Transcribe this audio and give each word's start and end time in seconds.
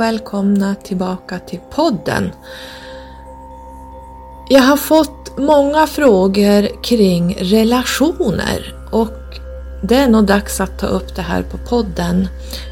Och 0.00 0.04
välkomna 0.04 0.74
tillbaka 0.74 1.38
till 1.38 1.60
podden. 1.70 2.30
Jag 4.48 4.62
har 4.62 4.76
fått 4.76 5.38
många 5.38 5.86
frågor 5.86 6.82
kring 6.82 7.36
relationer 7.40 8.74
och 8.92 9.12
det 9.82 9.96
är 9.96 10.08
nog 10.08 10.24
dags 10.24 10.60
att 10.60 10.78
ta 10.78 10.86
upp 10.86 11.16
det 11.16 11.22
här 11.22 11.42
på 11.42 11.58
podden. 11.58 12.28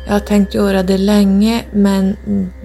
Jag 0.06 0.12
har 0.12 0.20
tänkt 0.20 0.54
göra 0.54 0.82
det 0.82 0.98
länge 0.98 1.64
men 1.72 2.16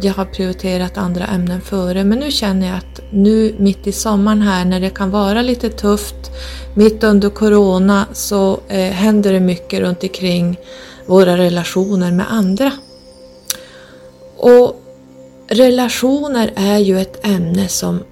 jag 0.02 0.14
har 0.14 0.26
prioriterat 0.26 0.98
andra 0.98 1.26
ämnen 1.26 1.62
före. 1.62 2.04
Men 2.04 2.20
nu 2.20 2.32
känner 2.32 2.68
jag 2.68 2.78
att 2.78 3.02
nu 3.12 3.56
mitt 3.60 3.88
i 3.88 3.92
sommaren 3.92 4.42
här 4.42 4.66
när 4.66 4.80
det 4.80 4.90
kan 4.90 5.12
vara 5.12 5.42
lite 5.42 5.70
tufft, 5.70 6.32
mitt 6.74 7.04
under 7.04 7.30
Corona, 7.30 8.06
så 8.14 8.60
eh, 8.68 8.92
händer 8.92 9.34
det 9.34 9.40
mycket 9.40 9.80
runt 9.80 10.04
omkring 10.04 10.58
våra 11.06 11.38
relationer 11.38 12.12
med 12.12 12.26
andra. 12.30 12.72
Och 14.44 14.82
relationer 15.48 16.54
är 16.56 16.78
ju 16.78 17.00
ett 17.00 17.26
ämne 17.26 17.68
som 17.68 18.04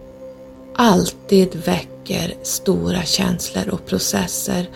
alltid 0.75 1.55
väcker 1.65 2.33
stora 2.43 3.03
känslor 3.03 3.69
och 3.69 3.85
processer. 3.85 4.69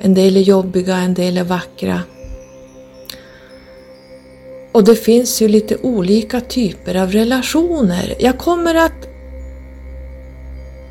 En 0.00 0.14
del 0.14 0.36
är 0.36 0.40
jobbiga, 0.40 0.96
en 0.96 1.14
del 1.14 1.38
är 1.38 1.44
vackra. 1.44 2.02
Och 4.72 4.84
det 4.84 4.96
finns 4.96 5.42
ju 5.42 5.48
lite 5.48 5.76
olika 5.76 6.40
typer 6.40 6.94
av 6.94 7.12
relationer. 7.12 8.14
Jag 8.18 8.38
kommer 8.38 8.74
att 8.74 9.08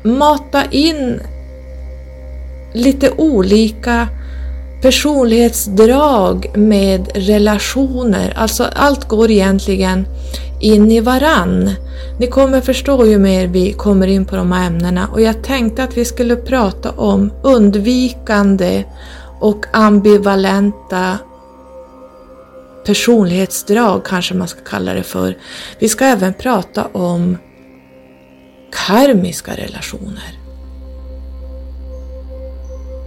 mata 0.02 0.64
in 0.64 1.20
lite 2.72 3.10
olika 3.10 4.08
personlighetsdrag 4.86 6.50
med 6.54 7.10
relationer. 7.14 8.32
Alltså 8.36 8.64
allt 8.64 9.08
går 9.08 9.30
egentligen 9.30 10.06
in 10.60 10.90
i 10.90 11.00
varann. 11.00 11.70
Ni 12.18 12.26
kommer 12.26 12.60
förstå 12.60 13.06
ju 13.06 13.18
mer 13.18 13.46
vi 13.46 13.72
kommer 13.72 14.06
in 14.06 14.24
på 14.24 14.36
de 14.36 14.52
här 14.52 14.66
ämnena 14.66 15.08
och 15.12 15.20
jag 15.20 15.44
tänkte 15.44 15.84
att 15.84 15.96
vi 15.96 16.04
skulle 16.04 16.36
prata 16.36 16.90
om 16.90 17.32
undvikande 17.42 18.84
och 19.40 19.66
ambivalenta 19.72 21.18
personlighetsdrag 22.86 24.04
kanske 24.04 24.34
man 24.34 24.48
ska 24.48 24.60
kalla 24.60 24.94
det 24.94 25.02
för. 25.02 25.36
Vi 25.78 25.88
ska 25.88 26.04
även 26.04 26.34
prata 26.34 26.86
om 26.92 27.38
karmiska 28.86 29.52
relationer. 29.52 30.45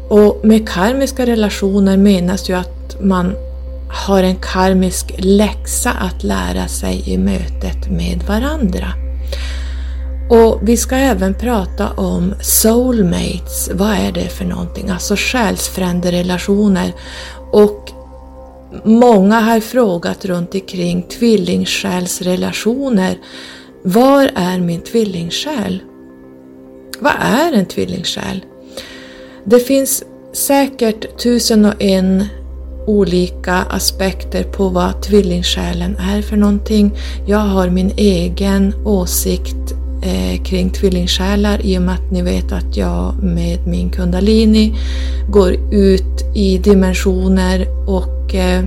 Och 0.10 0.40
med 0.44 0.70
karmiska 0.70 1.26
relationer 1.26 1.98
menas 1.98 2.50
ju 2.50 2.54
att 2.54 3.02
man 3.02 3.36
har 3.90 4.24
en 4.24 4.36
karmisk 4.36 5.16
läxa 5.18 5.92
att 5.92 6.24
lära 6.24 6.68
sig 6.68 7.04
i 7.06 7.18
mötet 7.18 7.92
med 7.92 8.24
varandra. 8.28 8.88
Och 10.30 10.60
vi 10.62 10.78
ska 10.78 10.96
även 10.96 11.34
prata 11.34 11.90
om 11.90 12.34
soulmates, 12.42 13.70
vad 13.74 13.92
är 13.92 14.12
det 14.12 14.28
för 14.28 14.46
någonting? 14.46 14.90
Alltså 14.90 15.16
själsfränderelationer. 15.18 16.94
Och 17.52 17.92
många 18.84 19.40
har 19.40 19.60
frågat 19.60 20.26
runt 20.26 20.56
omkring 20.56 21.04
tvillingsjälsrelationer. 21.04 23.18
Var 23.84 24.32
är 24.36 24.60
min 24.60 24.82
tvillingsjäl? 24.82 25.84
Vad 27.00 27.14
är 27.20 27.54
en 27.54 27.66
tvillingsjäl? 27.66 28.46
Det 29.50 29.60
finns 29.60 30.04
säkert 30.34 31.20
tusen 31.24 31.66
och 31.66 31.82
en 31.82 32.26
olika 32.88 33.54
aspekter 33.54 34.44
på 34.44 34.70
vad 34.70 35.02
tvillingsjälen 35.02 35.98
är 35.98 36.22
för 36.22 36.38
någonting. 36.38 36.92
Jag 37.28 37.40
har 37.40 37.70
min 37.70 37.92
egen 37.98 38.74
åsikt 38.86 39.74
eh, 40.04 40.44
kring 40.44 40.70
tvillingsjälar 40.70 41.66
i 41.66 41.78
och 41.78 41.82
med 41.82 41.96
att 41.96 42.12
ni 42.12 42.22
vet 42.22 42.52
att 42.52 42.78
jag 42.78 43.24
med 43.24 43.68
min 43.68 43.90
kundalini 43.90 44.76
går 45.30 45.54
ut 45.72 46.36
i 46.36 46.58
dimensioner 46.58 47.68
och 47.88 48.36
eh, 48.36 48.64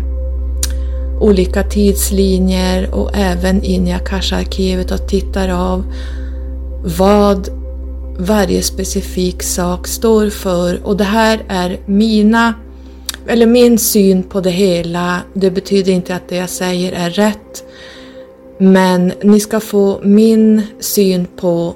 olika 1.21 1.63
tidslinjer 1.63 2.95
och 2.95 3.11
även 3.15 3.63
in 3.63 3.89
i 3.89 3.93
Akasha-arkivet 3.93 4.91
och 4.91 5.09
tittar 5.09 5.49
av 5.49 5.85
vad 6.99 7.62
varje 8.19 8.63
specifik 8.63 9.43
sak 9.43 9.87
står 9.87 10.31
för 10.31 10.87
och 10.87 10.97
det 10.97 11.05
här 11.05 11.45
är 11.49 11.81
mina 11.87 12.55
eller 13.27 13.47
min 13.47 13.79
syn 13.79 14.23
på 14.23 14.41
det 14.41 14.51
hela. 14.51 15.21
Det 15.35 15.51
betyder 15.51 15.93
inte 15.93 16.17
att 16.17 16.29
det 16.29 16.37
jag 16.37 16.51
säger 16.51 16.93
är 16.93 17.11
rätt. 17.11 17.65
Men 18.59 19.13
ni 19.23 19.41
ska 19.41 19.61
få 19.61 20.01
min 20.03 20.63
syn 20.81 21.27
på 21.37 21.75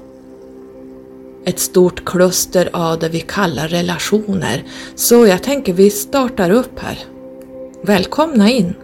ett 1.45 1.59
stort 1.59 2.05
kluster 2.05 2.69
av 2.73 2.99
det 2.99 3.09
vi 3.09 3.21
kallar 3.21 3.69
relationer. 3.69 4.65
Så 4.95 5.27
jag 5.27 5.43
tänker 5.43 5.73
vi 5.73 5.91
startar 5.91 6.51
upp 6.51 6.79
här. 6.79 6.99
Välkomna 7.83 8.51
in! 8.51 8.75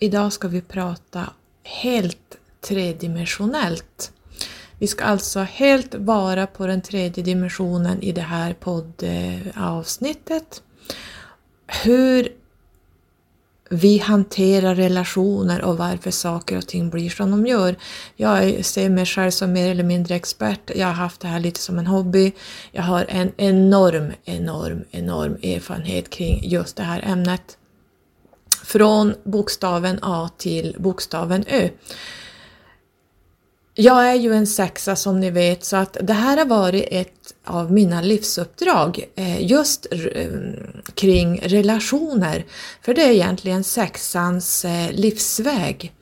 Idag 0.00 0.32
ska 0.32 0.48
vi 0.48 0.60
prata 0.60 1.30
helt 1.62 2.38
tredimensionellt. 2.60 4.12
Vi 4.78 4.86
ska 4.86 5.04
alltså 5.04 5.40
helt 5.40 5.94
vara 5.94 6.46
på 6.46 6.66
den 6.66 6.82
tredje 6.82 7.24
dimensionen 7.24 8.02
i 8.02 8.12
det 8.12 8.20
här 8.20 8.52
poddavsnittet. 8.52 10.62
Hur 11.66 12.28
vi 13.70 13.98
hanterar 13.98 14.74
relationer 14.74 15.62
och 15.62 15.78
varför 15.78 16.10
saker 16.10 16.58
och 16.58 16.66
ting 16.66 16.90
blir 16.90 17.10
som 17.10 17.30
de 17.30 17.46
gör. 17.46 17.76
Jag 18.16 18.64
ser 18.64 18.88
mig 18.88 19.06
själv 19.06 19.30
som 19.30 19.52
mer 19.52 19.70
eller 19.70 19.84
mindre 19.84 20.14
expert. 20.14 20.70
Jag 20.74 20.86
har 20.86 20.94
haft 20.94 21.20
det 21.20 21.28
här 21.28 21.40
lite 21.40 21.60
som 21.60 21.78
en 21.78 21.86
hobby. 21.86 22.32
Jag 22.72 22.82
har 22.82 23.06
en 23.08 23.32
enorm, 23.36 24.12
enorm, 24.24 24.84
enorm 24.90 25.36
erfarenhet 25.42 26.10
kring 26.10 26.48
just 26.48 26.76
det 26.76 26.82
här 26.82 27.04
ämnet. 27.06 27.56
Från 28.72 29.14
bokstaven 29.24 29.98
A 30.02 30.30
till 30.36 30.76
bokstaven 30.78 31.44
Ö. 31.48 31.68
Jag 33.74 34.10
är 34.10 34.14
ju 34.14 34.34
en 34.34 34.46
sexa 34.46 34.96
som 34.96 35.20
ni 35.20 35.30
vet 35.30 35.64
så 35.64 35.76
att 35.76 35.96
det 36.02 36.12
här 36.12 36.36
har 36.36 36.44
varit 36.44 36.88
ett 36.90 37.34
av 37.44 37.72
mina 37.72 38.02
livsuppdrag 38.02 39.08
eh, 39.14 39.46
just 39.46 39.86
eh, 39.90 39.98
kring 40.94 41.40
relationer. 41.42 42.44
För 42.82 42.94
det 42.94 43.02
är 43.02 43.10
egentligen 43.10 43.64
sexans 43.64 44.64
eh, 44.64 44.92
livsväg. 44.92 45.92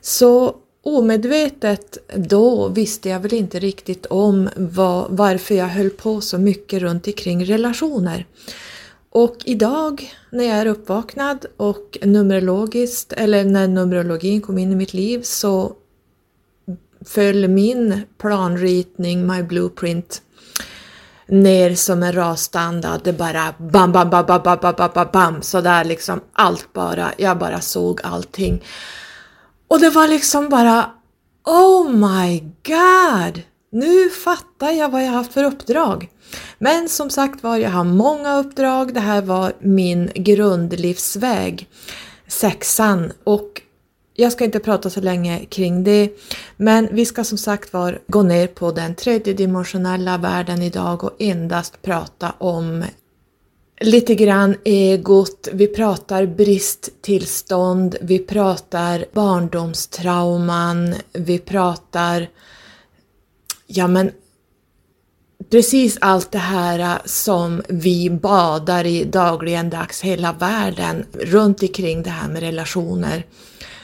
Så 0.00 0.56
omedvetet 0.82 1.98
då 2.16 2.68
visste 2.68 3.08
jag 3.08 3.20
väl 3.20 3.34
inte 3.34 3.58
riktigt 3.58 4.06
om 4.06 4.48
var, 4.56 5.06
varför 5.10 5.54
jag 5.54 5.68
höll 5.68 5.90
på 5.90 6.20
så 6.20 6.38
mycket 6.38 6.82
runt 6.82 7.06
omkring 7.06 7.44
relationer. 7.46 8.26
Och 9.14 9.36
idag 9.44 10.14
när 10.30 10.44
jag 10.44 10.56
är 10.56 10.66
uppvaknad 10.66 11.46
och 11.56 11.98
numerologiskt, 12.02 13.12
eller 13.12 13.44
när 13.44 13.68
numerologin 13.68 14.40
kom 14.40 14.58
in 14.58 14.72
i 14.72 14.76
mitt 14.76 14.94
liv 14.94 15.22
så 15.22 15.72
föll 17.04 17.48
min 17.48 18.02
planritning, 18.18 19.26
my 19.26 19.42
blueprint, 19.42 20.22
ner 21.26 21.74
som 21.74 22.02
en 22.02 22.12
rasstandard. 22.12 23.00
Det 23.04 23.12
bara 23.12 23.54
bam, 23.58 23.92
bam, 23.92 24.10
bam, 24.10 24.26
bam, 24.26 24.40
bam, 24.44 24.58
bam, 24.62 24.74
bam, 24.76 24.90
bam, 24.94 25.08
bam, 25.12 25.42
sådär 25.42 25.84
liksom 25.84 26.20
allt 26.32 26.72
bara, 26.72 27.12
jag 27.18 27.38
bara 27.38 27.60
såg 27.60 28.00
allting. 28.04 28.64
Och 29.68 29.80
det 29.80 29.90
var 29.90 30.08
liksom 30.08 30.48
bara 30.48 30.90
Oh 31.44 31.90
my 31.90 32.40
god! 32.40 33.42
Nu 33.72 34.10
fattar 34.10 34.70
jag 34.70 34.88
vad 34.88 35.04
jag 35.04 35.10
haft 35.10 35.32
för 35.32 35.44
uppdrag. 35.44 36.08
Men 36.58 36.88
som 36.88 37.10
sagt 37.10 37.42
var, 37.42 37.56
jag 37.56 37.70
har 37.70 37.84
många 37.84 38.38
uppdrag. 38.38 38.94
Det 38.94 39.00
här 39.00 39.22
var 39.22 39.52
min 39.58 40.10
grundlivsväg, 40.14 41.68
sexan. 42.28 43.12
Och 43.24 43.62
jag 44.14 44.32
ska 44.32 44.44
inte 44.44 44.58
prata 44.58 44.90
så 44.90 45.00
länge 45.00 45.44
kring 45.44 45.84
det, 45.84 46.10
men 46.56 46.88
vi 46.92 47.06
ska 47.06 47.24
som 47.24 47.38
sagt 47.38 47.72
var 47.72 47.98
gå 48.06 48.22
ner 48.22 48.46
på 48.46 48.72
den 48.72 48.94
tredjedimensionella 48.94 50.18
världen 50.18 50.62
idag 50.62 51.04
och 51.04 51.16
endast 51.18 51.82
prata 51.82 52.34
om 52.38 52.84
lite 53.80 54.14
grann 54.14 54.56
egot, 54.64 55.48
vi 55.52 55.66
pratar 55.66 56.26
bristtillstånd, 56.26 57.96
vi 58.00 58.18
pratar 58.18 59.04
barndomstrauman, 59.12 60.94
vi 61.12 61.38
pratar 61.38 62.28
ja 63.66 63.86
men 63.86 64.10
precis 65.52 65.98
allt 66.00 66.32
det 66.32 66.38
här 66.38 66.78
äh, 66.78 66.96
som 67.04 67.62
vi 67.68 68.10
badar 68.10 68.86
i 68.86 69.04
dagligen 69.04 69.70
dags 69.70 70.00
hela 70.00 70.32
världen 70.32 71.04
runt 71.12 71.62
omkring 71.62 72.02
det 72.02 72.10
här 72.10 72.28
med 72.28 72.42
relationer. 72.42 73.26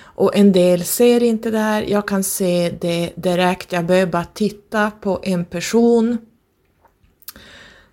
Och 0.01 0.37
en 0.37 0.53
del 0.53 0.85
ser 0.85 1.23
inte 1.23 1.51
det 1.51 1.59
här, 1.59 1.83
jag 1.83 2.09
kan 2.09 2.25
se 2.25 2.71
det 2.81 3.13
direkt, 3.17 3.73
jag 3.73 3.87
behöver 3.87 4.13
bara 4.13 4.25
titta 4.25 4.91
på 4.91 5.21
en 5.23 5.45
person 5.45 6.19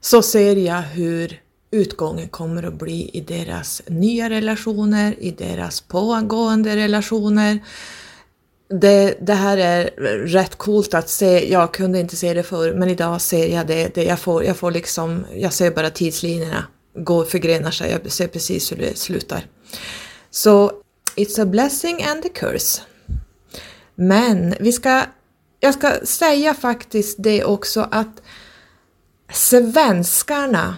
så 0.01 0.21
ser 0.21 0.55
jag 0.55 0.81
hur 0.81 1.39
utgången 1.71 2.27
kommer 2.29 2.63
att 2.63 2.79
bli 2.79 3.09
i 3.13 3.21
deras 3.21 3.81
nya 3.87 4.29
relationer, 4.29 5.15
i 5.19 5.31
deras 5.31 5.81
pågående 5.81 6.75
relationer. 6.75 7.59
Det, 8.81 9.17
det, 9.21 9.33
här 9.33 9.57
är 9.57 9.83
rätt 10.25 10.55
coolt 10.55 10.93
att 10.93 11.09
se, 11.09 11.51
jag 11.51 11.73
kunde 11.73 11.99
inte 11.99 12.15
se 12.15 12.33
det 12.33 12.43
förr 12.43 12.73
men 12.73 12.89
idag 12.89 13.21
ser 13.21 13.47
jag 13.47 13.67
det, 13.67 13.95
det 13.95 14.03
jag, 14.03 14.19
får, 14.19 14.43
jag 14.43 14.57
får 14.57 14.71
liksom, 14.71 15.25
jag 15.35 15.53
ser 15.53 15.71
bara 15.71 15.89
tidslinjerna 15.89 16.65
gå 16.95 17.25
förgrenar 17.25 17.71
sig, 17.71 17.91
jag 17.91 18.11
ser 18.11 18.27
precis 18.27 18.71
hur 18.71 18.77
det 18.77 18.97
slutar. 18.97 19.45
Så 20.31 20.71
it's 21.15 21.41
a 21.41 21.45
blessing 21.45 22.03
and 22.03 22.25
a 22.25 22.29
curse. 22.33 22.81
Men 23.95 24.55
vi 24.59 24.71
ska, 24.71 25.03
jag 25.59 25.73
ska 25.73 25.91
säga 26.03 26.53
faktiskt 26.53 27.15
det 27.19 27.43
också 27.43 27.87
att 27.91 28.21
svenskarna 29.31 30.77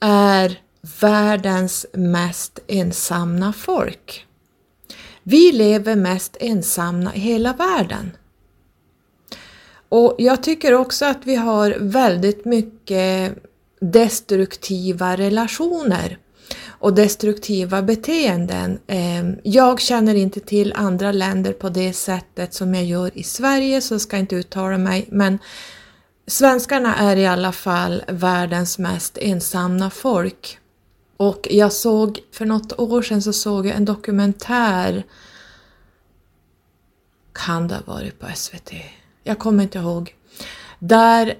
är 0.00 0.60
världens 1.00 1.86
mest 1.92 2.58
ensamma 2.66 3.52
folk. 3.52 4.26
Vi 5.22 5.52
lever 5.52 5.96
mest 5.96 6.36
ensamma 6.40 7.14
i 7.14 7.20
hela 7.20 7.52
världen. 7.52 8.10
Och 9.88 10.16
jag 10.18 10.42
tycker 10.42 10.74
också 10.74 11.04
att 11.04 11.18
vi 11.24 11.36
har 11.36 11.76
väldigt 11.80 12.44
mycket 12.44 13.38
destruktiva 13.80 15.16
relationer 15.16 16.18
och 16.68 16.94
destruktiva 16.94 17.82
beteenden. 17.82 18.78
Ehm, 18.86 19.36
jag 19.42 19.80
känner 19.80 20.14
inte 20.14 20.40
till 20.40 20.72
andra 20.76 21.12
länder 21.12 21.52
på 21.52 21.68
det 21.68 21.92
sättet 21.92 22.54
som 22.54 22.74
jag 22.74 22.84
gör 22.84 23.18
i 23.18 23.22
Sverige 23.22 23.80
så 23.80 23.94
jag 23.94 24.00
ska 24.00 24.16
inte 24.16 24.36
uttala 24.36 24.78
mig 24.78 25.08
men 25.10 25.38
Svenskarna 26.26 26.96
är 26.96 27.16
i 27.16 27.26
alla 27.26 27.52
fall 27.52 28.02
världens 28.08 28.78
mest 28.78 29.18
ensamma 29.20 29.90
folk. 29.90 30.58
Och 31.20 31.46
jag 31.50 31.72
såg, 31.72 32.20
för 32.32 32.46
något 32.46 32.78
år 32.78 33.02
sedan 33.02 33.22
så 33.22 33.32
såg 33.32 33.66
jag 33.66 33.76
en 33.76 33.84
dokumentär, 33.84 35.04
kan 37.32 37.68
det 37.68 37.74
ha 37.74 37.94
varit 37.94 38.18
på 38.18 38.26
SVT? 38.34 38.72
Jag 39.22 39.38
kommer 39.38 39.62
inte 39.62 39.78
ihåg. 39.78 40.16
Där 40.78 41.34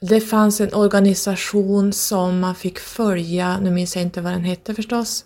det 0.00 0.20
fanns 0.20 0.60
en 0.60 0.74
organisation 0.74 1.92
som 1.92 2.40
man 2.40 2.54
fick 2.54 2.78
följa, 2.78 3.60
nu 3.60 3.70
minns 3.70 3.96
jag 3.96 4.02
inte 4.02 4.20
vad 4.20 4.32
den 4.32 4.44
hette 4.44 4.74
förstås, 4.74 5.24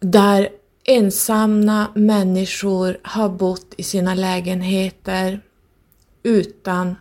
där 0.00 0.48
ensamma 0.84 1.86
människor 1.94 2.98
har 3.02 3.28
bott 3.28 3.74
i 3.76 3.82
sina 3.82 4.14
lägenheter 4.14 5.40
utan 6.22 6.96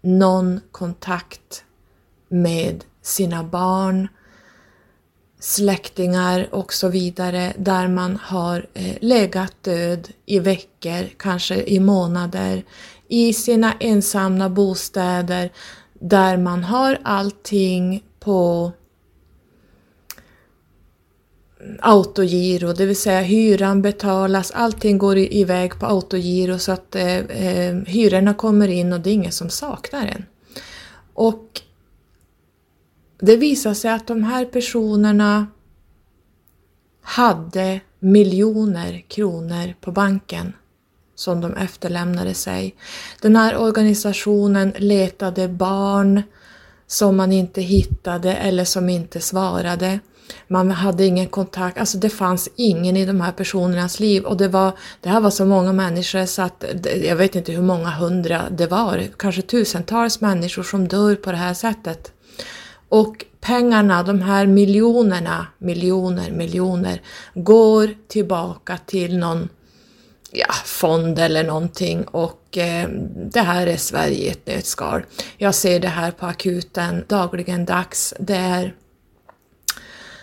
någon 0.00 0.60
kontakt 0.72 1.64
med 2.28 2.84
sina 3.02 3.44
barn, 3.44 4.08
släktingar 5.40 6.48
och 6.54 6.72
så 6.72 6.88
vidare 6.88 7.52
där 7.58 7.88
man 7.88 8.18
har 8.22 8.66
eh, 8.74 8.96
legat 9.00 9.62
död 9.62 10.08
i 10.26 10.38
veckor, 10.38 11.08
kanske 11.16 11.62
i 11.62 11.80
månader, 11.80 12.64
i 13.08 13.32
sina 13.32 13.72
ensamma 13.80 14.48
bostäder 14.48 15.52
där 15.94 16.36
man 16.36 16.64
har 16.64 16.98
allting 17.02 18.02
på 18.20 18.72
autogiro, 21.80 22.72
det 22.72 22.86
vill 22.86 22.96
säga 22.96 23.20
hyran 23.20 23.82
betalas, 23.82 24.50
allting 24.50 24.98
går 24.98 25.18
iväg 25.18 25.80
på 25.80 25.86
autogiro 25.86 26.58
så 26.58 26.72
att 26.72 26.94
eh, 26.94 27.16
eh, 27.16 27.76
hyrorna 27.86 28.34
kommer 28.34 28.68
in 28.68 28.92
och 28.92 29.00
det 29.00 29.10
är 29.10 29.14
ingen 29.14 29.32
som 29.32 29.50
saknar 29.50 30.06
en. 30.06 30.24
Och 31.14 31.62
det 33.20 33.36
visar 33.36 33.74
sig 33.74 33.90
att 33.90 34.06
de 34.06 34.22
här 34.22 34.44
personerna 34.44 35.46
hade 37.02 37.80
miljoner 37.98 39.04
kronor 39.08 39.74
på 39.80 39.92
banken 39.92 40.52
som 41.14 41.40
de 41.40 41.56
efterlämnade 41.56 42.34
sig. 42.34 42.74
Den 43.20 43.36
här 43.36 43.56
organisationen 43.56 44.72
letade 44.76 45.48
barn 45.48 46.22
som 46.86 47.16
man 47.16 47.32
inte 47.32 47.60
hittade 47.60 48.34
eller 48.34 48.64
som 48.64 48.88
inte 48.88 49.20
svarade. 49.20 50.00
Man 50.48 50.70
hade 50.70 51.06
ingen 51.06 51.26
kontakt, 51.26 51.78
alltså 51.78 51.98
det 51.98 52.10
fanns 52.10 52.48
ingen 52.56 52.96
i 52.96 53.06
de 53.06 53.20
här 53.20 53.32
personernas 53.32 54.00
liv 54.00 54.24
och 54.24 54.36
det, 54.36 54.48
var, 54.48 54.72
det 55.00 55.08
här 55.08 55.20
var 55.20 55.30
så 55.30 55.44
många 55.44 55.72
människor 55.72 56.26
så 56.26 56.42
att 56.42 56.64
jag 57.02 57.16
vet 57.16 57.34
inte 57.34 57.52
hur 57.52 57.62
många 57.62 57.90
hundra 57.90 58.42
det 58.50 58.66
var, 58.66 59.08
kanske 59.16 59.42
tusentals 59.42 60.20
människor 60.20 60.62
som 60.62 60.88
dör 60.88 61.14
på 61.14 61.30
det 61.30 61.36
här 61.36 61.54
sättet. 61.54 62.12
Och 62.90 63.24
pengarna, 63.40 64.02
de 64.02 64.22
här 64.22 64.46
miljonerna, 64.46 65.46
miljoner, 65.58 66.30
miljoner, 66.30 67.02
går 67.34 67.94
tillbaka 68.08 68.78
till 68.86 69.18
någon 69.18 69.48
ja, 70.30 70.52
fond 70.64 71.18
eller 71.18 71.44
någonting 71.44 72.04
och 72.04 72.58
eh, 72.58 72.88
det 73.32 73.40
här 73.40 73.66
är 73.66 73.76
Sverige 73.76 74.16
i 74.16 74.28
ett 74.28 74.46
nötskal. 74.46 75.02
Jag 75.36 75.54
ser 75.54 75.80
det 75.80 75.88
här 75.88 76.10
på 76.10 76.26
akuten 76.26 77.04
dagligen 77.08 77.64
dags. 77.64 78.14
Det 78.18 78.36
är 78.36 78.74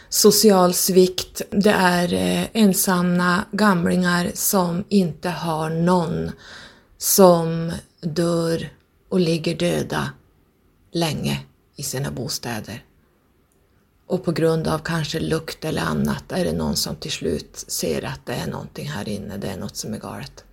social 0.09 0.74
svikt, 0.74 1.41
det 1.50 1.75
är 1.77 2.13
eh, 2.13 2.45
ensamma 2.53 3.43
gamlingar 3.51 4.31
som 4.33 4.83
inte 4.89 5.29
har 5.29 5.69
någon 5.69 6.31
som 6.97 7.71
dör 8.01 8.69
och 9.09 9.19
ligger 9.19 9.55
döda 9.55 10.09
länge 10.91 11.39
i 11.77 11.84
sina 11.84 12.12
bostäder. 12.12 12.84
Och 14.07 14.24
på 14.24 14.31
grund 14.31 14.67
av 14.67 14.79
kanske 14.79 15.19
lukt 15.19 15.65
eller 15.65 15.81
annat 15.81 16.31
är 16.31 16.46
det 16.46 16.53
någon 16.53 16.75
som 16.75 16.96
till 16.96 17.12
slut 17.12 17.65
ser 17.67 18.05
att 18.05 18.25
det 18.25 18.34
är 18.34 18.48
någonting 18.48 18.89
här 18.89 19.10
inne, 19.10 19.38
det 19.38 19.48
är 19.48 19.57
något 19.57 19.75
som 19.75 19.93
är 19.93 20.00
galet. 20.00 20.43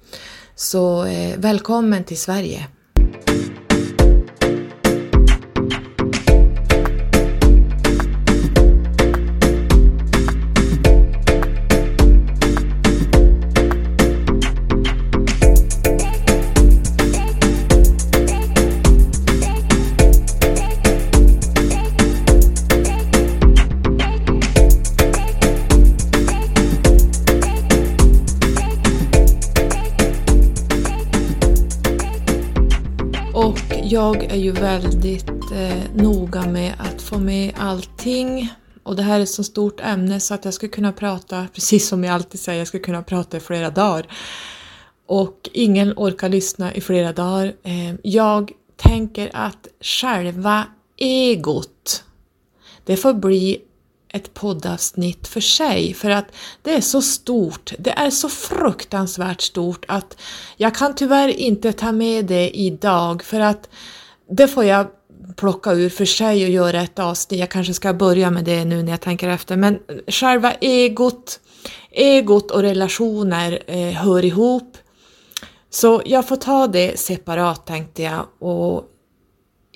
Så 0.55 1.05
eh, 1.05 1.39
välkommen 1.39 2.05
till 2.05 2.19
Sverige! 2.19 2.69
Jag 33.91 34.25
är 34.25 34.37
ju 34.37 34.53
väldigt 34.53 35.31
eh, 35.53 35.95
noga 35.95 36.47
med 36.47 36.75
att 36.79 37.03
få 37.03 37.19
med 37.19 37.55
allting 37.59 38.53
och 38.83 38.97
det 38.97 39.03
här 39.03 39.19
är 39.19 39.23
ett 39.23 39.29
så 39.29 39.45
stort 39.45 39.81
ämne 39.81 40.21
så 40.21 40.35
att 40.35 40.45
jag 40.45 40.55
skulle 40.55 40.73
kunna 40.73 40.93
prata, 40.93 41.47
precis 41.55 41.89
som 41.89 42.05
jag 42.05 42.15
alltid 42.15 42.41
säger, 42.41 42.59
jag 42.59 42.69
skulle 42.69 42.85
kunna 42.85 43.03
prata 43.03 43.37
i 43.37 43.41
flera 43.41 43.71
dagar. 43.71 44.07
Och 45.07 45.51
ingen 45.53 45.93
orkar 45.97 46.29
lyssna 46.29 46.75
i 46.75 46.81
flera 46.81 47.13
dagar. 47.13 47.47
Eh, 47.63 47.95
jag 48.03 48.53
tänker 48.77 49.31
att 49.33 49.69
själva 49.81 50.65
egot, 50.97 52.05
det 52.85 52.97
får 52.97 53.15
bli 53.15 53.61
ett 54.15 54.35
poddavsnitt 54.35 55.29
för 55.29 55.41
sig. 55.41 55.95
För 55.95 56.11
att 56.11 56.27
det 56.63 56.75
är 56.75 56.81
så 56.81 57.03
stort, 57.03 57.73
det 57.79 57.91
är 57.91 58.11
så 58.11 58.29
fruktansvärt 58.29 59.41
stort 59.41 59.85
att 59.89 60.17
jag 60.57 60.75
kan 60.75 60.95
tyvärr 60.95 61.29
inte 61.29 61.73
ta 61.73 61.93
med 61.93 62.25
det 62.25 62.51
idag. 62.51 63.23
För 63.23 63.41
att 63.41 63.69
det 64.31 64.49
får 64.49 64.65
jag 64.65 64.87
plocka 65.37 65.73
ur 65.73 65.89
för 65.89 66.05
sig 66.05 66.45
och 66.45 66.51
göra 66.51 66.83
ett 66.83 66.99
avsnitt. 66.99 67.41
Jag 67.41 67.51
kanske 67.51 67.75
ska 67.75 67.95
börja 67.95 68.31
med 68.31 68.45
det 68.45 68.65
nu 68.65 68.83
när 68.83 68.91
jag 68.91 69.01
tänker 69.01 69.29
efter. 69.29 69.57
Men 69.57 69.79
själva 70.07 70.53
egot, 70.53 71.41
egot 71.91 72.51
och 72.51 72.63
relationer 72.63 73.63
eh, 73.67 73.93
hör 73.93 74.25
ihop. 74.25 74.77
Så 75.71 76.03
jag 76.05 76.29
får 76.29 76.37
ta 76.37 76.67
det 76.67 76.99
separat 76.99 77.67
tänkte 77.67 78.03
jag. 78.03 78.27
Och 78.39 78.85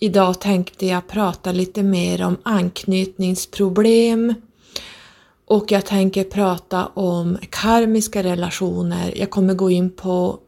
idag 0.01 0.41
tänkte 0.41 0.87
jag 0.87 1.09
prata 1.09 1.53
lite 1.53 1.83
mer 1.83 2.23
om 2.23 2.37
anknytningsproblem 2.43 4.35
och 5.47 5.73
jag 5.73 5.87
tänker 5.87 6.25
prata 6.25 6.87
om 6.87 7.39
karmiska 7.51 8.23
relationer. 8.23 9.13
Jag 9.17 9.31
kommer 9.31 9.55
gå 9.55 9.71
in 9.71 9.91
på 9.91 10.39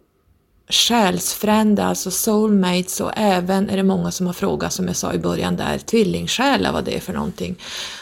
själsfrände, 0.68 1.84
alltså 1.84 2.10
soulmates 2.10 3.00
och 3.00 3.12
även 3.16 3.70
är 3.70 3.76
det 3.76 3.82
många 3.82 4.10
som 4.10 4.26
har 4.26 4.32
frågat 4.32 4.72
som 4.72 4.86
jag 4.86 4.96
sa 4.96 5.12
i 5.12 5.18
början 5.18 5.56
där, 5.56 5.78
tvillingsjälar, 5.78 6.72
vad 6.72 6.84
det 6.84 6.96
är 6.96 7.00
för 7.00 7.12
någonting. 7.12 7.56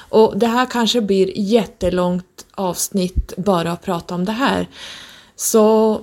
Och 0.09 0.39
det 0.39 0.47
här 0.47 0.67
kanske 0.67 1.01
blir 1.01 1.33
jättelångt 1.39 2.47
avsnitt 2.55 3.33
bara 3.37 3.73
att 3.73 3.83
prata 3.83 4.15
om 4.15 4.25
det 4.25 4.33
här. 4.33 4.69
Så 5.37 6.01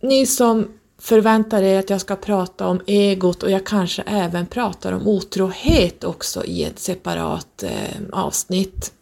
ni 0.00 0.26
som 0.26 0.77
förväntar 0.98 1.62
er 1.62 1.78
att 1.78 1.90
jag 1.90 2.00
ska 2.00 2.16
prata 2.16 2.66
om 2.66 2.80
egot 2.86 3.42
och 3.42 3.50
jag 3.50 3.66
kanske 3.66 4.02
även 4.02 4.46
pratar 4.46 4.92
om 4.92 5.08
otrohet 5.08 6.04
också 6.04 6.44
i 6.44 6.64
ett 6.64 6.78
separat 6.78 7.62
eh, 7.62 8.02
avsnitt. 8.12 8.92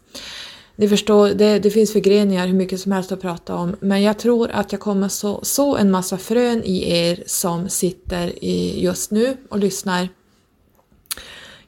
Ni 0.76 0.88
förstår, 0.88 1.28
det, 1.28 1.58
det, 1.58 1.70
finns 1.70 1.92
förgreningar 1.92 2.46
hur 2.46 2.54
mycket 2.54 2.80
som 2.80 2.92
helst 2.92 3.12
att 3.12 3.20
prata 3.20 3.54
om, 3.54 3.76
men 3.80 4.02
jag 4.02 4.18
tror 4.18 4.50
att 4.50 4.72
jag 4.72 4.80
kommer 4.80 5.08
så, 5.08 5.40
så 5.42 5.76
en 5.76 5.90
massa 5.90 6.18
frön 6.18 6.62
i 6.64 6.90
er 6.90 7.22
som 7.26 7.68
sitter 7.68 8.44
i 8.44 8.84
just 8.84 9.10
nu 9.10 9.36
och 9.48 9.58
lyssnar 9.58 10.08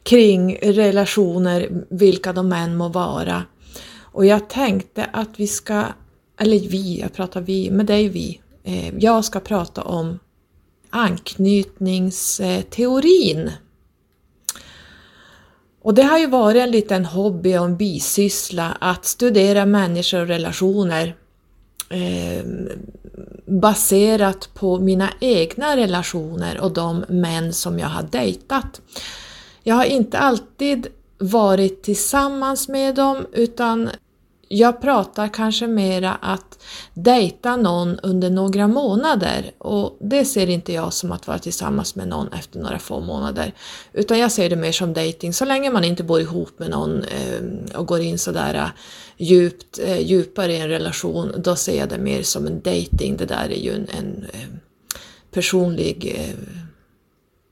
kring 0.03 0.57
relationer, 0.63 1.85
vilka 1.89 2.33
de 2.33 2.53
än 2.53 2.77
må 2.77 2.89
vara. 2.89 3.43
Och 4.01 4.27
jag 4.27 4.49
tänkte 4.49 5.05
att 5.05 5.29
vi 5.37 5.47
ska, 5.47 5.85
eller 6.39 6.59
vi, 6.59 7.01
jag 7.01 7.13
pratar 7.13 7.41
vi, 7.41 7.71
men 7.71 7.87
det 7.87 7.95
är 7.95 7.99
ju 7.99 8.09
vi. 8.09 8.41
Eh, 8.65 8.95
jag 8.99 9.25
ska 9.25 9.41
prata 9.41 9.83
om 9.83 10.19
anknytningsteorin. 10.91 13.53
Och 15.83 15.95
det 15.95 16.03
har 16.03 16.19
ju 16.19 16.27
varit 16.27 16.62
en 16.62 16.71
liten 16.71 17.05
hobby 17.05 17.57
och 17.57 17.65
en 17.65 17.77
bisyssla 17.77 18.77
att 18.81 19.05
studera 19.05 19.67
människor 19.67 20.21
och 20.21 20.29
relationer 20.29 21.17
eh, 21.88 22.45
baserat 23.47 24.55
på 24.55 24.79
mina 24.79 25.09
egna 25.21 25.77
relationer 25.77 26.61
och 26.61 26.73
de 26.73 27.05
män 27.09 27.53
som 27.53 27.79
jag 27.79 27.88
har 27.88 28.03
dejtat. 28.03 28.81
Jag 29.62 29.75
har 29.75 29.85
inte 29.85 30.19
alltid 30.19 30.87
varit 31.19 31.83
tillsammans 31.83 32.69
med 32.69 32.95
dem 32.95 33.27
utan 33.33 33.91
jag 34.49 34.81
pratar 34.81 35.28
kanske 35.28 35.67
mera 35.67 36.14
att 36.14 36.64
dejta 36.95 37.57
någon 37.57 37.99
under 37.99 38.31
några 38.31 38.69
månader 38.69 39.50
och 39.59 39.97
det 40.00 40.25
ser 40.25 40.50
inte 40.50 40.73
jag 40.73 40.93
som 40.93 41.12
att 41.12 41.26
vara 41.26 41.38
tillsammans 41.38 41.95
med 41.95 42.09
någon 42.09 42.33
efter 42.33 42.59
några 42.59 42.78
få 42.78 43.00
månader. 43.00 43.55
Utan 43.93 44.19
jag 44.19 44.33
ser 44.33 44.50
det 44.50 44.57
mer 44.57 44.73
som 44.73 44.93
dating. 44.93 45.33
så 45.33 45.45
länge 45.45 45.71
man 45.71 45.85
inte 45.85 46.02
bor 46.02 46.21
ihop 46.21 46.59
med 46.59 46.71
någon 46.71 47.05
eh, 47.05 47.76
och 47.78 47.87
går 47.87 48.00
in 48.00 48.19
sådär 48.19 48.55
eh, 48.55 48.69
djupt, 49.17 49.78
eh, 49.78 50.00
djupare 50.00 50.52
i 50.52 50.61
en 50.61 50.69
relation, 50.69 51.33
då 51.37 51.57
ser 51.57 51.78
jag 51.78 51.88
det 51.88 51.99
mer 51.99 52.23
som 52.23 52.47
en 52.47 52.61
dating. 52.61 53.17
Det 53.17 53.26
där 53.26 53.49
är 53.49 53.59
ju 53.59 53.73
en, 53.73 53.88
en 53.99 54.26
personlig 55.31 56.19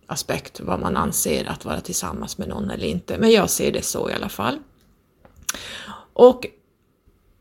aspekt, 0.06 0.60
vad 0.60 0.80
man 0.80 0.96
anser 0.96 1.48
att 1.48 1.64
vara 1.64 1.80
tillsammans 1.80 2.38
med 2.38 2.48
någon 2.48 2.70
eller 2.70 2.86
inte. 2.86 3.18
Men 3.18 3.30
jag 3.30 3.50
ser 3.50 3.72
det 3.72 3.84
så 3.84 4.10
i 4.10 4.12
alla 4.12 4.28
fall. 4.28 4.58
Och 6.12 6.46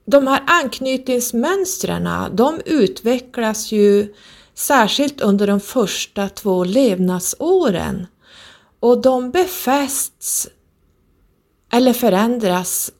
de 0.05 0.27
här 0.27 0.43
anknytningsmönstren, 0.47 2.35
de 2.35 2.61
utvecklas 2.65 3.71
ju 3.71 4.13
särskilt 4.53 5.21
under 5.21 5.47
de 5.47 5.59
första 5.59 6.29
två 6.29 6.63
levnadsåren 6.63 8.07
och 8.79 9.01
de 9.01 9.31
befästs 9.31 10.47
eller 11.71 11.93
förändras 11.93 12.91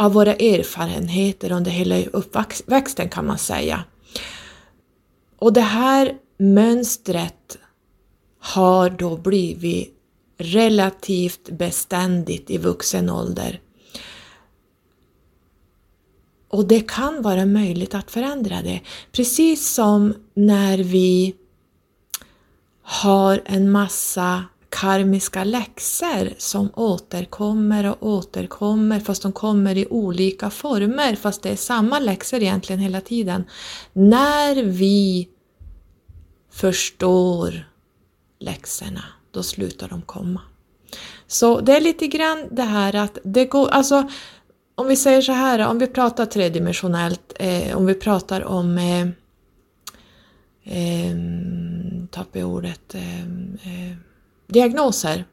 av 0.00 0.12
våra 0.12 0.34
erfarenheter 0.34 1.52
under 1.52 1.70
hela 1.70 2.04
uppväxten 2.04 3.08
kan 3.08 3.26
man 3.26 3.38
säga. 3.38 3.84
Och 5.38 5.52
det 5.52 5.60
här 5.60 6.14
mönstret 6.38 7.58
har 8.40 8.90
då 8.90 9.16
blivit 9.16 9.96
relativt 10.38 11.50
beständigt 11.50 12.50
i 12.50 12.58
vuxen 12.58 13.10
ålder. 13.10 13.60
Och 16.50 16.68
det 16.68 16.80
kan 16.80 17.22
vara 17.22 17.46
möjligt 17.46 17.94
att 17.94 18.10
förändra 18.10 18.62
det. 18.62 18.80
Precis 19.12 19.68
som 19.68 20.14
när 20.34 20.78
vi 20.78 21.34
har 22.82 23.42
en 23.44 23.70
massa 23.70 24.44
karmiska 24.68 25.44
läxor 25.44 26.34
som 26.38 26.70
återkommer 26.74 27.84
och 27.84 28.08
återkommer 28.08 29.00
fast 29.00 29.22
de 29.22 29.32
kommer 29.32 29.78
i 29.78 29.86
olika 29.90 30.50
former 30.50 31.14
fast 31.14 31.42
det 31.42 31.50
är 31.50 31.56
samma 31.56 31.98
läxor 31.98 32.42
egentligen 32.42 32.80
hela 32.80 33.00
tiden. 33.00 33.44
När 33.92 34.62
vi 34.62 35.28
förstår 36.52 37.68
läxorna, 38.38 39.04
då 39.30 39.42
slutar 39.42 39.88
de 39.88 40.02
komma. 40.02 40.40
Så 41.26 41.60
det 41.60 41.76
är 41.76 41.80
lite 41.80 42.06
grann 42.06 42.48
det 42.50 42.62
här 42.62 42.94
att 42.94 43.18
det 43.24 43.44
går, 43.44 43.68
alltså 43.68 44.08
om 44.80 44.88
vi 44.88 44.96
säger 44.96 45.22
så 45.22 45.32
här, 45.32 45.66
om 45.66 45.78
vi 45.78 45.86
pratar 45.86 46.26
tredimensionellt, 46.26 47.32
eh, 47.38 47.76
om 47.76 47.86
vi 47.86 47.94
pratar 47.94 48.44
om 48.44 48.78
eh, 48.78 49.06
eh, 50.64 51.16
tappar 52.10 52.40
jag 52.40 52.48
ordet, 52.48 52.94
eh, 52.94 53.20
eh, 53.20 53.96
diagnoser. 54.46 55.24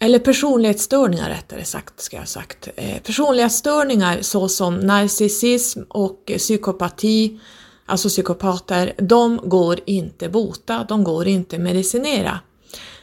Eller 0.00 0.18
personlighetsstörningar 0.18 1.28
rättare 1.28 1.64
sagt, 1.64 2.00
ska 2.00 2.16
jag 2.16 2.22
ha 2.22 2.26
sagt. 2.26 2.68
Eh, 2.76 3.02
personlighetsstörningar 3.02 4.22
såsom 4.22 4.76
narcissism 4.76 5.80
och 5.88 6.32
psykopati, 6.38 7.40
alltså 7.86 8.08
psykopater, 8.08 8.94
de 8.98 9.40
går 9.42 9.80
inte 9.86 10.28
bota, 10.28 10.86
de 10.88 11.04
går 11.04 11.26
inte 11.26 11.58
medicinera. 11.58 12.40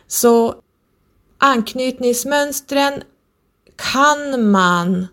Så 0.08 0.56
anknytningsmönstren 1.38 3.04
kan 3.76 4.52
man 4.52 5.08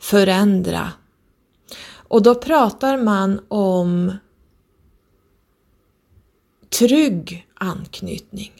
förändra. 0.00 0.92
Och 2.08 2.22
då 2.22 2.34
pratar 2.34 2.96
man 2.98 3.40
om 3.48 4.12
trygg 6.78 7.48
anknytning. 7.54 8.52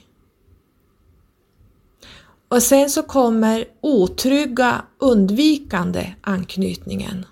Och 2.48 2.62
sen 2.62 2.90
så 2.90 3.02
kommer 3.02 3.64
otrygga 3.80 4.84
undvikande 4.98 6.14
anknytningen. 6.20 7.26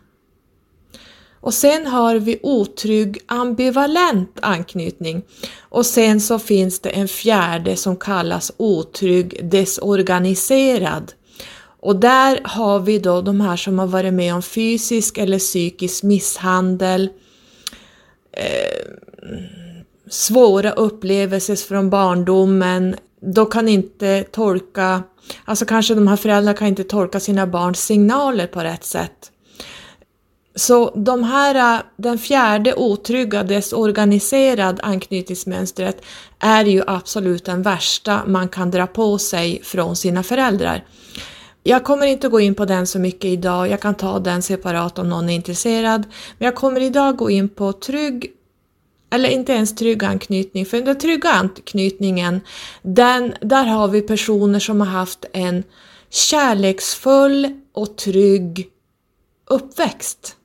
Och 1.45 1.55
sen 1.55 1.87
har 1.87 2.17
vi 2.17 2.41
otrygg 2.43 3.19
ambivalent 3.27 4.39
anknytning. 4.43 5.23
Och 5.61 5.87
sen 5.87 6.21
så 6.21 6.39
finns 6.39 6.81
det 6.81 6.91
en 6.91 7.09
fjärde 7.09 7.77
som 7.77 7.97
kallas 7.97 8.53
otrygg 8.57 9.51
desorganiserad. 9.51 11.13
Och 11.81 11.97
där 11.97 12.41
har 12.45 12.81
vi 12.81 12.99
då 12.99 13.21
de 13.21 13.41
här 13.41 13.57
som 13.57 13.79
har 13.79 13.87
varit 13.87 14.15
med 14.15 14.35
om 14.35 14.43
fysisk 14.43 15.19
eller 15.19 15.39
psykisk 15.39 16.03
misshandel, 16.03 17.09
eh, 18.33 18.87
svåra 20.11 20.71
upplevelser 20.71 21.57
från 21.57 21.91
barndomen, 21.91 22.97
Då 23.21 23.47
kan 23.47 23.69
inte 23.69 24.25
tolka, 24.33 25.03
alltså 25.45 25.65
kanske 25.67 25.95
de 25.95 26.09
här 26.09 26.17
föräldrarna 26.17 26.57
kan 26.57 26.69
inte 26.69 26.85
tolka 26.85 27.21
sina 27.21 27.47
barns 27.47 27.85
signaler 27.85 28.47
på 28.47 28.61
rätt 28.61 28.85
sätt. 28.85 29.31
Så 30.57 30.93
de 30.95 31.25
här, 31.25 31.77
äh, 31.77 31.83
den 31.97 32.19
fjärde 32.19 32.75
otrygga, 32.75 33.43
desorganiserad 33.43 34.81
anknytningsmönstret 34.83 36.05
är 36.39 36.65
ju 36.65 36.83
absolut 36.87 37.45
den 37.45 37.63
värsta 37.63 38.23
man 38.27 38.49
kan 38.49 38.71
dra 38.71 38.87
på 38.87 39.19
sig 39.19 39.61
från 39.65 39.97
sina 39.97 40.23
föräldrar. 40.23 40.85
Jag 41.63 41.85
kommer 41.85 42.07
inte 42.07 42.29
gå 42.29 42.41
in 42.41 42.55
på 42.55 42.65
den 42.65 42.87
så 42.87 42.99
mycket 42.99 43.25
idag, 43.25 43.69
jag 43.69 43.81
kan 43.81 43.95
ta 43.95 44.19
den 44.19 44.43
separat 44.43 44.99
om 44.99 45.09
någon 45.09 45.29
är 45.29 45.35
intresserad. 45.35 46.05
Men 46.39 46.47
jag 46.47 46.55
kommer 46.55 46.81
idag 46.81 47.17
gå 47.17 47.31
in 47.31 47.49
på 47.49 47.73
trygg, 47.73 48.33
eller 49.11 49.29
inte 49.29 49.53
ens 49.53 49.75
trygg 49.75 50.05
anknytning, 50.05 50.67
för 50.67 50.81
den 50.81 50.99
trygga 50.99 51.31
anknytningen, 51.31 52.41
den, 52.83 53.35
där 53.41 53.65
har 53.65 53.89
vi 53.89 54.03
personer 54.03 54.59
som 54.59 54.81
har 54.81 54.89
haft 54.89 55.25
en 55.33 55.63
kärleksfull 56.11 57.61
och 57.73 57.97
trygg 57.97 58.69
uppväxt. 59.47 60.37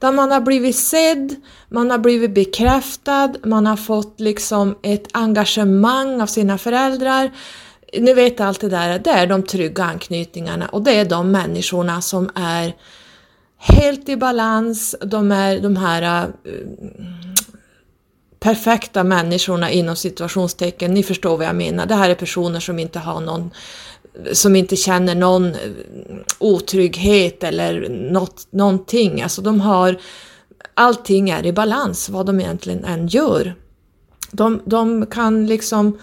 Där 0.00 0.12
man 0.12 0.30
har 0.30 0.40
blivit 0.40 0.76
sedd, 0.76 1.36
man 1.68 1.90
har 1.90 1.98
blivit 1.98 2.34
bekräftad, 2.34 3.34
man 3.44 3.66
har 3.66 3.76
fått 3.76 4.20
liksom 4.20 4.78
ett 4.82 5.08
engagemang 5.12 6.20
av 6.20 6.26
sina 6.26 6.58
föräldrar. 6.58 7.30
Ni 7.98 8.14
vet 8.14 8.40
allt 8.40 8.60
det 8.60 8.68
där, 8.68 8.98
det 8.98 9.10
är 9.10 9.26
de 9.26 9.42
trygga 9.42 9.84
anknytningarna 9.84 10.68
och 10.68 10.82
det 10.82 10.92
är 10.92 11.04
de 11.04 11.30
människorna 11.30 12.00
som 12.00 12.30
är 12.34 12.74
helt 13.58 14.08
i 14.08 14.16
balans, 14.16 14.96
de 15.04 15.32
är 15.32 15.60
de 15.60 15.76
här 15.76 16.26
uh, 16.26 16.28
perfekta 18.40 19.04
människorna 19.04 19.70
inom 19.70 19.96
situationstecken, 19.96 20.94
ni 20.94 21.02
förstår 21.02 21.36
vad 21.36 21.46
jag 21.46 21.56
menar. 21.56 21.86
Det 21.86 21.94
här 21.94 22.10
är 22.10 22.14
personer 22.14 22.60
som 22.60 22.78
inte 22.78 22.98
har 22.98 23.20
någon 23.20 23.50
som 24.32 24.56
inte 24.56 24.76
känner 24.76 25.14
någon 25.14 25.46
eh, 25.46 25.54
otrygghet 26.38 27.44
eller 27.44 27.88
något, 27.88 28.46
någonting. 28.50 29.22
Alltså 29.22 29.42
de 29.42 29.60
har, 29.60 30.00
allting 30.74 31.30
är 31.30 31.46
i 31.46 31.52
balans 31.52 32.08
vad 32.08 32.26
de 32.26 32.40
egentligen 32.40 32.84
än 32.84 33.08
gör. 33.08 33.54
De, 34.32 34.62
de 34.64 35.06
kan 35.06 35.46
liksom 35.46 35.98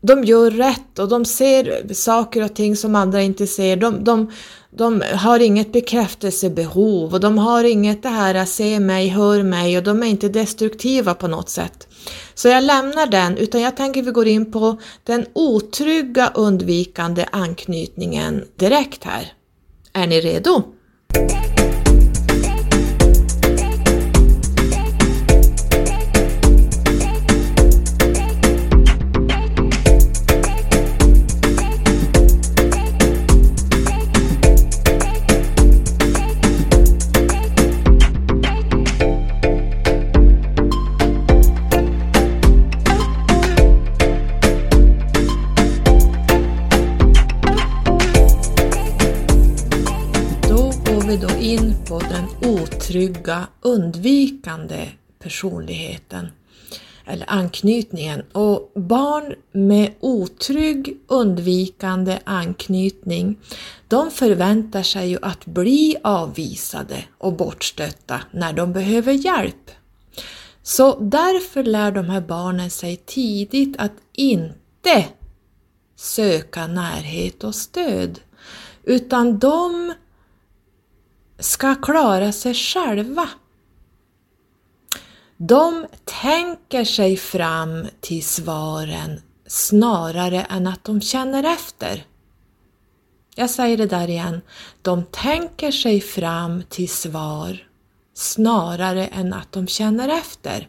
de 0.00 0.24
gör 0.24 0.50
rätt 0.50 0.98
och 0.98 1.08
de 1.08 1.24
ser 1.24 1.94
saker 1.94 2.44
och 2.44 2.54
ting 2.54 2.76
som 2.76 2.94
andra 2.94 3.22
inte 3.22 3.46
ser. 3.46 3.76
De, 3.76 4.04
de, 4.04 4.30
de 4.70 5.02
har 5.14 5.40
inget 5.40 5.72
bekräftelsebehov 5.72 7.14
och 7.14 7.20
de 7.20 7.38
har 7.38 7.64
inget 7.64 8.02
det 8.02 8.08
här 8.08 8.34
att 8.34 8.48
se 8.48 8.80
mig, 8.80 9.08
hör 9.08 9.42
mig 9.42 9.78
och 9.78 9.82
de 9.82 10.02
är 10.02 10.06
inte 10.06 10.28
destruktiva 10.28 11.14
på 11.14 11.28
något 11.28 11.48
sätt. 11.48 11.88
Så 12.40 12.48
jag 12.48 12.64
lämnar 12.64 13.06
den, 13.06 13.36
utan 13.36 13.60
jag 13.60 13.76
tänker 13.76 14.02
vi 14.02 14.10
går 14.10 14.26
in 14.26 14.52
på 14.52 14.80
den 15.04 15.26
otrygga 15.32 16.30
undvikande 16.34 17.24
anknytningen 17.32 18.44
direkt 18.56 19.04
här. 19.04 19.32
Är 19.92 20.06
ni 20.06 20.20
redo? 20.20 20.62
Otrygga, 52.50 53.46
undvikande 53.60 54.88
personligheten 55.18 56.28
eller 57.06 57.26
anknytningen. 57.30 58.22
Och 58.32 58.72
barn 58.74 59.34
med 59.52 59.92
otrygg, 60.00 60.96
undvikande 61.06 62.18
anknytning, 62.24 63.38
de 63.88 64.10
förväntar 64.10 64.82
sig 64.82 65.10
ju 65.10 65.18
att 65.22 65.46
bli 65.46 65.96
avvisade 66.02 67.04
och 67.18 67.32
bortstötta 67.32 68.20
när 68.30 68.52
de 68.52 68.72
behöver 68.72 69.12
hjälp. 69.12 69.70
Så 70.62 70.98
därför 71.00 71.64
lär 71.64 71.92
de 71.92 72.04
här 72.04 72.20
barnen 72.20 72.70
sig 72.70 72.96
tidigt 72.96 73.76
att 73.78 73.94
inte 74.12 75.04
söka 75.96 76.66
närhet 76.66 77.44
och 77.44 77.54
stöd, 77.54 78.20
utan 78.84 79.38
de 79.38 79.94
ska 81.40 81.74
klara 81.74 82.32
sig 82.32 82.54
själva. 82.54 83.28
De 85.36 85.86
tänker 86.04 86.84
sig 86.84 87.16
fram 87.16 87.86
till 88.00 88.24
svaren 88.24 89.20
snarare 89.46 90.42
än 90.42 90.66
att 90.66 90.84
de 90.84 91.00
känner 91.00 91.44
efter. 91.44 92.04
Jag 93.34 93.50
säger 93.50 93.76
det 93.76 93.86
där 93.86 94.10
igen. 94.10 94.40
De 94.82 95.04
tänker 95.04 95.70
sig 95.70 96.00
fram 96.00 96.62
till 96.68 96.88
svar 96.88 97.66
snarare 98.14 99.06
än 99.06 99.32
att 99.32 99.52
de 99.52 99.66
känner 99.66 100.08
efter. 100.08 100.68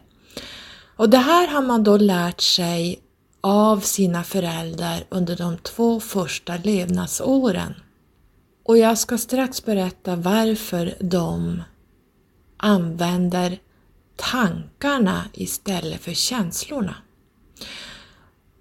Och 0.96 1.10
det 1.10 1.18
här 1.18 1.48
har 1.48 1.62
man 1.62 1.84
då 1.84 1.96
lärt 1.96 2.40
sig 2.40 3.00
av 3.40 3.80
sina 3.80 4.24
föräldrar 4.24 5.04
under 5.08 5.36
de 5.36 5.58
två 5.58 6.00
första 6.00 6.56
levnadsåren. 6.56 7.74
Och 8.64 8.78
jag 8.78 8.98
ska 8.98 9.18
strax 9.18 9.64
berätta 9.64 10.16
varför 10.16 10.94
de 11.00 11.62
använder 12.56 13.58
tankarna 14.16 15.24
istället 15.32 16.00
för 16.00 16.12
känslorna. 16.12 16.94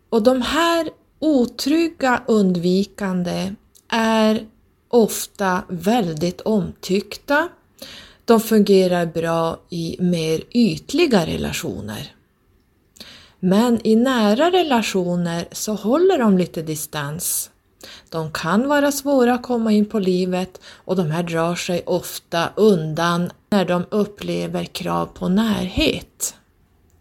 Och 0.10 0.24
de 0.24 0.42
här 0.42 0.90
otrygga 1.20 2.24
undvikande 2.28 3.54
är 3.90 4.48
ofta 4.88 5.64
väldigt 5.70 6.42
omtyckta. 6.42 7.50
De 8.26 8.42
fungerar 8.42 9.06
bra 9.06 9.60
i 9.70 9.98
mer 10.00 10.44
ytliga 10.52 11.26
relationer. 11.26 12.16
Men 13.40 13.88
i 13.88 13.96
nära 13.96 14.52
relationer 14.52 15.48
så 15.52 15.74
håller 15.74 16.18
de 16.18 16.38
lite 16.38 16.62
distans 16.62 17.51
de 18.10 18.32
kan 18.32 18.68
vara 18.68 18.92
svåra 18.92 19.34
att 19.34 19.44
komma 19.44 19.72
in 19.72 19.86
på 19.86 20.00
livet 20.00 20.62
och 20.66 20.96
de 20.96 21.12
här 21.12 21.24
drar 21.24 21.56
sig 21.56 21.84
ofta 21.86 22.50
undan 22.56 23.32
när 23.50 23.66
de 23.66 23.86
upplever 23.90 24.64
krav 24.64 25.06
på 25.06 25.30
närhet. 25.30 26.36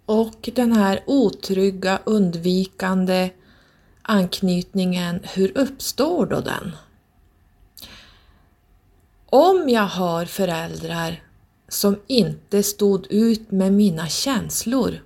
Och 0.06 0.50
den 0.54 0.72
här 0.72 1.02
otrygga, 1.06 1.98
undvikande 2.04 3.30
anknytningen, 4.02 5.20
hur 5.22 5.58
uppstår 5.58 6.26
då 6.26 6.40
den? 6.40 6.76
Om 9.26 9.68
jag 9.68 9.86
har 9.86 10.24
föräldrar 10.24 11.22
som 11.68 12.00
inte 12.06 12.62
stod 12.62 13.06
ut 13.10 13.50
med 13.50 13.72
mina 13.72 14.08
känslor 14.08 15.00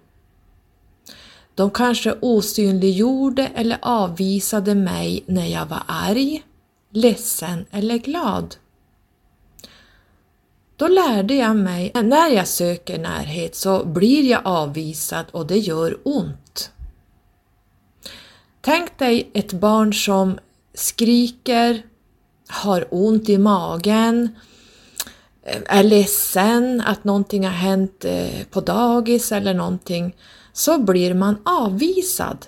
de 1.55 1.71
kanske 1.71 2.15
osynliggjorde 2.21 3.47
eller 3.55 3.79
avvisade 3.83 4.75
mig 4.75 5.25
när 5.27 5.47
jag 5.47 5.67
var 5.67 5.83
arg, 5.87 6.43
ledsen 6.91 7.67
eller 7.71 7.99
glad. 7.99 8.57
Då 10.77 10.89
lärde 10.89 11.35
jag 11.35 11.57
mig 11.57 11.93
att 11.95 12.05
när 12.05 12.29
jag 12.29 12.49
söker 12.49 12.99
närhet 12.99 13.55
så 13.55 13.85
blir 13.85 14.31
jag 14.31 14.41
avvisad 14.45 15.27
och 15.31 15.47
det 15.47 15.59
gör 15.59 15.99
ont. 16.03 16.71
Tänk 18.61 18.99
dig 18.99 19.31
ett 19.35 19.53
barn 19.53 19.95
som 19.95 20.39
skriker, 20.75 21.83
har 22.49 22.87
ont 22.91 23.29
i 23.29 23.39
magen, 23.39 24.29
är 25.67 25.83
ledsen 25.83 26.81
att 26.81 27.05
någonting 27.05 27.45
har 27.45 27.53
hänt 27.53 28.05
eh, 28.05 28.45
på 28.51 28.61
dagis 28.61 29.33
eller 29.33 29.55
någonting 29.55 30.15
så 30.55 30.79
blir 30.79 31.15
man 31.15 31.37
avvisad. 31.45 32.47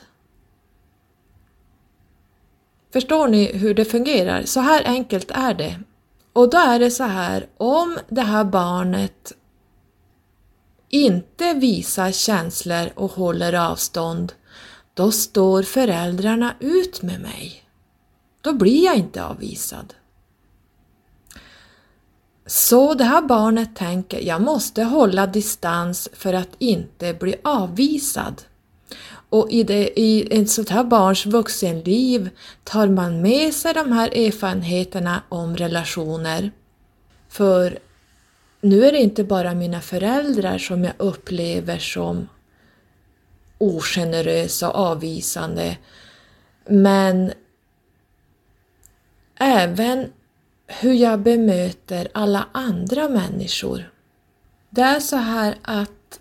Förstår 2.93 3.29
ni 3.29 3.53
hur 3.53 3.75
det 3.75 3.85
fungerar? 3.85 4.43
Så 4.45 4.61
här 4.61 4.83
enkelt 4.85 5.31
är 5.31 5.55
det. 5.55 5.81
Och 6.33 6.51
då 6.51 6.59
är 6.59 6.79
det 6.79 6.91
så 6.91 7.05
här, 7.05 7.47
om 7.57 7.99
det 8.09 8.23
här 8.23 8.45
barnet 8.45 9.33
inte 10.89 11.55
visar 11.55 12.13
känslor 12.13 12.91
och 12.95 13.11
håller 13.11 13.53
avstånd, 13.53 14.33
då 14.95 15.13
står 15.13 15.63
föräldrarna 15.63 16.55
ut 16.61 17.03
med 17.03 17.21
mig. 17.21 17.63
Då 18.41 18.53
blir 18.53 18.85
jag 18.85 18.97
inte 18.97 19.25
avvisad. 19.25 19.95
Så 22.47 22.95
det 22.95 23.05
här 23.05 23.23
barnet 23.23 23.77
tänker, 23.77 24.21
jag 24.21 24.43
måste 24.43 24.83
hålla 24.83 25.27
distans 25.27 26.09
för 26.13 26.33
att 26.33 26.49
inte 26.59 27.15
bli 27.15 27.35
avvisad. 27.45 28.43
Och 29.29 29.51
i, 29.51 29.63
det, 29.63 30.01
i 30.01 30.41
ett 30.41 30.51
sånt 30.51 30.69
här 30.69 30.85
barns 30.85 31.27
vuxenliv 31.27 32.31
tar 32.65 32.89
man 32.89 33.23
med 33.23 33.55
sig 33.55 33.75
de 33.75 33.93
här 33.93 34.27
erfarenheterna 34.27 35.23
om 35.29 35.57
relationer. 35.57 36.51
För 37.29 37.79
nu 38.61 38.85
är 38.85 38.93
det 38.93 38.99
inte 38.99 39.25
bara 39.25 39.55
mina 39.55 39.81
föräldrar 39.81 40.59
som 40.59 40.85
jag 40.85 40.95
upplever 40.99 41.79
som 41.79 42.29
ogenerösa 43.59 44.71
och 44.71 44.77
avvisande, 44.77 45.77
men 46.69 47.33
även 49.39 50.13
hur 50.67 50.93
jag 50.93 51.21
bemöter 51.21 52.09
alla 52.15 52.47
andra 52.53 53.09
människor. 53.09 53.91
Det 54.71 54.81
är 54.81 55.01
så 55.01 55.17
här 55.17 55.57
att 55.63 56.21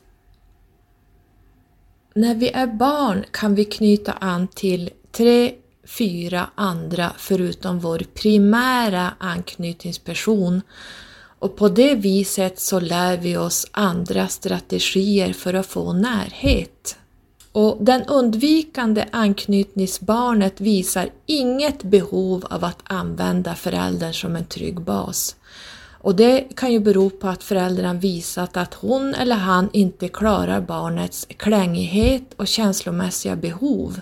när 2.13 2.36
vi 2.36 2.49
är 2.49 2.67
barn 2.67 3.25
kan 3.31 3.55
vi 3.55 3.65
knyta 3.65 4.12
an 4.12 4.47
till 4.47 4.89
tre, 5.12 5.53
fyra 5.84 6.49
andra 6.55 7.12
förutom 7.17 7.79
vår 7.79 7.99
primära 8.13 9.13
anknytningsperson 9.19 10.62
och 11.39 11.58
på 11.58 11.69
det 11.69 11.95
viset 11.95 12.60
så 12.60 12.79
lär 12.79 13.17
vi 13.17 13.38
oss 13.38 13.67
andra 13.71 14.27
strategier 14.27 15.34
för 15.34 15.53
att 15.53 15.65
få 15.65 15.93
närhet. 15.93 16.97
Och 17.55 17.77
den 17.79 18.03
undvikande 18.03 19.05
anknytningsbarnet 19.11 20.61
visar 20.61 21.09
inget 21.25 21.83
behov 21.83 22.45
av 22.49 22.63
att 22.65 22.79
använda 22.83 23.55
föräldern 23.55 24.13
som 24.13 24.35
en 24.35 24.45
trygg 24.45 24.81
bas. 24.81 25.35
Och 26.01 26.15
det 26.15 26.55
kan 26.55 26.71
ju 26.71 26.79
bero 26.79 27.09
på 27.09 27.27
att 27.27 27.43
föräldern 27.43 27.99
visat 27.99 28.57
att 28.57 28.73
hon 28.73 29.15
eller 29.15 29.35
han 29.35 29.69
inte 29.73 30.07
klarar 30.07 30.61
barnets 30.61 31.27
klängighet 31.37 32.33
och 32.35 32.47
känslomässiga 32.47 33.35
behov. 33.35 33.99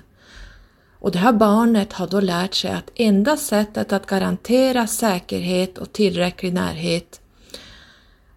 Och 1.00 1.12
det 1.12 1.20
här 1.20 1.34
barnet 1.34 1.94
har 1.94 2.08
då 2.08 2.20
lärt 2.20 2.54
sig 2.54 2.72
att 2.72 2.92
enda 2.96 3.38
sättet 3.38 3.94
att 3.94 4.08
garantera 4.08 4.88
säkerhet 4.88 5.78
och 5.78 5.94
tillräcklig 5.94 6.54
närhet 6.54 7.22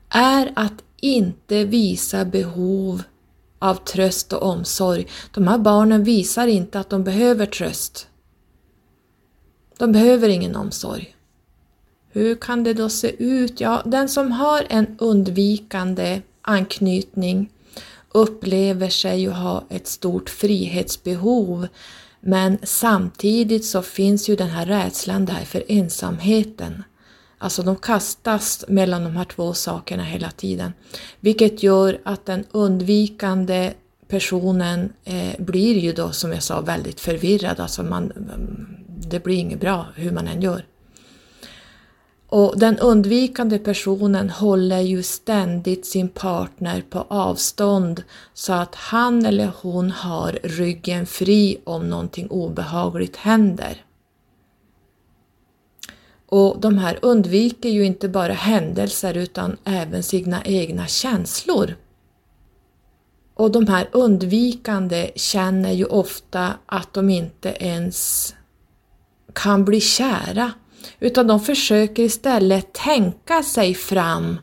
är 0.09 0.53
att 0.57 0.85
inte 1.01 1.65
visa 1.65 2.25
behov 2.25 3.03
av 3.59 3.75
tröst 3.75 4.33
och 4.33 4.43
omsorg. 4.43 5.07
De 5.35 5.49
här 5.49 5.59
barnen 5.59 6.05
visar 6.05 6.47
inte 6.47 6.81
att 6.81 6.91
de 6.91 7.05
behöver 7.05 7.47
tröst. 7.47 8.09
De 9.79 9.93
behöver 9.93 10.29
ingen 10.29 10.57
omsorg. 10.57 11.17
Hur 12.13 12.35
kan 12.35 12.65
det 12.65 12.75
då 12.75 12.89
se 12.89 13.25
ut? 13.25 13.61
Ja, 13.61 13.83
den 13.85 14.09
som 14.09 14.33
har 14.33 14.67
en 14.69 14.97
undvikande 14.99 16.23
anknytning 16.43 17.53
upplever 18.13 18.89
sig 18.89 19.21
ju 19.21 19.31
ha 19.31 19.65
ett 19.69 19.87
stort 19.87 20.31
frihetsbehov 20.31 21.69
men 22.21 22.59
samtidigt 22.63 23.65
så 23.65 23.83
finns 23.83 24.29
ju 24.29 24.37
den 24.37 24.49
här 24.49 24.67
rädslan 24.67 25.25
där 25.25 25.45
för 25.45 25.65
ensamheten. 25.69 26.85
Alltså 27.39 27.63
de 27.63 27.77
kastas 27.77 28.65
mellan 28.69 29.05
de 29.05 29.17
här 29.17 29.25
två 29.25 29.55
sakerna 29.55 30.03
hela 30.03 30.31
tiden. 30.31 30.73
Vilket 31.21 31.63
gör 31.63 32.01
att 32.05 32.27
den 32.27 32.45
undvikande 32.51 33.73
personen 34.09 34.93
eh, 35.05 35.33
blir 35.39 35.79
ju 35.79 35.93
då 35.93 36.13
som 36.13 36.33
jag 36.33 36.43
sa 36.43 36.61
väldigt 36.61 37.01
förvirrad. 37.01 37.61
Alltså 37.61 37.83
man, 37.83 38.13
det 38.87 39.25
blir 39.25 39.37
inget 39.37 39.61
bra 39.61 39.87
hur 39.95 40.13
man 40.13 40.29
än 40.29 40.43
gör. 40.43 40.65
Och 42.29 42.59
den 42.59 42.79
undvikande 42.79 43.59
personen 43.59 44.31
håller 44.31 44.81
ju 44.81 45.03
ständigt 45.03 45.87
sin 45.87 46.09
partner 46.09 46.83
på 46.91 47.07
avstånd 47.09 48.03
så 48.35 48.53
att 48.53 48.75
han 48.75 49.27
eller 49.27 49.53
hon 49.63 49.91
har 49.91 50.39
ryggen 50.43 51.07
fri 51.07 51.61
om 51.65 51.91
någonting 51.91 52.29
obehagligt 52.31 53.17
händer. 53.17 53.86
Och 56.37 56.61
de 56.61 56.79
här 56.79 56.99
undviker 57.03 57.69
ju 57.69 57.85
inte 57.85 58.09
bara 58.09 58.33
händelser 58.33 59.17
utan 59.17 59.57
även 59.65 60.03
sina 60.03 60.45
egna 60.45 60.87
känslor. 60.87 61.75
Och 63.35 63.51
de 63.51 63.67
här 63.67 63.89
undvikande 63.93 65.11
känner 65.15 65.73
ju 65.73 65.85
ofta 65.85 66.55
att 66.67 66.95
de 66.95 67.11
inte 67.11 67.57
ens 67.61 68.35
kan 69.33 69.65
bli 69.65 69.81
kära 69.81 70.53
utan 71.01 71.27
de 71.27 71.41
försöker 71.41 72.03
istället 72.03 72.73
tänka 72.73 73.43
sig 73.43 73.75
fram 73.75 74.39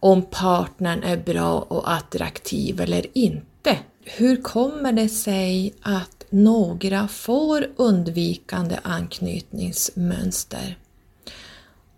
om 0.00 0.22
partnern 0.22 1.02
är 1.02 1.16
bra 1.16 1.58
och 1.58 1.92
attraktiv 1.92 2.80
eller 2.80 3.06
inte. 3.18 3.78
Hur 4.04 4.42
kommer 4.42 4.92
det 4.92 5.08
sig 5.08 5.74
att 5.82 6.24
några 6.30 7.08
får 7.08 7.66
undvikande 7.76 8.78
anknytningsmönster? 8.82 10.76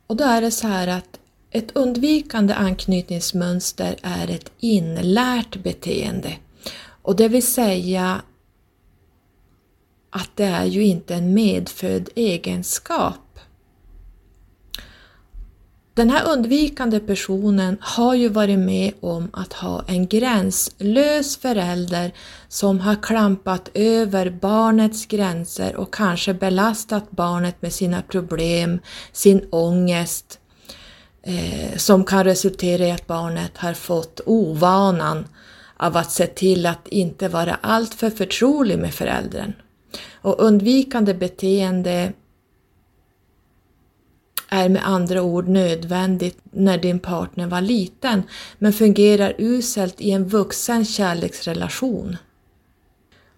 Och 0.07 0.17
då 0.17 0.25
är 0.25 0.41
det 0.41 0.51
så 0.51 0.67
här 0.67 0.89
att 0.89 1.21
ett 1.51 1.77
undvikande 1.77 2.55
anknytningsmönster 2.55 3.97
är 4.03 4.31
ett 4.31 4.53
inlärt 4.61 5.57
beteende. 5.57 6.37
Och 7.03 7.17
det 7.17 7.29
vill 7.29 7.47
säga 7.47 8.23
att 10.11 10.31
det 10.35 10.45
är 10.45 10.65
ju 10.65 10.85
inte 10.85 11.15
en 11.15 11.35
medfödd 11.35 12.09
egenskap 12.15 13.15
den 15.97 16.11
här 16.11 16.33
undvikande 16.33 17.01
personen 17.01 17.79
har 17.81 18.15
ju 18.15 18.29
varit 18.29 18.59
med 18.59 18.93
om 19.01 19.29
att 19.33 19.53
ha 19.53 19.85
en 19.89 20.07
gränslös 20.07 21.37
förälder 21.37 22.13
som 22.49 22.81
har 22.81 23.03
klampat 23.03 23.71
över 23.75 24.31
barnets 24.31 25.07
gränser 25.07 25.77
och 25.77 25.95
kanske 25.95 26.35
belastat 26.35 27.11
barnet 27.11 27.63
med 27.63 27.73
sina 27.73 28.03
problem, 28.03 28.81
sin 29.13 29.49
ångest, 29.51 30.39
eh, 31.23 31.77
som 31.77 32.05
kan 32.05 32.25
resultera 32.25 32.87
i 32.87 32.91
att 32.91 33.07
barnet 33.07 33.57
har 33.57 33.75
fått 33.75 34.21
ovanan 34.27 35.27
av 35.77 35.97
att 35.97 36.13
se 36.13 36.27
till 36.27 36.67
att 36.67 36.89
inte 36.89 37.29
vara 37.29 37.55
alltför 37.61 38.11
förtrolig 38.11 38.79
med 38.79 38.95
föräldern. 38.95 39.53
Och 40.15 40.41
undvikande 40.41 41.15
beteende 41.15 42.13
är 44.49 44.69
med 44.69 44.89
andra 44.89 45.23
ord 45.23 45.49
nödvändigt 45.49 46.39
när 46.51 46.79
din 46.79 46.99
partner 46.99 47.47
var 47.47 47.61
liten 47.61 48.23
men 48.59 48.73
fungerar 48.73 49.35
uselt 49.39 50.01
i 50.01 50.11
en 50.11 50.29
vuxen 50.29 50.85
kärleksrelation. 50.85 52.17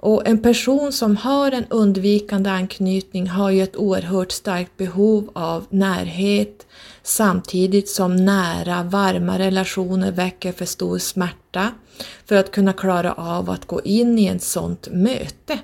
Och 0.01 0.29
en 0.29 0.42
person 0.42 0.92
som 0.92 1.16
har 1.16 1.53
en 1.53 1.64
undvikande 1.71 2.51
anknytning 2.51 3.29
har 3.29 3.51
ju 3.51 3.62
ett 3.62 3.77
oerhört 3.77 4.33
starkt 4.33 4.77
behov 4.77 5.31
av 5.33 5.66
närhet 5.71 6.66
samtidigt 7.03 7.88
som 7.88 8.16
nära, 8.16 8.83
varma 8.83 9.38
relationer 9.38 10.12
väcker 10.12 10.53
för 10.53 10.64
stor 10.64 10.99
smärta 10.99 11.73
för 12.27 12.37
att 12.37 12.51
kunna 12.51 12.73
klara 12.73 13.12
av 13.12 13.51
att 13.51 13.66
gå 13.66 13.81
in 13.83 14.18
i 14.18 14.27
ett 14.27 14.42
sådant 14.42 14.88
möte. 14.92 15.59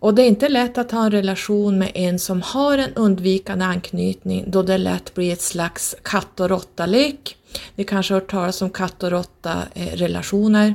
Och 0.00 0.14
det 0.14 0.22
är 0.22 0.26
inte 0.26 0.48
lätt 0.48 0.78
att 0.78 0.90
ha 0.90 1.04
en 1.04 1.10
relation 1.10 1.78
med 1.78 1.90
en 1.94 2.18
som 2.18 2.42
har 2.42 2.78
en 2.78 2.94
undvikande 2.94 3.64
anknytning 3.64 4.44
då 4.46 4.62
det 4.62 4.78
lätt 4.78 5.14
blir 5.14 5.32
ett 5.32 5.42
slags 5.42 5.96
katt 6.02 6.40
och 6.40 6.48
råtta-lek. 6.48 7.36
Ni 7.74 7.84
kanske 7.84 8.14
har 8.14 8.20
hört 8.20 8.30
talas 8.30 8.62
om 8.62 8.70
katt 8.70 9.02
och 9.02 9.10
råtta-relationer. 9.10 10.66
Eh, 10.66 10.74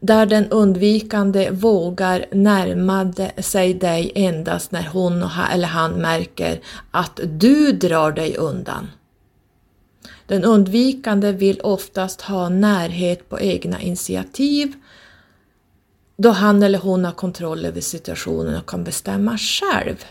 Där 0.00 0.26
den 0.26 0.50
undvikande 0.50 1.50
vågar 1.50 2.26
närma 2.32 3.12
sig 3.38 3.74
dig 3.74 4.12
endast 4.14 4.72
när 4.72 4.88
hon 4.92 5.28
eller 5.52 5.68
han 5.68 5.92
märker 5.92 6.60
att 6.90 7.20
du 7.24 7.72
drar 7.72 8.12
dig 8.12 8.36
undan. 8.36 8.88
Den 10.26 10.44
undvikande 10.44 11.32
vill 11.32 11.60
oftast 11.60 12.20
ha 12.20 12.48
närhet 12.48 13.28
på 13.28 13.40
egna 13.40 13.80
initiativ 13.80 14.72
då 16.16 16.30
han 16.30 16.62
eller 16.62 16.78
hon 16.78 17.04
har 17.04 17.12
kontroll 17.12 17.64
över 17.64 17.80
situationen 17.80 18.56
och 18.56 18.66
kan 18.68 18.84
bestämma 18.84 19.38
själv. 19.38 20.04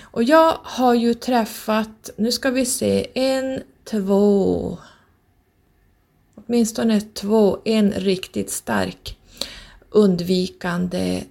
Och 0.00 0.22
jag 0.22 0.58
har 0.62 0.94
ju 0.94 1.14
träffat, 1.14 2.10
nu 2.16 2.32
ska 2.32 2.50
vi 2.50 2.66
se, 2.66 3.06
en, 3.14 3.62
två, 3.84 4.78
åtminstone 6.34 7.00
två, 7.00 7.58
en 7.64 7.92
riktigt 7.92 8.50
stark 8.50 9.18
undvikande 9.90 11.24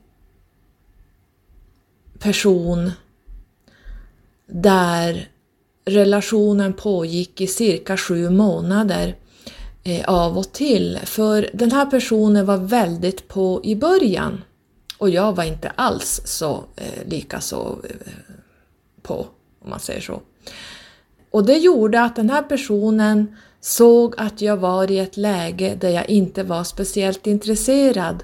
person 2.19 2.91
där 4.47 5.29
relationen 5.85 6.73
pågick 6.73 7.41
i 7.41 7.47
cirka 7.47 7.97
sju 7.97 8.29
månader 8.29 9.15
eh, 9.83 10.05
av 10.05 10.37
och 10.37 10.51
till. 10.51 10.99
För 11.03 11.49
den 11.53 11.71
här 11.71 11.85
personen 11.85 12.45
var 12.45 12.57
väldigt 12.57 13.27
på 13.27 13.61
i 13.63 13.75
början 13.75 14.41
och 14.97 15.09
jag 15.09 15.35
var 15.35 15.43
inte 15.43 15.69
alls 15.69 16.21
så 16.25 16.63
eh, 16.75 17.07
lika 17.07 17.41
så 17.41 17.79
eh, 17.83 18.11
på, 19.01 19.27
om 19.63 19.69
man 19.69 19.79
säger 19.79 20.01
så. 20.01 20.21
Och 21.31 21.45
det 21.45 21.57
gjorde 21.57 22.01
att 22.01 22.15
den 22.15 22.29
här 22.29 22.41
personen 22.41 23.35
såg 23.61 24.15
att 24.17 24.41
jag 24.41 24.57
var 24.57 24.91
i 24.91 24.99
ett 24.99 25.17
läge 25.17 25.77
där 25.81 25.89
jag 25.89 26.09
inte 26.09 26.43
var 26.43 26.63
speciellt 26.63 27.27
intresserad 27.27 28.23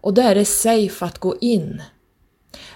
och 0.00 0.14
då 0.14 0.22
är 0.22 0.34
det 0.34 0.44
safe 0.44 1.04
att 1.04 1.18
gå 1.18 1.36
in. 1.40 1.82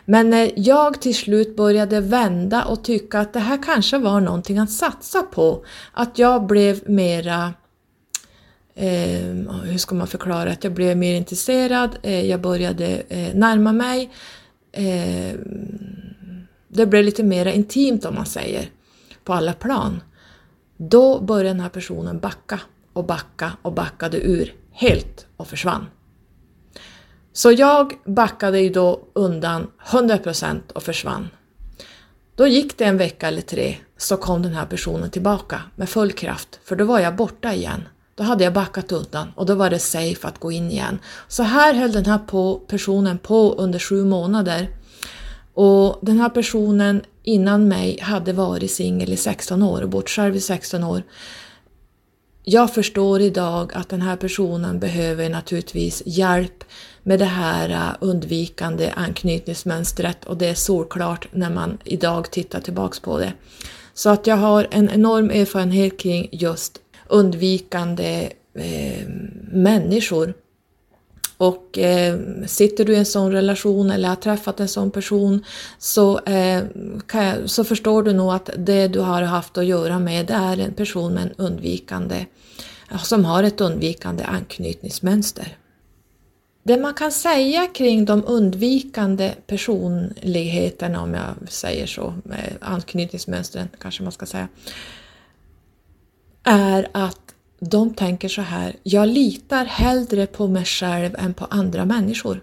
Men 0.05 0.31
när 0.31 0.53
jag 0.57 1.01
till 1.01 1.15
slut 1.15 1.57
började 1.57 2.01
vända 2.01 2.65
och 2.65 2.85
tycka 2.85 3.21
att 3.21 3.33
det 3.33 3.41
här 3.41 3.63
kanske 3.63 3.99
var 3.99 4.21
någonting 4.21 4.59
att 4.59 4.71
satsa 4.71 5.23
på, 5.23 5.65
att 5.93 6.19
jag 6.19 6.47
blev 6.47 6.91
mera 6.91 7.55
eh, 8.79 9.63
hur 9.65 9.79
ska 9.79 9.95
man 9.95 10.07
förklara 10.07 10.51
att 10.51 10.65
jag 10.65 10.73
blev 10.73 10.97
mer 10.97 11.15
intresserad, 11.15 11.99
eh, 12.03 12.27
jag 12.27 12.41
började 12.41 12.87
eh, 13.09 13.35
närma 13.35 13.73
mig. 13.73 14.11
Eh, 14.73 15.39
det 16.69 16.87
blev 16.87 17.05
lite 17.05 17.23
mer 17.23 17.47
intimt 17.47 18.05
om 18.05 18.15
man 18.15 18.27
säger, 18.27 18.71
på 19.25 19.33
alla 19.33 19.53
plan. 19.53 20.03
Då 20.77 21.21
började 21.21 21.49
den 21.49 21.61
här 21.61 21.69
personen 21.69 22.19
backa 22.19 22.61
och 22.93 23.05
backa 23.05 23.53
och 23.63 23.73
backade 23.73 24.19
ur 24.21 24.55
helt 24.73 25.27
och 25.37 25.49
försvann. 25.49 25.87
Så 27.33 27.53
jag 27.53 27.93
backade 28.05 28.61
ju 28.61 28.71
då 28.71 29.01
undan 29.13 29.71
100% 29.87 30.73
och 30.73 30.83
försvann. 30.83 31.29
Då 32.35 32.47
gick 32.47 32.79
det 32.79 32.85
en 32.85 32.99
vecka 32.99 33.29
eller 33.29 33.43
tre 33.43 33.77
så 33.97 34.17
kom 34.17 34.43
den 34.43 34.53
här 34.53 34.67
personen 34.67 35.11
tillbaka 35.11 35.63
med 35.77 35.89
full 35.89 36.13
kraft 36.13 36.61
för 36.65 36.77
då 36.77 36.85
var 36.85 36.99
jag 36.99 37.17
borta 37.17 37.55
igen. 37.55 37.89
Då 38.19 38.25
hade 38.25 38.45
jag 38.45 38.53
backat 38.53 38.93
undan 38.93 39.29
och 39.35 39.47
då 39.47 39.55
var 39.55 39.71
det 39.71 39.79
safe 39.79 40.29
att 40.29 40.39
gå 40.39 40.53
in 40.53 40.71
igen. 40.71 40.99
Så 41.29 41.43
här 41.43 41.75
höll 41.75 41.93
den 41.93 42.07
här 42.07 42.19
på, 42.19 42.55
personen 42.55 43.19
på 43.19 43.55
under 43.55 43.79
sju 43.79 44.05
månader. 44.05 44.69
Och 45.55 45.99
den 46.03 46.21
här 46.21 46.29
personen 46.29 47.03
innan 47.23 47.69
mig 47.69 48.01
hade 48.01 48.33
varit 48.33 48.71
singel 48.71 49.13
i 49.13 49.17
16 49.17 49.63
år 49.63 49.83
och 49.83 49.89
bott 49.89 50.09
själv 50.09 50.37
i 50.37 50.41
16 50.41 50.85
år. 50.85 51.03
Jag 52.45 52.75
förstår 52.75 53.21
idag 53.21 53.73
att 53.75 53.89
den 53.89 54.03
här 54.03 54.17
personen 54.17 54.79
behöver 54.79 55.29
naturligtvis 55.29 56.03
hjälp 56.07 56.65
med 57.03 57.19
det 57.19 57.25
här 57.25 57.71
äh, 57.71 57.97
undvikande 58.01 58.91
anknytningsmönstret 58.97 60.25
och 60.25 60.37
det 60.37 60.47
är 60.47 60.55
solklart 60.55 61.29
när 61.33 61.51
man 61.51 61.79
idag 61.85 62.31
tittar 62.31 62.61
tillbaks 62.61 63.01
på 63.01 63.19
det. 63.19 63.33
Så 63.95 64.11
att 64.11 64.27
jag 64.27 64.37
har 64.37 64.69
en 64.71 64.91
enorm 64.91 65.31
erfarenhet 65.31 65.99
kring 65.99 66.29
just 66.33 66.81
undvikande 67.09 68.33
eh, 68.55 69.09
människor. 69.53 70.35
Och 71.37 71.79
eh, 71.79 72.19
sitter 72.47 72.85
du 72.85 72.93
i 72.93 72.97
en 72.97 73.07
sån 73.07 73.33
relation 73.33 73.91
eller 73.91 74.09
har 74.09 74.17
träffat 74.17 74.61
en 74.61 74.69
sån 74.69 74.91
person 74.91 75.45
så, 75.79 76.21
eh, 76.21 76.63
jag, 77.13 77.51
så 77.51 77.65
förstår 77.65 78.03
du 78.03 78.13
nog 78.13 78.33
att 78.33 78.51
det 78.57 78.89
du 78.89 79.01
har 79.01 79.23
haft 79.23 79.59
att 79.59 79.67
göra 79.67 79.99
med 79.99 80.27
det 80.27 80.35
är 80.35 80.59
en 80.59 80.73
person 80.73 81.15
med 81.15 81.23
en 81.23 81.33
undvikande, 81.37 82.27
som 83.03 83.25
har 83.25 83.43
ett 83.43 83.61
undvikande 83.61 84.25
anknytningsmönster. 84.25 85.57
Det 86.63 86.77
man 86.77 86.95
kan 86.95 87.13
säga 87.13 87.67
kring 87.67 88.05
de 88.05 88.25
undvikande 88.27 89.35
personligheterna, 89.47 91.03
om 91.03 91.15
jag 91.15 91.35
säger 91.49 91.87
så, 91.87 92.15
anknytningsmönstren 92.61 93.69
kanske 93.81 94.03
man 94.03 94.13
ska 94.13 94.27
säga, 94.27 94.49
är 96.49 96.89
att 96.93 97.35
de 97.61 97.95
tänker 97.95 98.29
så 98.29 98.43
här, 98.43 98.77
jag 98.83 99.09
litar 99.09 99.65
hellre 99.65 100.27
på 100.27 100.49
mig 100.49 100.65
själv 100.65 101.17
än 101.19 101.35
på 101.35 101.45
andra 101.45 101.85
människor. 101.85 102.43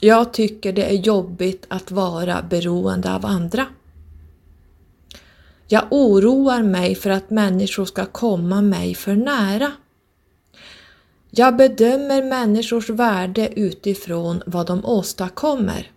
Jag 0.00 0.32
tycker 0.32 0.72
det 0.72 0.90
är 0.90 0.94
jobbigt 0.94 1.66
att 1.68 1.90
vara 1.90 2.42
beroende 2.42 3.14
av 3.14 3.26
andra. 3.26 3.66
Jag 5.68 5.84
oroar 5.90 6.62
mig 6.62 6.94
för 6.94 7.10
att 7.10 7.30
människor 7.30 7.84
ska 7.84 8.06
komma 8.06 8.62
mig 8.62 8.94
för 8.94 9.16
nära. 9.16 9.72
Jag 11.30 11.56
bedömer 11.56 12.22
människors 12.22 12.90
värde 12.90 13.48
utifrån 13.56 14.42
vad 14.46 14.66
de 14.66 14.84
åstadkommer. 14.84 15.90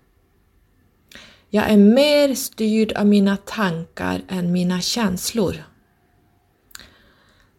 Jag 1.49 1.69
är 1.69 1.77
mer 1.77 2.36
styrd 2.36 2.93
av 2.93 3.07
mina 3.07 3.38
tankar 3.38 4.21
än 4.27 4.51
mina 4.51 4.81
känslor. 4.81 5.70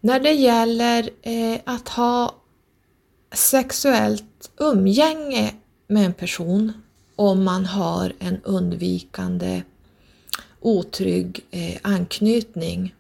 När 0.04 0.20
det 0.20 0.32
gäller 0.32 1.10
eh, 1.22 1.60
att 1.64 1.88
ha 1.88 2.34
sexuellt 3.32 4.50
umgänge 4.56 5.54
med 5.86 6.06
en 6.06 6.14
person 6.14 6.72
om 7.16 7.44
man 7.44 7.66
har 7.66 8.12
en 8.18 8.42
undvikande 8.42 9.62
otrygg 10.60 11.44
eh, 11.50 11.76
anknytning 11.82 12.94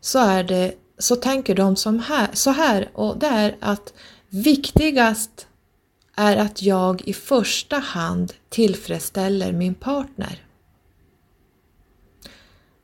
så, 0.00 0.18
är 0.18 0.44
det, 0.44 0.74
så 0.98 1.16
tänker 1.16 1.54
de 1.54 1.76
som 1.76 1.98
här, 1.98 2.28
så 2.32 2.50
här 2.50 2.90
och 2.92 3.18
det 3.18 3.26
är 3.26 3.56
att 3.60 3.92
viktigast 4.28 5.46
är 6.16 6.36
att 6.36 6.62
jag 6.62 7.02
i 7.02 7.12
första 7.12 7.76
hand 7.76 8.32
tillfredsställer 8.48 9.52
min 9.52 9.74
partner. 9.74 10.45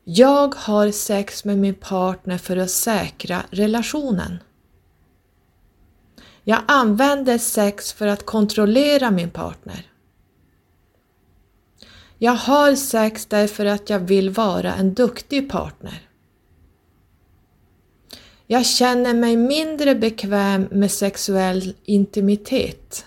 Jag 0.04 0.54
har 0.54 0.90
sex 0.90 1.44
med 1.44 1.58
min 1.58 1.74
partner 1.74 2.38
för 2.38 2.56
att 2.56 2.70
säkra 2.70 3.42
relationen. 3.50 4.38
Jag 6.44 6.62
använder 6.68 7.38
sex 7.38 7.92
för 7.92 8.06
att 8.06 8.26
kontrollera 8.26 9.10
min 9.10 9.30
partner. 9.30 9.86
Jag 12.18 12.32
har 12.32 12.74
sex 12.74 13.26
därför 13.26 13.66
att 13.66 13.90
jag 13.90 13.98
vill 13.98 14.30
vara 14.30 14.74
en 14.74 14.94
duktig 14.94 15.50
partner. 15.50 16.08
Jag 18.46 18.66
känner 18.66 19.14
mig 19.14 19.36
mindre 19.36 19.94
bekväm 19.94 20.68
med 20.70 20.90
sexuell 20.90 21.74
intimitet. 21.84 23.06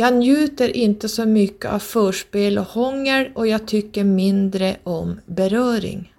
Jag 0.00 0.14
njuter 0.14 0.76
inte 0.76 1.08
så 1.08 1.26
mycket 1.26 1.70
av 1.70 1.78
förspel 1.78 2.58
och 2.58 2.64
hångel 2.64 3.30
och 3.34 3.46
jag 3.46 3.66
tycker 3.66 4.04
mindre 4.04 4.76
om 4.82 5.20
beröring. 5.26 6.14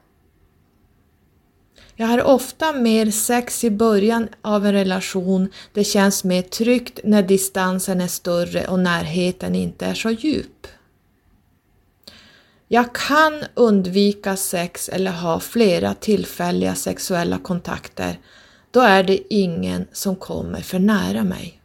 Jag 1.96 2.08
har 2.08 2.24
ofta 2.24 2.74
mer 2.74 3.12
sex 3.12 3.64
i 3.64 3.70
början 3.72 4.28
av 4.42 4.66
en 4.66 4.74
relation. 4.74 5.50
Det 5.74 5.84
känns 5.84 6.24
mer 6.24 6.42
tryggt 6.42 7.00
när 7.04 7.24
distansen 7.24 8.02
är 8.02 8.08
större 8.08 8.68
och 8.68 8.80
närheten 8.80 9.56
inte 9.56 9.86
är 9.86 9.94
så 9.94 10.10
djup. 10.10 10.68
Jag 12.68 12.96
kan 12.96 13.44
undvika 13.54 14.36
sex 14.36 14.90
eller 14.90 15.12
ha 15.12 15.40
flera 15.40 15.94
tillfälliga 15.94 16.76
sexuella 16.76 17.38
kontakter. 17.38 18.20
Då 18.72 18.80
är 18.80 19.04
det 19.04 19.34
ingen 19.34 19.88
som 19.92 20.16
kommer 20.16 20.62
för 20.62 20.80
nära 20.80 21.24
mig. 21.24 21.59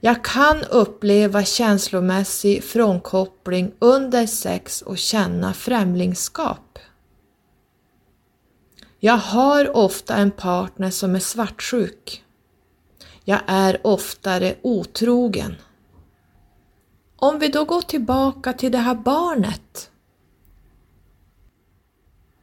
Jag 0.00 0.24
kan 0.24 0.64
uppleva 0.64 1.44
känslomässig 1.44 2.64
frånkoppling 2.64 3.72
under 3.78 4.26
sex 4.26 4.82
och 4.82 4.98
känna 4.98 5.54
främlingskap. 5.54 6.78
Jag 9.00 9.16
har 9.16 9.76
ofta 9.76 10.16
en 10.16 10.30
partner 10.30 10.90
som 10.90 11.14
är 11.14 11.20
svartsjuk. 11.20 12.24
Jag 13.24 13.40
är 13.46 13.86
oftare 13.86 14.54
otrogen. 14.62 15.54
Om 17.16 17.38
vi 17.38 17.48
då 17.48 17.64
går 17.64 17.82
tillbaka 17.82 18.52
till 18.52 18.72
det 18.72 18.78
här 18.78 18.94
barnet 18.94 19.90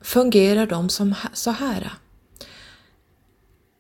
fungerar 0.02 0.66
de 0.66 0.90
som 0.90 1.16
så 1.34 1.52
här. 1.52 1.92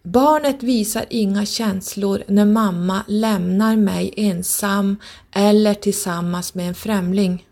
Barnet 0.05 0.63
visar 0.63 1.05
inga 1.09 1.45
känslor 1.45 2.23
när 2.27 2.45
mamma 2.45 3.03
lämnar 3.07 3.75
mig 3.75 4.13
ensam 4.17 4.97
eller 5.31 5.73
tillsammans 5.73 6.55
med 6.55 6.67
en 6.67 6.75
främling. 6.75 7.47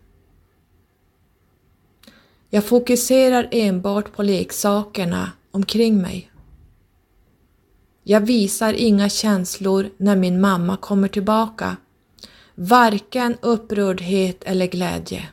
Jag 2.50 2.64
fokuserar 2.64 3.48
enbart 3.50 4.12
på 4.12 4.22
leksakerna 4.22 5.32
omkring 5.50 6.02
mig. 6.02 6.30
Jag 8.02 8.20
visar 8.20 8.72
inga 8.72 9.08
känslor 9.08 9.90
när 9.96 10.16
min 10.16 10.40
mamma 10.40 10.76
kommer 10.76 11.08
tillbaka, 11.08 11.76
varken 12.54 13.36
upprördhet 13.40 14.44
eller 14.44 14.66
glädje. 14.66 15.28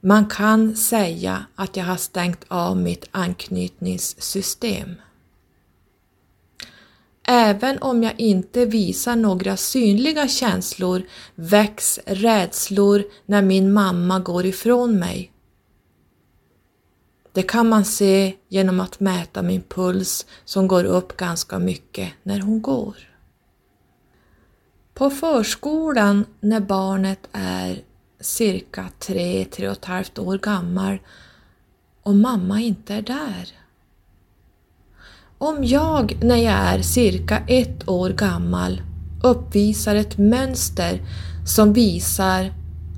Man 0.00 0.26
kan 0.26 0.76
säga 0.76 1.46
att 1.54 1.76
jag 1.76 1.84
har 1.84 1.96
stängt 1.96 2.44
av 2.48 2.76
mitt 2.76 3.08
anknytningssystem. 3.10 4.94
Även 7.30 7.78
om 7.78 8.02
jag 8.02 8.20
inte 8.20 8.64
visar 8.64 9.16
några 9.16 9.56
synliga 9.56 10.28
känslor 10.28 11.02
väcks 11.34 12.00
rädslor 12.06 13.04
när 13.26 13.42
min 13.42 13.72
mamma 13.72 14.18
går 14.18 14.46
ifrån 14.46 14.98
mig. 14.98 15.32
Det 17.32 17.42
kan 17.42 17.68
man 17.68 17.84
se 17.84 18.34
genom 18.48 18.80
att 18.80 19.00
mäta 19.00 19.42
min 19.42 19.62
puls 19.62 20.26
som 20.44 20.68
går 20.68 20.84
upp 20.84 21.16
ganska 21.16 21.58
mycket 21.58 22.12
när 22.22 22.40
hon 22.40 22.62
går. 22.62 22.96
På 24.94 25.10
förskolan 25.10 26.24
när 26.40 26.60
barnet 26.60 27.28
är 27.32 27.82
cirka 28.20 28.88
tre, 28.98 29.44
tre 29.44 29.68
och 29.68 29.76
ett 29.76 29.84
halvt 29.84 30.18
år 30.18 30.38
gammal 30.38 30.98
och 32.02 32.14
mamma 32.14 32.60
inte 32.60 32.94
är 32.94 33.02
där. 33.02 33.48
Om 35.38 35.64
jag 35.64 36.18
när 36.22 36.36
jag 36.36 36.54
är 36.54 36.82
cirka 36.82 37.38
ett 37.46 37.88
år 37.88 38.10
gammal 38.10 38.82
uppvisar 39.22 39.94
ett 39.94 40.18
mönster 40.18 41.00
som 41.46 41.72
visar 41.72 42.52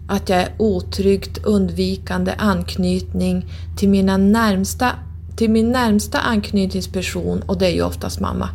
att 0.08 0.28
jag 0.28 0.38
är 0.38 0.54
otryggt 0.58 1.44
undvikande 1.44 2.34
anknytning 2.38 3.46
till, 3.78 3.88
mina 3.88 4.16
närmsta, 4.16 4.92
till 5.36 5.50
min 5.50 5.72
närmsta 5.72 6.18
anknytningsperson, 6.18 7.42
och 7.42 7.58
det 7.58 7.66
är 7.66 7.70
ju 7.70 7.82
oftast 7.82 8.20
mamma, 8.20 8.48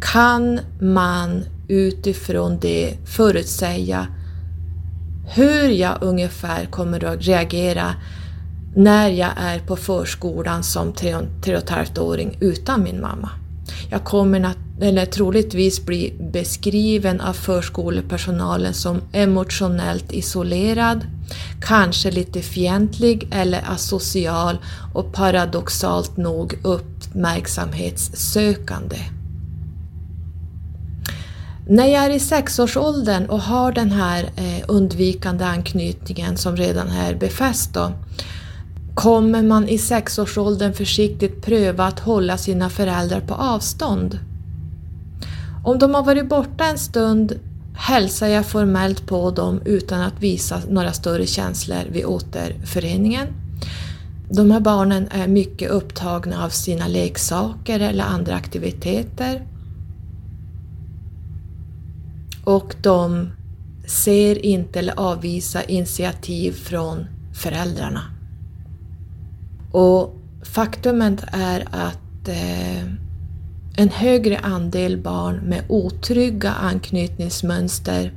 kan 0.00 0.60
man 0.80 1.44
utifrån 1.68 2.58
det 2.60 2.94
förutsäga 3.06 4.06
hur 5.26 5.68
jag 5.68 5.98
ungefär 6.00 6.66
kommer 6.66 7.04
att 7.04 7.26
reagera 7.26 7.94
när 8.76 9.08
jag 9.08 9.30
är 9.36 9.58
på 9.58 9.76
förskolan 9.76 10.62
som 10.62 10.92
tre, 10.92 11.16
tre 11.44 11.56
och 11.56 11.62
ett 11.62 11.70
halvt 11.70 11.98
åring 11.98 12.36
utan 12.40 12.82
min 12.82 13.00
mamma. 13.00 13.30
Jag 13.90 14.04
kommer 14.04 14.54
eller 14.80 15.06
troligtvis 15.06 15.86
bli 15.86 16.14
beskriven 16.32 17.20
av 17.20 17.32
förskolepersonalen 17.32 18.74
som 18.74 19.00
emotionellt 19.12 20.12
isolerad, 20.12 21.06
kanske 21.60 22.10
lite 22.10 22.42
fientlig 22.42 23.28
eller 23.32 23.62
asocial 23.70 24.58
och 24.94 25.12
paradoxalt 25.12 26.16
nog 26.16 26.58
uppmärksamhetssökande. 26.62 28.98
När 31.66 31.86
jag 31.86 32.04
är 32.04 32.10
i 32.10 32.20
sexårsåldern 32.20 33.26
och 33.26 33.40
har 33.40 33.72
den 33.72 33.90
här 33.90 34.24
eh, 34.36 34.64
undvikande 34.68 35.44
anknytningen 35.44 36.36
som 36.36 36.56
redan 36.56 36.88
är 36.88 37.14
befäst 37.14 37.74
då, 37.74 37.92
kommer 38.94 39.42
man 39.42 39.68
i 39.68 39.78
sexårsåldern 39.78 40.72
försiktigt 40.72 41.42
pröva 41.42 41.84
att 41.84 42.00
hålla 42.00 42.38
sina 42.38 42.70
föräldrar 42.70 43.20
på 43.20 43.34
avstånd. 43.34 44.18
Om 45.64 45.78
de 45.78 45.94
har 45.94 46.02
varit 46.02 46.28
borta 46.28 46.64
en 46.64 46.78
stund 46.78 47.40
hälsar 47.76 48.26
jag 48.26 48.46
formellt 48.46 49.06
på 49.06 49.30
dem 49.30 49.60
utan 49.64 50.00
att 50.00 50.22
visa 50.22 50.60
några 50.68 50.92
större 50.92 51.26
känslor 51.26 51.84
vid 51.90 52.04
återföreningen. 52.04 53.26
De 54.30 54.50
här 54.50 54.60
barnen 54.60 55.08
är 55.10 55.28
mycket 55.28 55.70
upptagna 55.70 56.44
av 56.44 56.48
sina 56.48 56.88
leksaker 56.88 57.80
eller 57.80 58.04
andra 58.04 58.34
aktiviteter. 58.34 59.53
Och 62.44 62.74
de 62.82 63.32
ser 63.86 64.46
inte 64.46 64.78
eller 64.78 65.00
avvisar 65.00 65.70
initiativ 65.70 66.52
från 66.52 67.06
föräldrarna. 67.34 68.02
Och 69.72 70.16
faktumet 70.42 71.24
är 71.32 71.64
att 71.70 72.28
eh, 72.28 72.84
en 73.76 73.88
högre 73.88 74.38
andel 74.38 74.96
barn 74.96 75.36
med 75.36 75.64
otrygga 75.68 76.50
anknytningsmönster 76.50 78.12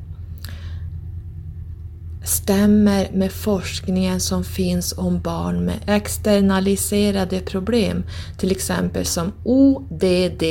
stämmer 2.23 3.09
med 3.13 3.31
forskningen 3.31 4.19
som 4.19 4.43
finns 4.43 4.97
om 4.97 5.19
barn 5.19 5.65
med 5.65 5.79
externaliserade 5.87 7.39
problem, 7.39 8.03
till 8.37 8.51
exempel 8.51 9.05
som 9.05 9.31
ODD, 9.43 10.43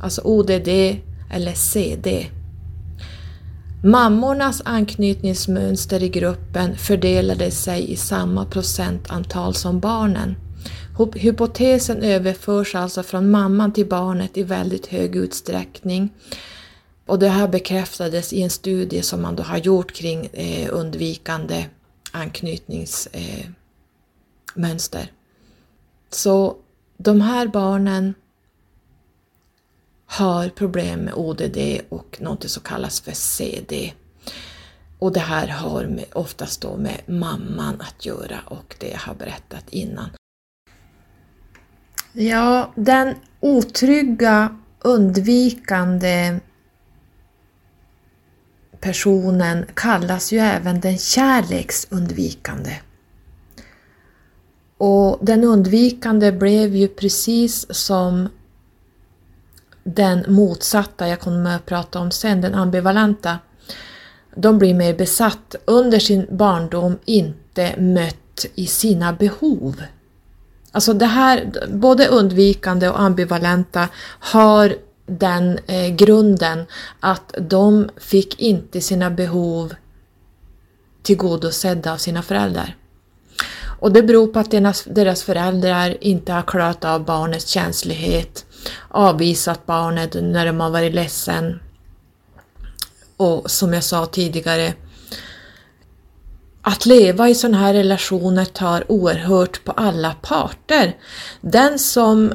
alltså 0.00 0.20
ODD 0.24 0.68
eller 1.30 1.52
CD. 1.54 2.26
Mammornas 3.86 4.62
anknytningsmönster 4.64 6.02
i 6.02 6.08
gruppen 6.08 6.76
fördelade 6.76 7.50
sig 7.50 7.92
i 7.92 7.96
samma 7.96 8.44
procentantal 8.44 9.54
som 9.54 9.80
barnen. 9.80 10.36
Hypotesen 11.14 12.02
överförs 12.02 12.74
alltså 12.74 13.02
från 13.02 13.30
mamman 13.30 13.72
till 13.72 13.86
barnet 13.86 14.36
i 14.36 14.42
väldigt 14.42 14.86
hög 14.86 15.16
utsträckning. 15.16 16.08
Och 17.06 17.18
det 17.18 17.28
här 17.28 17.48
bekräftades 17.48 18.32
i 18.32 18.42
en 18.42 18.50
studie 18.50 19.02
som 19.02 19.22
man 19.22 19.36
då 19.36 19.42
har 19.42 19.58
gjort 19.58 19.92
kring 19.92 20.26
eh, 20.26 20.68
undvikande 20.72 21.66
anknytningsmönster. 22.12 25.00
Eh, 25.00 25.06
Så 26.10 26.56
de 26.96 27.20
här 27.20 27.46
barnen 27.46 28.14
har 30.14 30.48
problem 30.48 31.00
med 31.00 31.14
ODD 31.14 31.58
och 31.88 32.16
något 32.20 32.50
som 32.50 32.62
kallas 32.62 33.00
för 33.00 33.12
CD. 33.12 33.92
Och 34.98 35.12
det 35.12 35.20
här 35.20 35.48
har 35.48 35.86
med, 35.86 36.04
oftast 36.12 36.60
då 36.60 36.76
med 36.76 37.00
mamman 37.06 37.80
att 37.80 38.06
göra 38.06 38.40
och 38.46 38.76
det 38.78 38.88
jag 38.88 38.98
har 38.98 39.14
berättat 39.14 39.64
innan. 39.70 40.10
Ja, 42.12 42.72
den 42.76 43.14
otrygga, 43.40 44.56
undvikande 44.80 46.40
personen 48.80 49.66
kallas 49.74 50.32
ju 50.32 50.38
även 50.38 50.80
den 50.80 50.98
kärleksundvikande. 50.98 52.76
Och 54.78 55.18
den 55.22 55.44
undvikande 55.44 56.32
blev 56.32 56.76
ju 56.76 56.88
precis 56.88 57.74
som 57.76 58.28
den 59.84 60.24
motsatta 60.28 61.08
jag 61.08 61.20
kommer 61.20 61.56
att 61.56 61.66
prata 61.66 61.98
om 61.98 62.10
sen, 62.10 62.40
den 62.40 62.54
ambivalenta. 62.54 63.38
De 64.36 64.58
blir 64.58 64.74
mer 64.74 64.94
besatt, 64.94 65.54
under 65.64 65.98
sin 65.98 66.26
barndom 66.30 66.98
inte 67.04 67.74
mött 67.78 68.46
i 68.54 68.66
sina 68.66 69.12
behov. 69.12 69.82
Alltså 70.72 70.92
det 70.92 71.06
här, 71.06 71.52
både 71.68 72.06
undvikande 72.06 72.88
och 72.88 73.00
ambivalenta 73.00 73.88
har 74.18 74.76
den 75.06 75.58
eh, 75.66 75.88
grunden 75.88 76.66
att 77.00 77.34
de 77.38 77.88
fick 77.96 78.40
inte 78.40 78.80
sina 78.80 79.10
behov 79.10 79.74
tillgodosedda 81.02 81.92
av 81.92 81.96
sina 81.96 82.22
föräldrar. 82.22 82.76
Och 83.80 83.92
det 83.92 84.02
beror 84.02 84.26
på 84.26 84.38
att 84.38 84.50
deras, 84.50 84.84
deras 84.84 85.22
föräldrar 85.22 85.96
inte 86.00 86.32
har 86.32 86.42
klarat 86.42 86.84
av 86.84 87.04
barnets 87.04 87.46
känslighet, 87.48 88.46
avvisat 88.88 89.66
barnet 89.66 90.14
när 90.14 90.46
de 90.46 90.60
har 90.60 90.70
varit 90.70 90.94
ledsen 90.94 91.60
och 93.16 93.50
som 93.50 93.72
jag 93.72 93.84
sa 93.84 94.06
tidigare 94.06 94.74
att 96.62 96.86
leva 96.86 97.28
i 97.28 97.34
sådana 97.34 97.58
här 97.58 97.74
relationer 97.74 98.44
tar 98.44 98.92
oerhört 98.92 99.64
på 99.64 99.72
alla 99.72 100.14
parter. 100.22 100.96
Den 101.40 101.78
som 101.78 102.32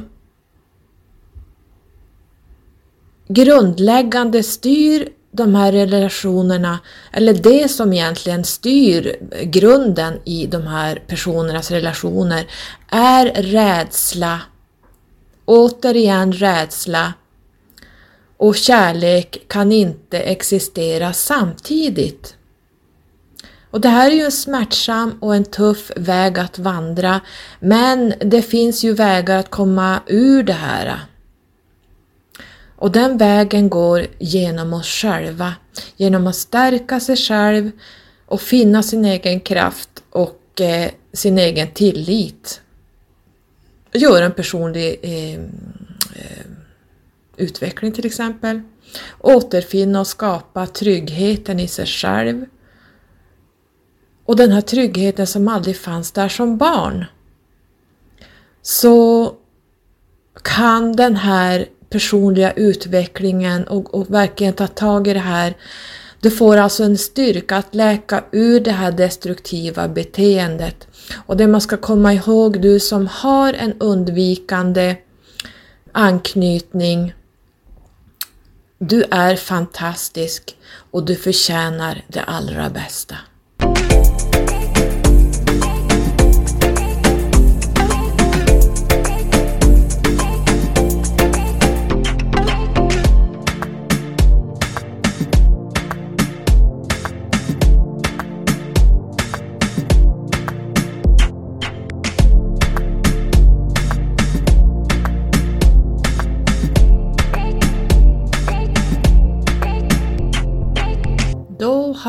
grundläggande 3.28 4.42
styr 4.42 5.08
de 5.32 5.54
här 5.54 5.72
relationerna, 5.72 6.78
eller 7.12 7.34
det 7.34 7.68
som 7.68 7.92
egentligen 7.92 8.44
styr 8.44 9.16
grunden 9.42 10.18
i 10.24 10.46
de 10.46 10.66
här 10.66 11.02
personernas 11.06 11.70
relationer, 11.70 12.46
är 12.88 13.26
rädsla. 13.26 14.40
Återigen 15.50 16.32
rädsla. 16.32 17.14
Och 18.36 18.56
kärlek 18.56 19.44
kan 19.48 19.72
inte 19.72 20.20
existera 20.20 21.12
samtidigt. 21.12 22.34
Och 23.70 23.80
det 23.80 23.88
här 23.88 24.10
är 24.10 24.14
ju 24.14 24.24
en 24.24 24.32
smärtsam 24.32 25.18
och 25.20 25.34
en 25.34 25.44
tuff 25.44 25.90
väg 25.96 26.38
att 26.38 26.58
vandra, 26.58 27.20
men 27.60 28.14
det 28.20 28.42
finns 28.42 28.84
ju 28.84 28.92
vägar 28.92 29.38
att 29.38 29.50
komma 29.50 30.00
ur 30.06 30.42
det 30.42 30.52
här. 30.52 31.00
Och 32.76 32.90
den 32.90 33.18
vägen 33.18 33.68
går 33.68 34.06
genom 34.18 34.72
oss 34.72 34.88
själva, 34.88 35.54
genom 35.96 36.26
att 36.26 36.36
stärka 36.36 37.00
sig 37.00 37.16
själv 37.16 37.70
och 38.26 38.40
finna 38.40 38.82
sin 38.82 39.04
egen 39.04 39.40
kraft 39.40 40.02
och 40.10 40.60
eh, 40.60 40.90
sin 41.12 41.38
egen 41.38 41.70
tillit. 41.70 42.60
Göra 43.92 44.24
en 44.24 44.32
personlig 44.32 45.00
eh, 45.02 45.34
eh, 46.14 46.46
utveckling 47.36 47.92
till 47.92 48.06
exempel. 48.06 48.60
Återfinna 49.18 50.00
och 50.00 50.06
skapa 50.06 50.66
tryggheten 50.66 51.60
i 51.60 51.68
sig 51.68 51.86
själv 51.86 52.46
och 54.30 54.36
den 54.36 54.52
här 54.52 54.60
tryggheten 54.60 55.26
som 55.26 55.48
aldrig 55.48 55.76
fanns 55.76 56.12
där 56.12 56.28
som 56.28 56.56
barn, 56.56 57.04
så 58.62 59.34
kan 60.42 60.96
den 60.96 61.16
här 61.16 61.66
personliga 61.88 62.52
utvecklingen 62.52 63.64
och, 63.64 63.94
och 63.94 64.14
verkligen 64.14 64.52
ta 64.52 64.66
tag 64.66 65.08
i 65.08 65.14
det 65.14 65.20
här 65.20 65.54
du 66.20 66.30
får 66.30 66.56
alltså 66.56 66.84
en 66.84 66.98
styrka 66.98 67.56
att 67.56 67.74
läka 67.74 68.24
ur 68.32 68.60
det 68.60 68.72
här 68.72 68.92
destruktiva 68.92 69.88
beteendet. 69.88 70.86
Och 71.26 71.36
det 71.36 71.46
man 71.46 71.60
ska 71.60 71.76
komma 71.76 72.14
ihåg, 72.14 72.62
du 72.62 72.80
som 72.80 73.06
har 73.06 73.52
en 73.52 73.72
undvikande 73.78 74.96
anknytning, 75.92 77.14
du 78.78 79.04
är 79.10 79.36
fantastisk 79.36 80.56
och 80.90 81.04
du 81.04 81.16
förtjänar 81.16 82.04
det 82.08 82.22
allra 82.22 82.70
bästa. 82.70 83.16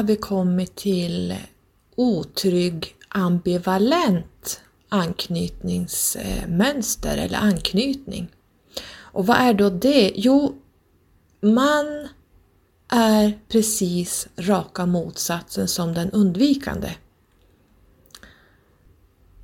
Har 0.01 0.07
vi 0.07 0.15
kommit 0.15 0.75
till 0.75 1.35
otrygg 1.95 2.95
ambivalent 3.07 4.61
anknytningsmönster 4.89 7.17
eller 7.17 7.37
anknytning. 7.37 8.27
Och 8.93 9.27
vad 9.27 9.37
är 9.37 9.53
då 9.53 9.69
det? 9.69 10.11
Jo, 10.15 10.55
man 11.41 12.07
är 12.87 13.39
precis 13.47 14.27
raka 14.37 14.85
motsatsen 14.85 15.67
som 15.67 15.93
den 15.93 16.11
undvikande. 16.11 16.89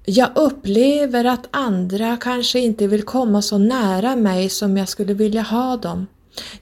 Jag 0.05 0.29
upplever 0.35 1.25
att 1.25 1.47
andra 1.51 2.17
kanske 2.17 2.59
inte 2.59 2.87
vill 2.87 3.03
komma 3.03 3.41
så 3.41 3.57
nära 3.57 4.15
mig 4.15 4.49
som 4.49 4.77
jag 4.77 4.89
skulle 4.89 5.13
vilja 5.13 5.41
ha 5.41 5.77
dem. 5.77 6.07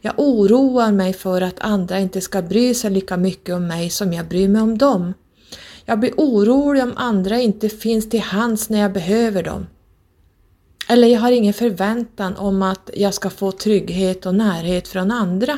Jag 0.02 0.14
oroar 0.18 0.92
mig 0.92 1.14
för 1.14 1.42
att 1.42 1.60
andra 1.60 2.00
inte 2.00 2.22
ska 2.22 2.42
bry 2.42 2.74
sig 2.74 2.92
lika 2.92 3.18
mycket 3.18 3.56
om 3.56 3.68
mig 3.68 3.90
som 3.90 4.14
jag 4.14 4.28
bryr 4.28 4.48
mig 4.48 4.62
om 4.62 4.78
dem. 4.78 5.14
Jag 5.86 6.00
blir 6.00 6.14
orolig 6.18 6.84
om 6.84 6.94
andra 6.96 7.40
inte 7.40 7.70
finns 7.70 8.10
till 8.10 8.22
hands 8.22 8.70
när 8.70 8.80
jag 8.80 8.94
behöver 8.94 9.44
dem. 9.44 9.68
Eller 10.88 11.08
jag 11.08 11.20
har 11.20 11.32
ingen 11.32 11.54
förväntan 11.54 12.36
om 12.36 12.62
att 12.62 12.90
jag 12.94 13.14
ska 13.14 13.30
få 13.30 13.52
trygghet 13.52 14.26
och 14.26 14.36
närhet 14.36 14.88
från 14.88 15.12
andra. 15.12 15.58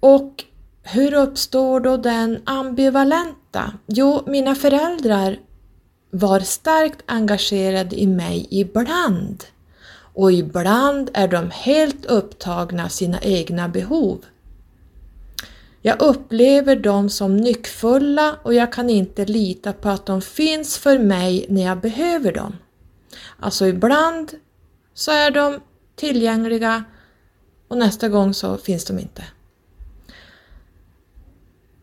Och 0.00 0.44
hur 0.82 1.14
uppstår 1.14 1.80
då 1.80 1.96
den 1.96 2.42
ambivalenta? 2.44 3.72
Jo, 3.86 4.22
mina 4.26 4.54
föräldrar 4.54 5.38
var 6.10 6.40
starkt 6.40 7.02
engagerade 7.06 8.00
i 8.00 8.06
mig 8.06 8.46
ibland 8.50 9.44
och 10.20 10.32
ibland 10.32 11.10
är 11.14 11.28
de 11.28 11.50
helt 11.50 12.04
upptagna 12.04 12.84
av 12.84 12.88
sina 12.88 13.20
egna 13.20 13.68
behov. 13.68 14.24
Jag 15.82 16.02
upplever 16.02 16.76
dem 16.76 17.10
som 17.10 17.36
nyckfulla 17.36 18.36
och 18.42 18.54
jag 18.54 18.72
kan 18.72 18.90
inte 18.90 19.24
lita 19.24 19.72
på 19.72 19.88
att 19.88 20.06
de 20.06 20.22
finns 20.22 20.78
för 20.78 20.98
mig 20.98 21.46
när 21.48 21.62
jag 21.62 21.80
behöver 21.80 22.32
dem. 22.32 22.56
Alltså 23.38 23.66
ibland 23.66 24.32
så 24.94 25.10
är 25.10 25.30
de 25.30 25.60
tillgängliga 25.96 26.84
och 27.68 27.78
nästa 27.78 28.08
gång 28.08 28.34
så 28.34 28.56
finns 28.56 28.84
de 28.84 28.98
inte. 28.98 29.24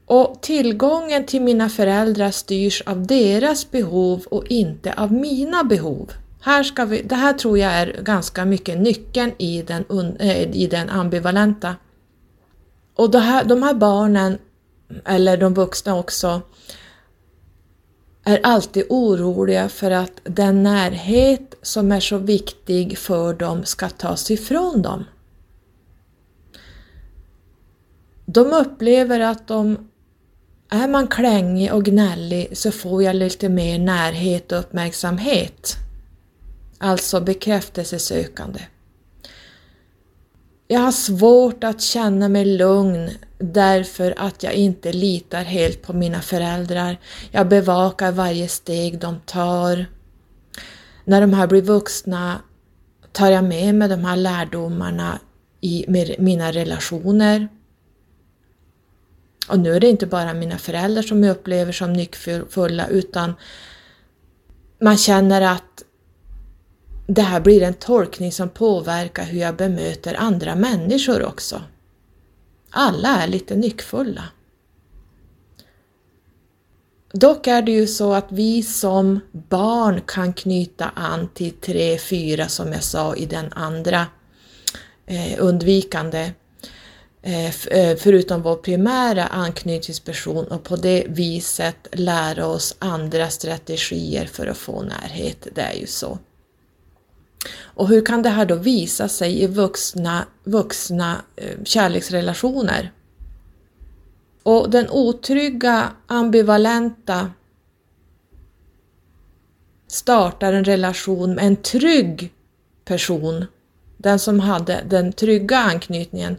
Och 0.06 0.42
tillgången 0.42 1.26
till 1.26 1.42
mina 1.42 1.70
föräldrar 1.70 2.32
styrs 2.32 2.82
av 2.82 3.08
deras 3.08 3.72
behov 3.72 4.26
och 4.32 4.48
inte 4.48 4.94
av 4.94 5.12
mina 5.12 5.64
behov. 5.64 6.12
Här 6.42 6.64
ska 6.64 6.86
vi, 6.86 7.02
det 7.02 7.16
här 7.16 7.34
tror 7.34 7.58
jag 7.58 7.72
är 7.72 8.02
ganska 8.02 8.46
mycket 8.46 8.80
nyckeln 8.80 9.32
i 9.38 9.62
den, 9.62 9.86
eh, 10.20 10.52
i 10.52 10.68
den 10.68 10.90
ambivalenta. 10.90 11.76
Och 12.96 13.16
här, 13.16 13.44
de 13.46 13.64
här 13.64 13.74
barnen, 13.74 14.38
eller 15.06 15.38
de 15.38 15.54
vuxna 15.54 15.96
också, 15.96 16.42
är 18.24 18.40
alltid 18.44 18.86
oroliga 18.90 19.70
för 19.70 19.92
att 19.92 20.22
den 20.24 20.64
närhet 20.64 21.56
som 21.62 21.92
är 21.92 22.00
så 22.00 22.18
viktig 22.18 22.98
för 22.98 23.34
dem 23.34 23.66
ska 23.66 23.90
tas 23.90 24.32
ifrån 24.32 24.82
dem. 24.82 25.06
De 28.26 28.54
upplever 28.54 29.20
att 29.20 29.48
de 29.48 29.90
är 30.70 30.88
man 30.88 31.08
klängig 31.08 31.74
och 31.74 31.86
gnällig 31.86 32.58
så 32.58 32.72
får 32.72 33.04
jag 33.04 33.16
lite 33.16 33.50
mer 33.50 33.80
närhet 33.80 34.52
och 34.52 34.60
uppmärksamhet. 34.60 35.87
Alltså 36.78 37.22
bekräftelsesökande. 37.22 38.60
Jag 40.68 40.80
har 40.80 40.92
svårt 40.92 41.64
att 41.64 41.82
känna 41.82 42.30
mig 42.30 42.46
lugn 42.46 43.10
därför 43.38 44.14
att 44.18 44.44
jag 44.44 44.54
inte 44.54 44.94
litar 44.94 45.44
helt 45.44 45.82
på 45.82 45.94
mina 45.94 46.22
föräldrar. 46.22 47.00
Jag 47.32 47.48
bevakar 47.48 48.12
varje 48.12 48.48
steg 48.48 49.00
de 49.00 49.20
tar. 49.26 49.86
När 51.06 51.22
de 51.22 51.34
här 51.34 51.48
blir 51.48 51.62
vuxna 51.62 52.42
tar 53.12 53.30
jag 53.30 53.44
med 53.44 53.76
mig 53.76 53.90
de 53.90 54.06
här 54.06 54.16
lärdomarna 54.16 55.20
i 55.62 55.86
mina 56.20 56.52
relationer. 56.52 57.48
Och 59.50 59.60
nu 59.60 59.76
är 59.76 59.80
det 59.80 59.90
inte 59.90 60.08
bara 60.08 60.34
mina 60.34 60.58
föräldrar 60.58 61.02
som 61.02 61.24
jag 61.24 61.32
upplever 61.32 61.72
som 61.72 61.94
nyckfulla 61.94 62.88
utan 62.88 63.34
man 64.82 64.98
känner 64.98 65.42
att 65.42 65.84
det 67.08 67.22
här 67.22 67.40
blir 67.40 67.62
en 67.62 67.74
tolkning 67.74 68.32
som 68.32 68.50
påverkar 68.50 69.24
hur 69.24 69.40
jag 69.40 69.56
bemöter 69.56 70.16
andra 70.20 70.56
människor 70.56 71.26
också. 71.26 71.62
Alla 72.70 73.24
är 73.24 73.28
lite 73.28 73.56
nyckfulla. 73.56 74.24
Dock 77.12 77.48
är 77.48 77.62
det 77.62 77.72
ju 77.72 77.88
så 77.88 78.14
att 78.14 78.28
vi 78.30 78.64
som 78.64 79.20
barn 79.32 80.02
kan 80.02 80.34
knyta 80.34 80.92
an 80.96 81.30
till 81.34 81.52
tre, 81.52 81.98
fyra 81.98 82.48
som 82.48 82.74
jag 82.74 82.84
sa 82.84 83.16
i 83.16 83.26
den 83.26 83.54
andra 83.54 84.06
eh, 85.06 85.36
undvikande 85.38 86.32
Eh, 87.22 87.68
eh 87.68 87.98
förutom 87.98 88.42
vår 88.42 88.56
primära 88.56 89.26
anknytningsperson 89.26 90.46
och 90.46 90.64
på 90.64 90.76
det 90.76 91.06
viset 91.08 91.88
lära 91.92 92.46
oss 92.46 92.76
andra 92.80 93.30
strategier 93.30 94.26
för 94.26 94.48
att 94.48 94.58
få 94.58 94.82
närhet. 94.82 95.48
Det 95.56 95.62
är 95.62 95.74
ju 95.74 95.88
så. 95.88 96.20
Och 97.60 97.88
hur 97.88 98.06
kan 98.06 98.22
det 98.22 98.30
här 98.30 98.46
då 98.46 98.56
visa 98.56 99.08
sig 99.08 99.44
i 99.44 99.48
vuxna, 99.48 100.26
vuxna 100.44 101.22
eh, 101.36 101.64
kärleksrelationer? 101.64 102.92
Och 104.44 104.70
den 104.70 104.90
otrygga, 104.90 105.92
ambivalenta 106.08 107.32
startar 109.88 110.54
en 110.54 110.64
relation 110.64 111.36
med 111.36 111.46
en 111.46 111.56
trygg 111.56 112.34
person, 112.86 113.46
den 113.98 114.20
som 114.20 114.40
hade 114.40 114.84
den 114.90 115.14
trygga 115.14 115.58
anknytningen, 115.58 116.36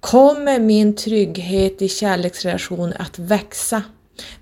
kommer 0.00 0.60
min 0.60 0.96
trygghet 0.96 1.82
i 1.82 1.88
kärleksrelation 1.88 2.92
att 2.98 3.18
växa. 3.18 3.82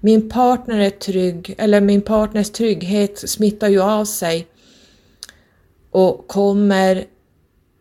Min 0.01 0.31
partner 0.31 0.79
är 0.79 0.91
trygg, 0.91 1.55
eller 1.59 1.81
min 1.81 2.03
partners 2.03 2.51
trygghet 2.51 3.31
smittar 3.31 3.69
ju 3.69 3.83
av 3.83 4.05
sig 4.05 4.47
och 5.91 6.29
kommer 6.29 7.07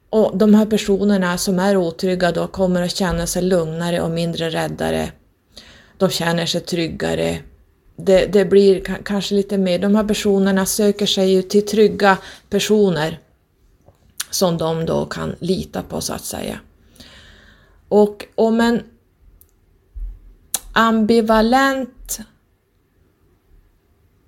och 0.10 0.38
de 0.38 0.53
här 0.53 0.66
personerna 0.66 1.38
som 1.38 1.60
är 1.60 1.78
otrygga 1.78 2.32
då 2.32 2.47
kommer 2.47 2.82
att 2.82 2.95
känna 2.95 3.28
sig 3.28 3.41
lugnare 3.41 4.01
och 4.01 4.12
mindre 4.12 4.49
räddare. 4.49 5.12
De 5.97 6.10
känner 6.10 6.45
sig 6.45 6.62
tryggare. 6.62 7.39
Det, 7.95 8.26
det 8.26 8.45
blir 8.45 8.82
kanske 9.03 9.36
lite 9.36 9.58
mer, 9.58 9.80
de 9.80 9.95
här 9.95 10.03
personerna 10.03 10.66
söker 10.66 11.05
sig 11.05 11.32
ju 11.32 11.41
till 11.41 11.66
trygga 11.66 12.18
personer 12.49 13.20
som 14.30 14.58
de 14.58 14.86
då 14.86 15.05
kan 15.05 15.36
lita 15.39 15.84
på 15.84 16.01
så 16.01 16.14
att 16.14 16.26
säga. 16.26 16.60
Och 17.89 18.26
om 18.36 18.62
en 18.62 18.84
ambivalent 20.74 22.20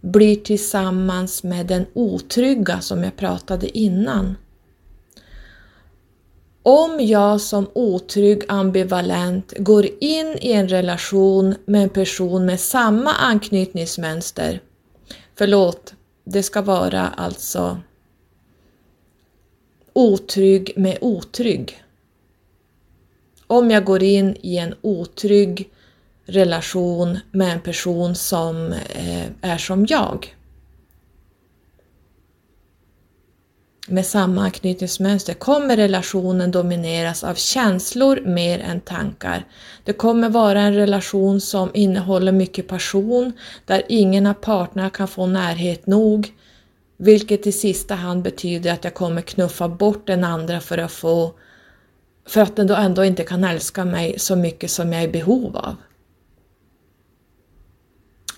blir 0.01 0.35
tillsammans 0.35 1.43
med 1.43 1.65
den 1.65 1.85
otrygga 1.93 2.81
som 2.81 3.03
jag 3.03 3.15
pratade 3.15 3.77
innan. 3.77 4.37
Om 6.63 6.99
jag 6.99 7.41
som 7.41 7.69
otrygg 7.73 8.43
ambivalent 8.47 9.53
går 9.57 9.85
in 9.99 10.37
i 10.41 10.51
en 10.51 10.67
relation 10.67 11.55
med 11.65 11.83
en 11.83 11.89
person 11.89 12.45
med 12.45 12.59
samma 12.59 13.13
anknytningsmönster, 13.13 14.61
förlåt, 15.35 15.93
det 16.23 16.43
ska 16.43 16.61
vara 16.61 17.07
alltså 17.07 17.79
otrygg 19.93 20.73
med 20.75 20.97
otrygg 21.01 21.83
om 23.47 23.71
jag 23.71 23.85
går 23.85 24.03
in 24.03 24.35
i 24.41 24.57
en 24.57 24.75
otrygg 24.81 25.69
relation 26.29 27.19
med 27.31 27.53
en 27.53 27.61
person 27.61 28.15
som 28.15 28.73
eh, 28.73 29.25
är 29.41 29.57
som 29.57 29.85
jag. 29.89 30.35
Med 33.87 34.05
samma 34.05 34.41
anknytningsmönster 34.41 35.33
kommer 35.33 35.77
relationen 35.77 36.51
domineras 36.51 37.23
av 37.23 37.35
känslor 37.35 38.21
mer 38.25 38.59
än 38.59 38.81
tankar. 38.81 39.45
Det 39.83 39.93
kommer 39.93 40.29
vara 40.29 40.61
en 40.61 40.73
relation 40.73 41.41
som 41.41 41.71
innehåller 41.73 42.31
mycket 42.31 42.67
passion, 42.67 43.33
där 43.65 43.81
ingen 43.89 44.25
av 44.25 44.33
parterna 44.33 44.89
kan 44.89 45.07
få 45.07 45.25
närhet 45.25 45.87
nog, 45.87 46.33
vilket 46.97 47.47
i 47.47 47.51
sista 47.51 47.95
hand 47.95 48.23
betyder 48.23 48.73
att 48.73 48.83
jag 48.83 48.93
kommer 48.93 49.21
knuffa 49.21 49.67
bort 49.67 50.07
den 50.07 50.23
andra 50.23 50.59
för 50.59 50.77
att 50.77 50.91
få 50.91 51.33
för 52.27 52.41
att 52.41 52.55
den 52.55 52.67
då 52.67 52.75
ändå 52.75 53.05
inte 53.05 53.23
kan 53.23 53.43
älska 53.43 53.85
mig 53.85 54.19
så 54.19 54.35
mycket 54.35 54.71
som 54.71 54.93
jag 54.93 55.03
är 55.03 55.07
i 55.07 55.11
behov 55.11 55.57
av. 55.57 55.75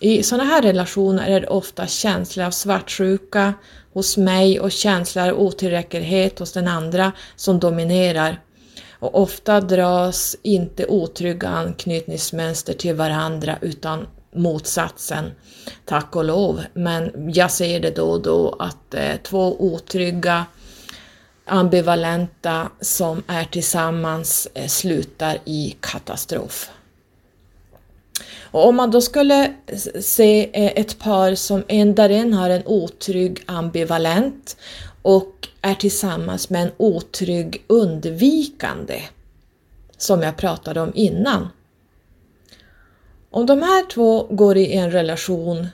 I 0.04 0.24
sådana 0.24 0.44
här 0.44 0.62
relationer 0.62 1.30
är 1.30 1.42
det 1.42 1.48
ofta 1.48 1.88
känslor 1.88 2.46
av 2.46 2.52
svartsjuka 2.52 3.54
hos 3.94 4.18
mig 4.18 4.60
och 4.60 4.72
känslor 4.72 5.30
av 5.30 5.40
otillräcklighet 5.40 6.40
hos 6.40 6.54
den 6.54 6.68
andra 6.68 7.12
som 7.36 7.60
dominerar. 7.60 8.42
Och 9.00 9.22
ofta 9.22 9.62
dras 9.62 10.36
inte 10.42 10.86
otrygga 10.86 11.50
anknytningsmönster 11.50 12.74
till 12.74 12.96
varandra 12.96 13.58
utan 13.62 14.08
motsatsen, 14.36 15.32
tack 15.86 16.16
och 16.16 16.26
lov. 16.26 16.62
Men 16.74 17.32
jag 17.34 17.52
ser 17.52 17.80
det 17.80 17.96
då 17.96 18.10
och 18.10 18.22
då 18.22 18.56
att 18.60 18.94
eh, 18.94 19.16
två 19.24 19.56
otrygga 19.60 20.46
ambivalenta 21.46 22.70
som 22.80 23.24
är 23.28 23.44
tillsammans 23.44 24.48
eh, 24.54 24.68
slutar 24.68 25.38
i 25.46 25.76
katastrof. 25.80 26.72
Och 28.52 28.68
om 28.68 28.76
man 28.76 28.92
då 28.92 29.02
skulle 29.02 29.54
se 30.02 30.50
eh, 30.54 30.72
ett 30.76 31.00
par 31.00 31.36
som 31.36 31.64
en, 31.68 31.96
där 31.96 32.10
en 32.10 32.34
har 32.34 32.50
en 32.50 32.64
otrygg 32.66 33.44
ambivalent 33.46 34.58
och 35.02 35.48
är 35.62 35.76
tillsammans 35.76 36.50
med 36.50 36.62
en 36.62 36.72
otrygg 36.78 37.64
undvikande 37.68 39.02
som 39.98 40.22
jag 40.22 40.38
pratade 40.38 40.82
om 40.82 40.92
innan. 40.96 41.48
Om 43.30 43.46
de 43.46 43.62
här 43.62 43.90
två 43.90 44.28
går 44.30 44.58
i 44.58 44.74
en 44.74 44.92
relation 44.92 45.68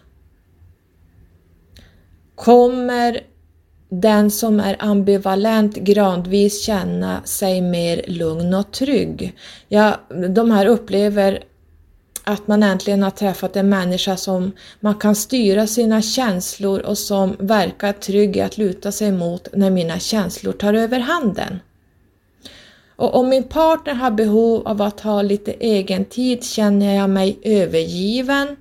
kommer 2.35 3.21
den 3.89 4.31
som 4.31 4.59
är 4.59 4.75
ambivalent 4.79 5.75
gradvis 5.75 6.63
känna 6.63 7.23
sig 7.23 7.61
mer 7.61 8.01
lugn 8.07 8.53
och 8.53 8.71
trygg. 8.71 9.35
Ja, 9.67 9.99
de 10.29 10.51
här 10.51 10.65
upplever 10.65 11.43
att 12.27 12.47
man 12.47 12.63
äntligen 12.63 13.03
har 13.03 13.11
träffat 13.11 13.55
en 13.55 13.69
människa 13.69 14.17
som 14.17 14.51
man 14.79 14.95
kan 14.95 15.15
styra 15.15 15.67
sina 15.67 16.01
känslor 16.01 16.79
och 16.79 16.97
som 16.97 17.35
verkar 17.39 17.93
trygg 17.93 18.37
i 18.37 18.41
att 18.41 18.57
luta 18.57 18.91
sig 18.91 19.11
mot 19.11 19.47
när 19.53 19.69
mina 19.69 19.99
känslor 19.99 20.51
tar 20.53 20.73
över 20.73 20.99
handen. 20.99 21.59
Och 22.95 23.15
om 23.15 23.29
min 23.29 23.43
partner 23.43 23.93
har 23.93 24.11
behov 24.11 24.67
av 24.67 24.81
att 24.81 24.99
ha 24.99 25.21
lite 25.21 25.51
egen 25.51 26.05
tid 26.05 26.43
känner 26.43 26.95
jag 26.95 27.09
mig 27.09 27.39
övergiven 27.43 28.55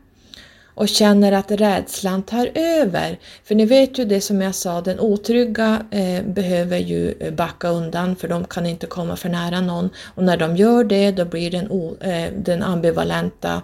och 0.77 0.89
känner 0.89 1.33
att 1.33 1.51
rädslan 1.51 2.23
tar 2.23 2.51
över. 2.55 3.19
För 3.45 3.55
ni 3.55 3.65
vet 3.65 3.99
ju 3.99 4.05
det 4.05 4.21
som 4.21 4.41
jag 4.41 4.55
sa, 4.55 4.81
den 4.81 5.01
otrygga 5.01 5.87
eh, 5.91 6.25
behöver 6.25 6.79
ju 6.79 7.13
eh, 7.21 7.35
backa 7.35 7.69
undan 7.69 8.17
för 8.17 8.29
de 8.29 8.45
kan 8.45 8.67
inte 8.67 8.87
komma 8.87 9.17
för 9.17 9.29
nära 9.29 9.61
någon 9.61 9.91
och 10.15 10.25
när 10.25 10.37
de 10.37 10.57
gör 10.57 10.85
det 10.85 11.11
då 11.11 11.25
blir 11.25 11.51
den, 11.51 11.71
o, 11.71 11.97
eh, 12.01 12.33
den 12.39 12.63
ambivalenta 12.63 13.63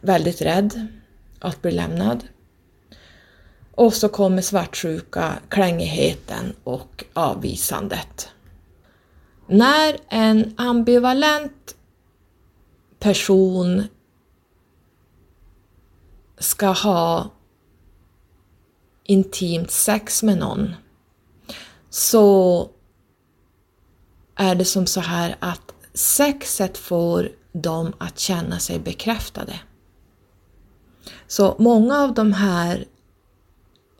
väldigt 0.00 0.42
rädd 0.42 0.86
att 1.38 1.62
bli 1.62 1.70
lämnad. 1.70 2.24
Och 3.70 3.94
så 3.94 4.08
kommer 4.08 4.42
svartsjuka, 4.42 5.32
klängigheten 5.48 6.52
och 6.64 7.04
avvisandet. 7.12 8.28
När 9.46 9.96
en 10.08 10.54
ambivalent 10.56 11.74
person 12.98 13.84
ska 16.38 16.68
ha 16.68 17.30
intimt 19.04 19.70
sex 19.70 20.22
med 20.22 20.38
någon 20.38 20.74
så 21.90 22.70
är 24.36 24.54
det 24.54 24.64
som 24.64 24.86
så 24.86 25.00
här 25.00 25.36
att 25.40 25.74
sexet 25.94 26.78
får 26.78 27.28
dem 27.52 27.92
att 27.98 28.18
känna 28.18 28.58
sig 28.58 28.78
bekräftade. 28.78 29.60
Så 31.26 31.56
många 31.58 31.98
av 31.98 32.14
de 32.14 32.32
här 32.32 32.84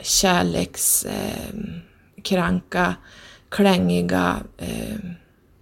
kärlekskranka, 0.00 2.94
klängiga, 3.48 4.40
eh, 4.56 4.96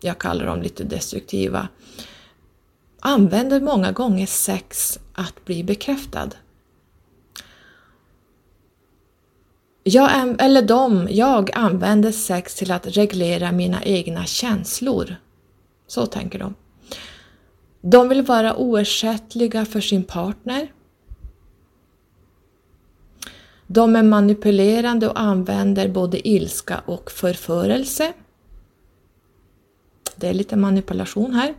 jag 0.00 0.18
kallar 0.18 0.46
dem 0.46 0.62
lite 0.62 0.84
destruktiva, 0.84 1.68
använder 3.00 3.60
många 3.60 3.92
gånger 3.92 4.26
sex 4.26 4.98
att 5.14 5.44
bli 5.44 5.64
bekräftad. 5.64 6.30
Jag, 9.86 10.36
eller 10.42 10.62
de, 10.62 11.08
jag 11.10 11.50
använder 11.54 12.12
sex 12.12 12.54
till 12.54 12.70
att 12.70 12.86
reglera 12.86 13.52
mina 13.52 13.82
egna 13.82 14.24
känslor. 14.24 15.16
Så 15.86 16.06
tänker 16.06 16.38
de. 16.38 16.54
De 17.80 18.08
vill 18.08 18.22
vara 18.22 18.56
oersättliga 18.56 19.64
för 19.64 19.80
sin 19.80 20.04
partner. 20.04 20.72
De 23.66 23.96
är 23.96 24.02
manipulerande 24.02 25.08
och 25.08 25.20
använder 25.20 25.88
både 25.88 26.28
ilska 26.28 26.82
och 26.86 27.10
förförelse. 27.10 28.12
Det 30.16 30.28
är 30.28 30.34
lite 30.34 30.56
manipulation 30.56 31.34
här. 31.34 31.54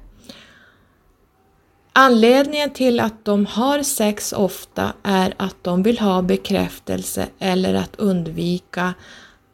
Anledningen 1.98 2.70
till 2.70 3.00
att 3.00 3.26
de 3.26 3.46
har 3.46 3.84
sex 3.84 4.34
ofta 4.34 4.93
är 5.04 5.34
att 5.38 5.56
de 5.62 5.84
vill 5.84 6.00
ha 6.00 6.22
bekräftelse 6.22 7.28
eller 7.39 7.74
att 7.74 7.96
undvika 7.96 8.93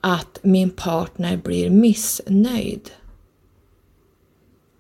att 0.02 0.40
min 0.42 0.70
partner 0.70 1.38
blir 1.38 1.70
missnöjd. 1.70 2.90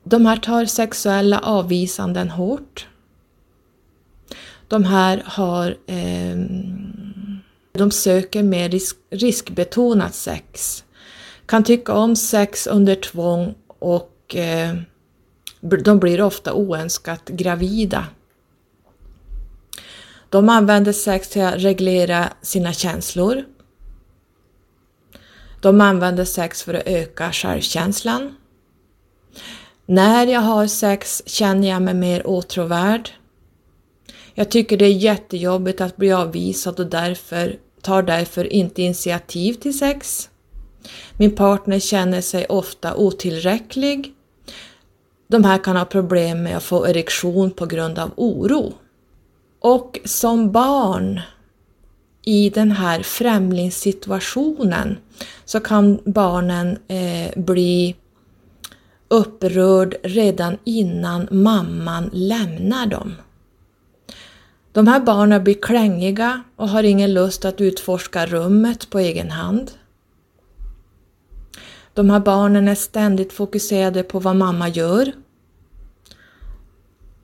De 0.03 0.26
här 0.26 0.38
tar 0.38 0.66
sexuella 0.66 1.39
avvisanden 1.39 2.30
hårt. 2.30 2.88
De 4.68 4.84
här 4.84 5.24
har 5.26 5.78
eh, 5.88 6.38
de 7.72 7.91
söker 7.91 8.43
mer 8.43 8.70
risk, 8.70 8.97
riskbetonat 9.09 10.16
sex, 10.16 10.84
kan 11.45 11.64
tycka 11.64 11.93
om 11.93 12.16
sex 12.16 12.68
under 12.68 12.95
tvång 12.95 13.55
och 13.68 14.36
eh, 14.36 14.76
de 15.62 15.99
blir 15.99 16.22
ofta 16.22 16.53
oönskat 16.53 17.30
gravida. 17.30 18.05
De 20.30 20.49
använder 20.49 20.91
sex 20.91 21.30
till 21.30 21.41
att 21.41 21.64
reglera 21.64 22.30
sina 22.41 22.74
känslor. 22.74 23.43
De 25.62 25.82
använder 25.82 26.26
sex 26.26 26.64
för 26.64 26.74
att 26.74 26.88
öka 26.88 27.32
självkänslan. 27.32 28.36
När 29.86 30.28
jag 30.28 30.41
har 30.41 30.68
sex 30.68 31.24
känner 31.26 31.70
jag 31.70 31.82
mig 31.82 31.93
mer 31.93 32.28
åtråvärd. 32.28 33.09
Jag 34.34 34.51
tycker 34.51 34.78
det 34.78 34.86
är 34.86 34.93
jättejobbigt 34.93 35.82
att 35.82 35.97
bli 35.97 36.12
avvisad 36.12 36.80
och 36.80 36.88
därför 36.88 37.59
tar 37.82 38.03
därför 38.03 38.53
inte 38.53 38.82
initiativ 38.82 39.53
till 39.53 39.80
sex. 39.80 40.30
Min 41.18 41.36
partner 41.36 41.80
känner 41.80 42.22
sig 42.22 42.45
ofta 42.45 42.95
otillräcklig 42.95 44.14
de 45.32 45.43
här 45.43 45.57
kan 45.57 45.75
ha 45.75 45.86
problem 45.86 46.43
med 46.43 46.57
att 46.57 46.63
få 46.63 46.88
erektion 46.88 47.51
på 47.51 47.65
grund 47.65 47.99
av 47.99 48.11
oro. 48.15 48.73
Och 49.59 49.99
som 50.05 50.51
barn 50.51 51.21
i 52.25 52.49
den 52.49 52.71
här 52.71 53.03
främlingssituationen 53.03 54.97
så 55.45 55.59
kan 55.59 55.99
barnen 56.05 56.77
eh, 56.88 57.43
bli 57.43 57.95
upprörd 59.07 59.95
redan 60.03 60.57
innan 60.63 61.27
mamman 61.32 62.09
lämnar 62.13 62.86
dem. 62.86 63.13
De 64.71 64.88
här 64.88 64.99
barnen 64.99 65.43
blir 65.43 65.61
klängiga 65.61 66.43
och 66.55 66.69
har 66.69 66.84
ingen 66.84 67.13
lust 67.13 67.45
att 67.45 67.61
utforska 67.61 68.25
rummet 68.25 68.89
på 68.89 68.99
egen 68.99 69.32
hand. 69.32 69.71
De 71.93 72.09
här 72.09 72.19
barnen 72.19 72.67
är 72.67 72.75
ständigt 72.75 73.34
fokuserade 73.34 74.03
på 74.03 74.19
vad 74.19 74.36
mamma 74.36 74.69
gör. 74.69 75.11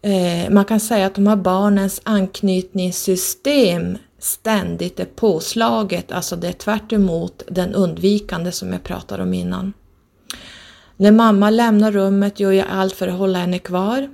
Eh, 0.08 0.50
man 0.50 0.66
kan 0.66 0.80
säga 0.80 1.06
att 1.06 1.16
de 1.16 1.28
här 1.28 1.36
barnens 1.36 2.02
anknytningssystem 2.04 3.98
ständigt 4.20 5.00
är 5.00 5.06
påslaget, 5.06 6.12
alltså 6.12 6.36
det 6.36 6.48
är 6.48 6.54
tvärt 6.54 6.90
den 7.48 7.74
undvikande 7.74 8.52
som 8.52 8.74
jag 8.74 8.84
pratade 8.84 9.24
om 9.24 9.34
innan. 9.34 9.74
När 10.98 11.12
mamma 11.12 11.50
lämnar 11.50 11.92
rummet 11.92 12.40
gör 12.40 12.52
jag 12.52 12.66
allt 12.70 12.94
för 12.94 13.08
att 13.08 13.18
hålla 13.18 13.40
henne 13.40 13.60
kvar. 13.60 14.10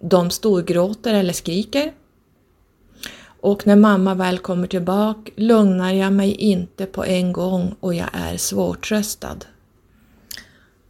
De 0.00 0.30
storgråter 0.30 1.14
eller 1.14 1.32
skriker. 1.32 1.92
Och 3.40 3.66
när 3.66 3.76
mamma 3.76 4.14
väl 4.14 4.38
kommer 4.38 4.66
tillbaka 4.66 5.32
lugnar 5.36 5.92
jag 5.92 6.12
mig 6.12 6.32
inte 6.32 6.86
på 6.86 7.04
en 7.04 7.32
gång 7.32 7.74
och 7.80 7.94
jag 7.94 8.08
är 8.12 8.36
svårtröstad 8.36 9.38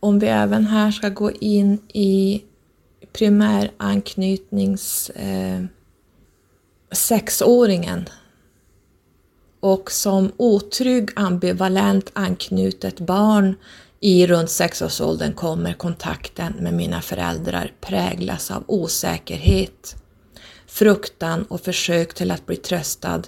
om 0.00 0.18
vi 0.18 0.26
även 0.26 0.66
här 0.66 0.90
ska 0.90 1.08
gå 1.08 1.30
in 1.30 1.78
i 1.92 2.42
primäranknytnings 3.18 5.10
eh, 5.10 5.64
sexåringen 6.92 8.08
och 9.60 9.92
som 9.92 10.32
otrygg 10.36 11.10
ambivalent 11.16 12.10
anknutet 12.12 13.00
barn 13.00 13.56
i 14.00 14.26
runt 14.26 14.50
sexårsåldern 14.50 15.32
kommer 15.32 15.72
kontakten 15.72 16.52
med 16.60 16.74
mina 16.74 17.02
föräldrar 17.02 17.72
präglas 17.80 18.50
av 18.50 18.64
osäkerhet, 18.66 19.96
fruktan 20.66 21.42
och 21.42 21.60
försök 21.60 22.14
till 22.14 22.30
att 22.30 22.46
bli 22.46 22.56
tröstad. 22.56 23.22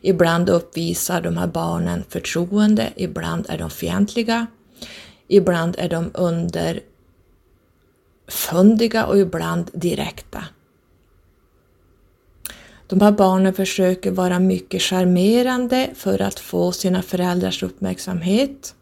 Ibland 0.00 0.48
uppvisar 0.48 1.20
de 1.20 1.36
här 1.36 1.46
barnen 1.46 2.04
förtroende, 2.08 2.92
ibland 2.96 3.46
är 3.48 3.58
de 3.58 3.70
fientliga, 3.70 4.46
Ibland 5.28 5.76
är 5.78 5.88
de 5.88 6.10
under 6.14 6.80
Fundiga 8.28 9.06
och 9.06 9.18
ibland 9.18 9.70
direkta. 9.72 10.44
De 12.86 13.00
här 13.00 13.12
barnen 13.12 13.54
försöker 13.54 14.10
vara 14.10 14.38
mycket 14.38 14.82
charmerande 14.82 15.90
för 15.94 16.22
att 16.22 16.40
få 16.40 16.72
sina 16.72 17.02
föräldrars 17.02 17.62
uppmärksamhet. 17.62 18.74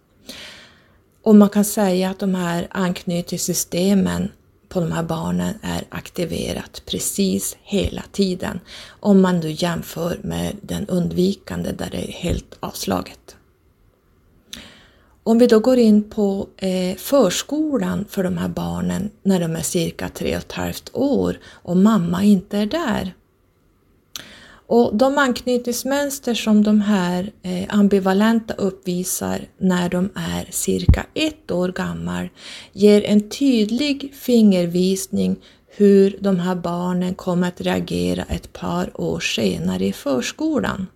Och 1.23 1.35
man 1.35 1.49
kan 1.49 1.65
säga 1.65 2.11
att 2.11 2.19
de 2.19 2.35
här 2.35 2.67
anknytningssystemen 2.71 4.33
på 4.69 4.81
de 4.81 4.93
här 4.93 5.03
barnen 5.03 5.55
är 5.63 5.85
aktiverat 5.89 6.83
precis 6.87 7.57
hela 7.63 8.03
tiden. 8.13 8.61
Om 9.01 9.21
man 9.21 9.41
nu 9.41 9.51
jämför 9.51 10.21
med 10.23 10.57
den 10.63 10.87
undvikande 10.87 11.73
där 11.73 11.89
det 11.91 12.09
är 12.09 12.13
helt 12.13 12.57
avslaget. 12.61 13.37
Om 15.25 15.39
vi 15.39 15.47
då 15.47 15.59
går 15.59 15.79
in 15.79 16.03
på 16.03 16.49
eh, 16.57 16.97
förskolan 16.97 18.05
för 18.09 18.25
de 18.25 18.39
här 18.39 18.49
barnen 18.49 19.11
när 19.23 19.41
de 19.41 19.57
är 19.57 19.63
cirka 19.63 20.09
tre 20.09 20.37
och 20.37 20.43
ett 20.43 20.53
halvt 20.53 20.91
år 20.93 21.39
och 21.47 21.77
mamma 21.77 22.25
inte 22.25 22.59
är 22.59 22.67
där. 22.67 23.15
Och 24.67 24.97
de 24.97 25.19
anknytningsmönster 25.19 26.35
som 26.35 26.63
de 26.63 26.81
här 26.81 27.33
eh, 27.43 27.65
ambivalenta 27.69 28.55
uppvisar 28.55 29.41
när 29.59 29.89
de 29.89 30.11
är 30.15 30.47
cirka 30.51 31.07
ett 31.15 31.51
år 31.51 31.69
gammal 31.69 32.29
ger 32.73 33.05
en 33.05 33.29
tydlig 33.29 34.15
fingervisning 34.15 35.37
hur 35.67 36.17
de 36.21 36.39
här 36.39 36.55
barnen 36.55 37.15
kommer 37.15 37.49
att 37.49 37.61
reagera 37.61 38.23
ett 38.23 38.53
par 38.53 39.01
år 39.01 39.21
senare 39.21 39.85
i 39.87 39.93
förskolan. 39.93 40.87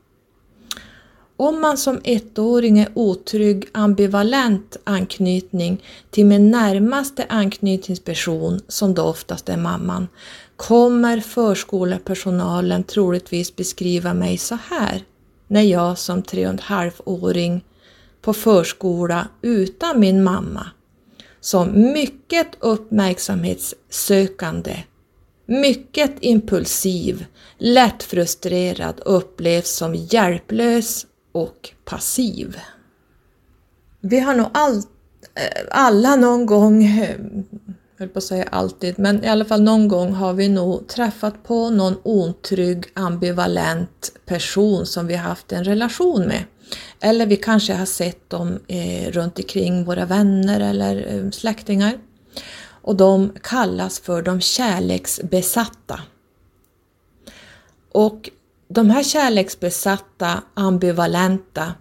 Om 1.39 1.61
man 1.61 1.76
som 1.76 2.01
ettåring 2.05 2.78
är 2.78 2.89
otrygg 2.95 3.68
ambivalent 3.72 4.76
anknytning 4.84 5.82
till 6.11 6.26
min 6.26 6.51
närmaste 6.51 7.26
anknytningsperson, 7.28 8.61
som 8.68 8.95
då 8.95 9.03
oftast 9.03 9.49
är 9.49 9.57
mamman, 9.57 10.09
kommer 10.57 11.20
förskolepersonalen 11.20 12.84
troligtvis 12.84 13.57
beskriva 13.57 14.14
mig 14.14 14.39
så 14.39 14.59
här 14.70 15.05
när 15.49 15.62
jag 15.62 15.99
som 15.99 16.22
tre 16.22 16.47
och 16.47 16.53
en 16.53 16.59
halv-åring 16.59 17.64
på 18.20 18.32
förskola 18.32 19.28
utan 19.43 20.01
min 20.01 20.24
mamma 20.24 20.66
som 21.41 21.93
mycket 21.93 22.49
uppmärksamhetssökande, 22.61 24.76
mycket 25.47 26.12
impulsiv, 26.20 27.24
lätt 27.59 28.03
frustrerad 28.03 29.01
upplevs 29.05 29.70
som 29.70 29.95
hjälplös 29.95 31.07
och 31.37 31.70
passiv. 31.84 32.57
Vi 34.01 34.20
har 34.20 34.34
nog 34.34 34.47
all, 34.53 34.76
eh, 34.76 34.82
alla 35.70 36.16
någon 36.16 36.47
gång, 36.47 36.84
eh, 36.84 37.16
höll 37.99 38.09
på 38.09 38.18
att 38.18 38.24
säga 38.24 38.45
alltid, 38.45 38.99
men 38.99 39.24
i 39.24 39.28
alla 39.28 39.45
fall 39.45 39.62
någon 39.62 39.89
gång 39.89 40.12
har 40.12 40.32
vi 40.32 40.49
nog 40.49 40.89
träffat 40.89 41.43
på 41.43 41.70
någon 41.70 41.97
otrygg, 42.03 42.84
ambivalent 42.95 44.12
person 44.26 44.87
som 44.87 45.07
vi 45.07 45.14
haft 45.14 45.53
en 45.53 45.64
relation 45.64 46.22
med. 46.22 46.45
Eller 47.01 47.26
vi 47.26 47.37
kanske 47.37 47.74
har 47.74 47.87
sett 47.87 48.30
dem 48.30 48.59
eh, 48.68 49.11
runt 49.11 49.39
omkring 49.39 49.84
våra 49.84 50.05
vänner 50.05 50.61
eller 50.61 51.14
eh, 51.14 51.30
släktingar. 51.30 51.99
Och 52.82 52.97
de 52.97 53.32
kallas 53.43 54.01
för 54.01 54.22
de 54.22 54.41
kärleksbesatta. 54.41 56.01
Och 57.93 58.30
de 58.69 58.91
här 58.91 59.03
kärleksbesatta, 59.03 60.43
ambivalenta, 60.55 61.75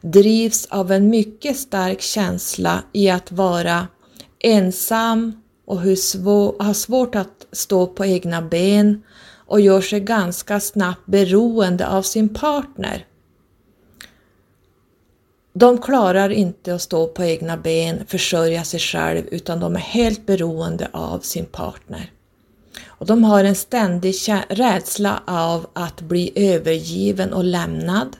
drivs 0.00 0.66
av 0.66 0.92
en 0.92 1.08
mycket 1.10 1.56
stark 1.56 2.00
känsla 2.00 2.82
i 2.92 3.10
att 3.10 3.32
vara 3.32 3.88
ensam 4.38 5.42
och 5.66 5.76
har 5.78 6.72
svårt 6.72 7.14
att 7.14 7.46
stå 7.52 7.86
på 7.86 8.06
egna 8.06 8.42
ben 8.42 9.02
och 9.46 9.60
gör 9.60 9.80
sig 9.80 10.00
ganska 10.00 10.60
snabbt 10.60 11.06
beroende 11.06 11.88
av 11.88 12.02
sin 12.02 12.28
partner. 12.28 13.06
De 15.52 15.78
klarar 15.78 16.30
inte 16.30 16.74
att 16.74 16.82
stå 16.82 17.06
på 17.06 17.24
egna 17.24 17.56
ben, 17.56 18.06
försörja 18.06 18.64
sig 18.64 18.80
själv, 18.80 19.26
utan 19.30 19.60
de 19.60 19.76
är 19.76 19.80
helt 19.80 20.26
beroende 20.26 20.88
av 20.92 21.18
sin 21.20 21.46
partner. 21.46 22.12
Och 22.98 23.06
de 23.06 23.24
har 23.24 23.44
en 23.44 23.54
ständig 23.54 24.14
rädsla 24.48 25.22
av 25.26 25.66
att 25.72 26.00
bli 26.00 26.32
övergiven 26.34 27.32
och 27.32 27.44
lämnad. 27.44 28.16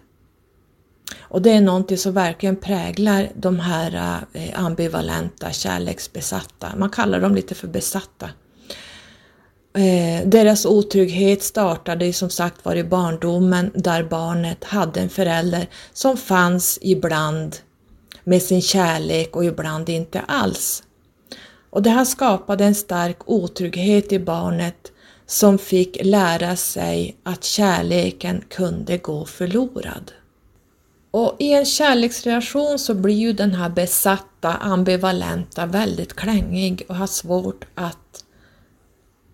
Och 1.19 1.43
det 1.43 1.51
är 1.51 1.61
någonting 1.61 1.99
som 1.99 2.13
verkligen 2.13 2.57
präglar 2.57 3.29
de 3.35 3.61
här 3.61 4.21
eh, 4.33 4.65
ambivalenta, 4.65 5.53
kärleksbesatta. 5.53 6.77
Man 6.77 6.91
kallar 6.91 7.21
dem 7.21 7.35
lite 7.35 7.55
för 7.55 7.69
besatta. 7.69 8.31
Eh, 9.77 10.29
deras 10.29 10.67
otrygghet 10.67 11.43
startade 11.43 12.13
som 12.13 12.31
sagt 12.31 12.65
var 12.65 12.77
i 12.77 12.85
barndomen 12.85 13.71
där 13.75 14.03
barnet 14.03 14.65
hade 14.65 15.01
en 15.01 15.09
förälder 15.09 15.67
som 15.93 16.17
fanns 16.17 16.79
ibland 16.83 17.57
med 18.25 18.43
sin 18.43 18.63
kärlek 18.63 19.37
och 19.37 19.45
ibland 19.45 19.89
inte 19.89 20.21
alls. 20.21 20.83
Och 21.77 21.83
det 21.83 21.91
här 21.91 22.05
skapade 22.05 22.65
en 22.65 22.75
stark 22.75 23.17
otrygghet 23.25 24.13
i 24.13 24.19
barnet 24.19 24.93
som 25.27 25.59
fick 25.59 26.05
lära 26.05 26.57
sig 26.57 27.17
att 27.23 27.45
kärleken 27.45 28.45
kunde 28.49 28.99
gå 28.99 29.25
förlorad. 29.25 30.13
Och 31.11 31.37
i 31.39 31.53
en 31.53 31.65
kärleksrelation 31.65 32.79
så 32.79 32.95
blir 32.95 33.15
ju 33.15 33.33
den 33.33 33.55
här 33.55 33.69
besatta, 33.69 34.55
ambivalenta 34.55 35.67
väldigt 35.67 36.15
klängig 36.15 36.83
och 36.89 36.97
har 36.97 37.07
svårt 37.07 37.65
att 37.75 38.25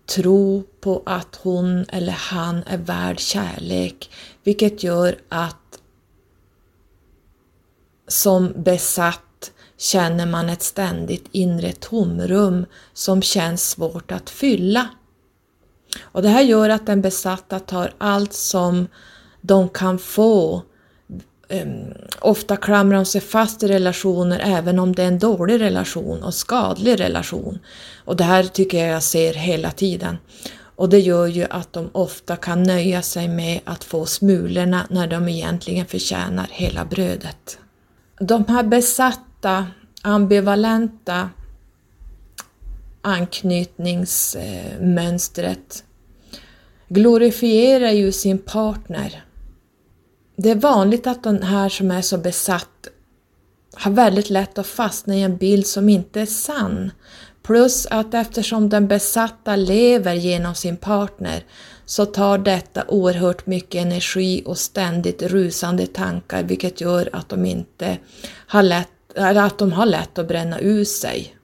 tro 0.05 0.63
på 0.81 1.03
att 1.05 1.35
hon 1.35 1.85
eller 1.89 2.13
han 2.13 2.63
är 2.67 2.77
värd 2.77 3.19
kärlek, 3.19 4.09
vilket 4.43 4.83
gör 4.83 5.15
att 5.29 5.79
som 8.07 8.53
besatt 8.55 9.32
känner 9.83 10.25
man 10.25 10.49
ett 10.49 10.61
ständigt 10.61 11.25
inre 11.31 11.71
tomrum 11.71 12.65
som 12.93 13.21
känns 13.21 13.69
svårt 13.69 14.11
att 14.11 14.29
fylla. 14.29 14.87
Och 16.01 16.21
det 16.21 16.29
här 16.29 16.41
gör 16.41 16.69
att 16.69 16.85
den 16.85 17.01
besatta 17.01 17.59
tar 17.59 17.93
allt 17.97 18.33
som 18.33 18.87
de 19.41 19.69
kan 19.69 19.99
få 19.99 20.61
ehm, 21.49 21.93
ofta 22.19 22.57
klamrar 22.57 22.95
de 22.95 23.05
sig 23.05 23.21
fast 23.21 23.63
i 23.63 23.67
relationer 23.67 24.41
även 24.43 24.79
om 24.79 24.95
det 24.95 25.03
är 25.03 25.07
en 25.07 25.19
dålig 25.19 25.59
relation 25.59 26.23
och 26.23 26.33
skadlig 26.33 26.99
relation. 26.99 27.59
Och 28.05 28.15
det 28.15 28.23
här 28.23 28.43
tycker 28.43 28.77
jag 28.77 28.95
jag 28.95 29.03
ser 29.03 29.33
hela 29.33 29.71
tiden. 29.71 30.17
Och 30.75 30.89
det 30.89 30.99
gör 30.99 31.27
ju 31.27 31.45
att 31.49 31.73
de 31.73 31.89
ofta 31.91 32.35
kan 32.35 32.63
nöja 32.63 33.01
sig 33.01 33.27
med 33.27 33.59
att 33.63 33.83
få 33.83 34.05
smulorna 34.05 34.87
när 34.89 35.07
de 35.07 35.27
egentligen 35.29 35.85
förtjänar 35.85 36.47
hela 36.51 36.85
brödet. 36.85 37.57
De 38.19 38.45
här 38.47 38.63
besatta, 38.63 39.32
ambivalenta 40.01 41.29
anknytningsmönstret 43.01 45.83
glorifierar 46.87 47.91
ju 47.91 48.11
sin 48.11 48.37
partner 48.37 49.23
det 50.35 50.51
är 50.51 50.55
vanligt 50.55 51.07
att 51.07 51.23
den 51.23 51.43
här 51.43 51.69
som 51.69 51.91
är 51.91 52.01
så 52.01 52.17
besatt 52.17 52.87
har 53.75 53.91
väldigt 53.91 54.29
lätt 54.29 54.57
att 54.57 54.67
fastna 54.67 55.15
i 55.15 55.21
en 55.21 55.37
bild 55.37 55.67
som 55.67 55.89
inte 55.89 56.21
är 56.21 56.25
sann. 56.25 56.91
Plus 57.43 57.87
att 57.89 58.13
eftersom 58.13 58.69
den 58.69 58.87
besatta 58.87 59.55
lever 59.55 60.13
genom 60.13 60.55
sin 60.55 60.77
partner 60.77 61.45
så 61.85 62.05
tar 62.05 62.37
detta 62.37 62.83
oerhört 62.87 63.45
mycket 63.45 63.81
energi 63.81 64.43
och 64.45 64.57
ständigt 64.57 65.21
rusande 65.21 65.87
tankar 65.87 66.43
vilket 66.43 66.81
gör 66.81 67.09
att 67.13 67.29
de 67.29 67.45
inte 67.45 67.97
har 68.47 68.63
lätt, 68.63 68.89
att 69.15 69.57
de 69.57 69.71
har 69.71 69.85
lätt 69.85 70.17
att 70.17 70.27
bränna 70.27 70.59
ut 70.59 70.87
sig. 70.87 71.35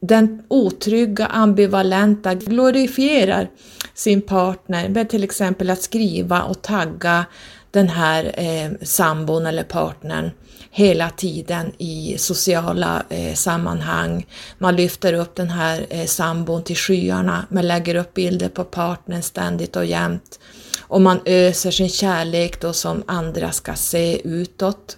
Den 0.00 0.42
otrygga, 0.48 1.26
ambivalenta 1.26 2.34
glorifierar 2.34 3.50
sin 3.94 4.22
partner 4.22 4.88
med 4.88 5.08
till 5.08 5.24
exempel 5.24 5.70
att 5.70 5.82
skriva 5.82 6.42
och 6.42 6.62
tagga 6.62 7.24
den 7.70 7.88
här 7.88 8.32
eh, 8.34 8.70
sambon 8.82 9.46
eller 9.46 9.62
partnern 9.62 10.30
hela 10.70 11.10
tiden 11.10 11.72
i 11.78 12.14
sociala 12.18 13.02
eh, 13.08 13.34
sammanhang. 13.34 14.26
Man 14.58 14.76
lyfter 14.76 15.12
upp 15.12 15.34
den 15.34 15.50
här 15.50 15.86
eh, 15.90 16.06
sambon 16.06 16.62
till 16.62 16.76
skyarna, 16.76 17.46
man 17.50 17.68
lägger 17.68 17.94
upp 17.94 18.14
bilder 18.14 18.48
på 18.48 18.64
partnern 18.64 19.22
ständigt 19.22 19.76
och 19.76 19.84
jämt 19.84 20.40
och 20.80 21.00
man 21.00 21.20
öser 21.24 21.70
sin 21.70 21.88
kärlek 21.88 22.60
då 22.60 22.72
som 22.72 23.02
andra 23.06 23.52
ska 23.52 23.74
se 23.74 24.28
utåt. 24.28 24.96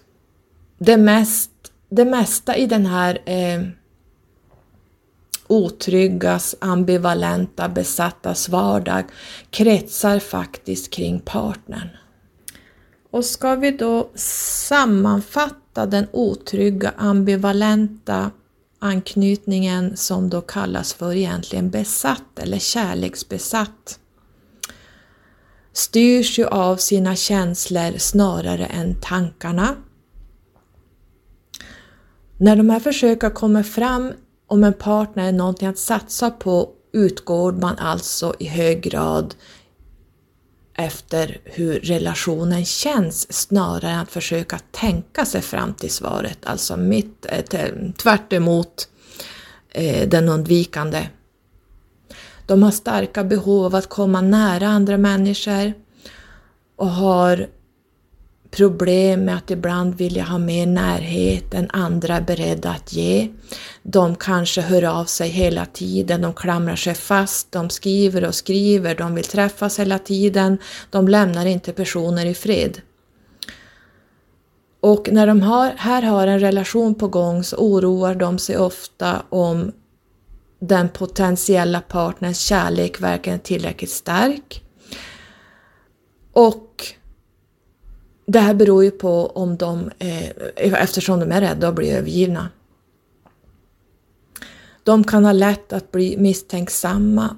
Det, 0.79 0.97
mest, 0.97 1.51
det 1.95 2.05
mesta 2.05 2.57
i 2.57 2.67
den 2.67 2.87
här 2.87 3.23
eh, 3.25 3.63
otryggas, 5.47 6.55
ambivalenta, 6.61 7.69
besattas 7.69 8.49
vardag 8.49 9.05
kretsar 9.51 10.19
faktiskt 10.19 10.91
kring 10.91 11.21
partnern. 11.21 11.89
Och 13.11 13.25
ska 13.25 13.55
vi 13.55 13.71
då 13.71 14.11
sammanfatta 14.69 15.87
den 15.87 16.07
otrygga 16.13 16.93
ambivalenta 16.97 18.31
anknytningen 18.79 19.97
som 19.97 20.31
då 20.31 20.41
kallas 20.41 20.95
för 20.95 21.15
egentligen 21.15 21.71
besatt 21.71 22.39
eller 22.39 22.59
kärleksbesatt 22.59 23.99
styrs 25.73 26.39
ju 26.39 26.47
av 26.47 26.77
sina 26.77 27.17
känslor 27.17 27.99
snarare 27.99 28.67
än 28.67 29.01
tankarna. 29.01 29.77
När 32.39 32.57
de 32.57 32.71
här 32.71 32.81
försöken 32.81 33.31
kommer 33.31 33.63
fram 33.63 34.13
om 34.47 34.65
en 34.65 34.73
partner 34.73 35.29
är 35.29 35.33
någonting 35.33 35.69
att 35.69 35.79
satsa 35.79 36.31
på 36.31 36.71
utgår 36.93 37.53
man 37.53 37.79
alltså 37.79 38.35
i 38.39 38.47
hög 38.47 38.83
grad 38.83 39.35
efter 40.77 41.39
hur 41.45 41.81
relationen 41.81 42.65
känns 42.65 43.33
snarare 43.33 43.91
än 43.91 43.99
att 43.99 44.11
försöka 44.11 44.59
tänka 44.71 45.25
sig 45.25 45.43
fram 45.43 45.75
till 45.75 45.91
svaret, 45.91 46.39
alltså 46.47 46.77
mitt, 46.77 47.27
eh, 47.53 47.69
tvärt 47.97 48.33
emot 48.33 48.89
eh, 49.69 50.09
den 50.09 50.29
undvikande. 50.29 51.09
De 52.47 52.63
har 52.63 52.71
starka 52.71 53.25
behov 53.25 53.65
av 53.65 53.75
att 53.75 53.89
komma 53.89 54.21
nära 54.21 54.69
andra 54.69 54.99
människor 54.99 55.73
och 56.77 56.91
har 56.91 57.49
problem 58.57 59.25
med 59.25 59.37
att 59.37 59.51
ibland 59.51 59.95
vilja 59.95 60.25
ha 60.25 60.39
mer 60.39 60.67
närhet 60.67 61.55
än 61.55 61.71
andra 61.71 62.17
är 62.17 62.21
beredda 62.21 62.71
att 62.71 62.93
ge. 62.93 63.29
De 63.83 64.17
kanske 64.17 64.61
hör 64.61 64.85
av 64.85 65.05
sig 65.05 65.29
hela 65.29 65.67
tiden, 65.67 66.21
de 66.21 66.35
klamrar 66.35 66.77
sig 66.77 66.95
fast, 66.95 67.53
de 67.53 67.71
skriver 67.71 68.25
och 68.25 68.35
skriver, 68.35 68.95
de 68.95 69.15
vill 69.15 69.25
träffas 69.25 69.79
hela 69.79 69.99
tiden, 69.99 70.59
de 70.91 71.09
lämnar 71.09 71.47
inte 71.47 71.73
personer 71.73 72.27
i 72.27 72.35
fred. 72.35 72.81
Och 74.81 75.09
när 75.13 75.27
de 75.27 75.43
har, 75.43 75.73
här 75.77 76.03
har 76.03 76.27
en 76.27 76.41
relation 76.41 76.95
på 76.95 77.09
gång 77.09 77.45
så 77.45 77.57
oroar 77.57 78.15
de 78.15 78.39
sig 78.39 78.59
ofta 78.59 79.23
om 79.29 79.73
den 80.61 80.89
potentiella 80.89 81.81
partners 81.81 82.39
kärlek 82.39 83.01
verkligen 83.01 83.39
är 83.39 83.43
tillräckligt 83.43 83.91
stark. 83.91 84.63
Och 86.33 86.64
det 88.27 88.39
här 88.39 88.55
beror 88.55 88.85
ju 88.85 88.91
på 88.91 89.27
om 89.27 89.57
de, 89.57 89.91
eh, 89.99 90.29
e- 90.29 90.55
eftersom 90.57 91.21
de 91.21 91.33
är 91.33 91.41
rädda 91.41 91.69
att 91.69 91.75
bli 91.75 91.91
övergivna. 91.91 92.49
De 94.83 95.05
kan 95.05 95.25
ha 95.25 95.33
lätt 95.33 95.73
att 95.73 95.91
bli 95.93 96.17
misstänksamma. 96.19 97.37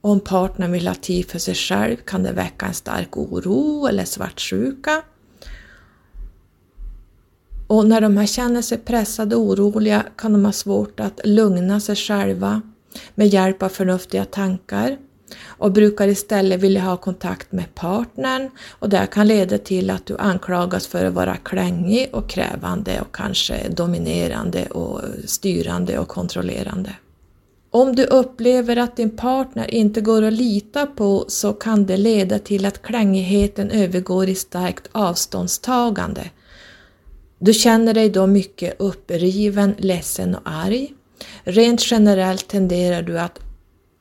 Om 0.00 0.20
partnern 0.20 0.72
vill 0.72 0.88
ha 0.88 0.94
tid 0.94 1.30
för 1.30 1.38
sig 1.38 1.54
själv 1.54 1.96
kan 1.96 2.22
det 2.22 2.32
väcka 2.32 2.66
en 2.66 2.74
stark 2.74 3.16
oro 3.16 3.86
eller 3.86 4.04
svartsjuka. 4.04 5.02
Och 7.66 7.86
när 7.86 8.00
de 8.00 8.16
här 8.16 8.26
känner 8.26 8.62
sig 8.62 8.78
pressade 8.78 9.36
och 9.36 9.42
oroliga 9.42 10.04
kan 10.16 10.32
de 10.32 10.44
ha 10.44 10.52
svårt 10.52 11.00
att 11.00 11.20
lugna 11.24 11.80
sig 11.80 11.96
själva 11.96 12.62
med 13.14 13.28
hjälp 13.28 13.62
av 13.62 13.68
förnuftiga 13.68 14.24
tankar 14.24 14.98
och 15.58 15.72
brukar 15.72 16.08
istället 16.08 16.60
vilja 16.60 16.80
ha 16.80 16.96
kontakt 16.96 17.52
med 17.52 17.74
partnern 17.74 18.50
och 18.78 18.88
det 18.88 19.06
kan 19.10 19.28
leda 19.28 19.58
till 19.58 19.90
att 19.90 20.06
du 20.06 20.16
anklagas 20.18 20.86
för 20.86 21.04
att 21.04 21.14
vara 21.14 21.36
klängig 21.36 22.08
och 22.12 22.30
krävande 22.30 23.00
och 23.00 23.14
kanske 23.14 23.68
dominerande 23.68 24.66
och 24.66 25.00
styrande 25.24 25.98
och 25.98 26.08
kontrollerande. 26.08 26.90
Om 27.70 27.96
du 27.96 28.04
upplever 28.04 28.76
att 28.76 28.96
din 28.96 29.16
partner 29.16 29.74
inte 29.74 30.00
går 30.00 30.22
att 30.22 30.32
lita 30.32 30.86
på 30.86 31.24
så 31.28 31.52
kan 31.52 31.86
det 31.86 31.96
leda 31.96 32.38
till 32.38 32.66
att 32.66 32.82
klängigheten 32.82 33.70
övergår 33.70 34.28
i 34.28 34.34
starkt 34.34 34.88
avståndstagande. 34.92 36.30
Du 37.38 37.52
känner 37.52 37.94
dig 37.94 38.10
då 38.10 38.26
mycket 38.26 38.74
uppriven, 38.78 39.74
ledsen 39.78 40.34
och 40.34 40.42
arg. 40.44 40.94
Rent 41.44 41.90
generellt 41.90 42.48
tenderar 42.48 43.02
du 43.02 43.18
att 43.18 43.43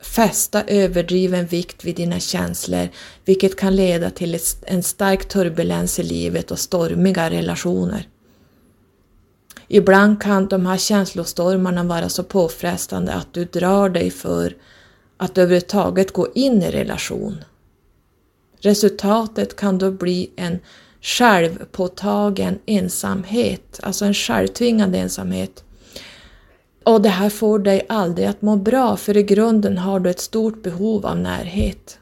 fästa 0.03 0.63
överdriven 0.63 1.45
vikt 1.45 1.85
vid 1.85 1.95
dina 1.95 2.19
känslor, 2.19 2.89
vilket 3.25 3.55
kan 3.55 3.75
leda 3.75 4.09
till 4.09 4.39
en 4.65 4.83
stark 4.83 5.27
turbulens 5.27 5.99
i 5.99 6.03
livet 6.03 6.51
och 6.51 6.59
stormiga 6.59 7.29
relationer. 7.29 8.07
Ibland 9.67 10.21
kan 10.21 10.47
de 10.47 10.65
här 10.65 10.77
känslostormarna 10.77 11.83
vara 11.83 12.09
så 12.09 12.23
påfrestande 12.23 13.13
att 13.13 13.33
du 13.33 13.45
drar 13.45 13.89
dig 13.89 14.11
för 14.11 14.55
att 15.17 15.37
överhuvudtaget 15.37 16.13
gå 16.13 16.27
in 16.35 16.63
i 16.63 16.71
relation. 16.71 17.43
Resultatet 18.59 19.55
kan 19.55 19.77
då 19.77 19.91
bli 19.91 20.29
en 20.35 20.59
självpåtagen 21.01 22.59
ensamhet, 22.65 23.79
alltså 23.83 24.05
en 24.05 24.13
självtvingande 24.13 24.97
ensamhet 24.97 25.63
och 26.85 27.01
det 27.01 27.09
här 27.09 27.29
får 27.29 27.59
dig 27.59 27.85
aldrig 27.89 28.27
att 28.27 28.41
må 28.41 28.55
bra 28.55 28.97
för 28.97 29.17
i 29.17 29.23
grunden 29.23 29.77
har 29.77 29.99
du 29.99 30.09
ett 30.09 30.19
stort 30.19 30.63
behov 30.63 31.05
av 31.05 31.17
närhet. 31.17 31.99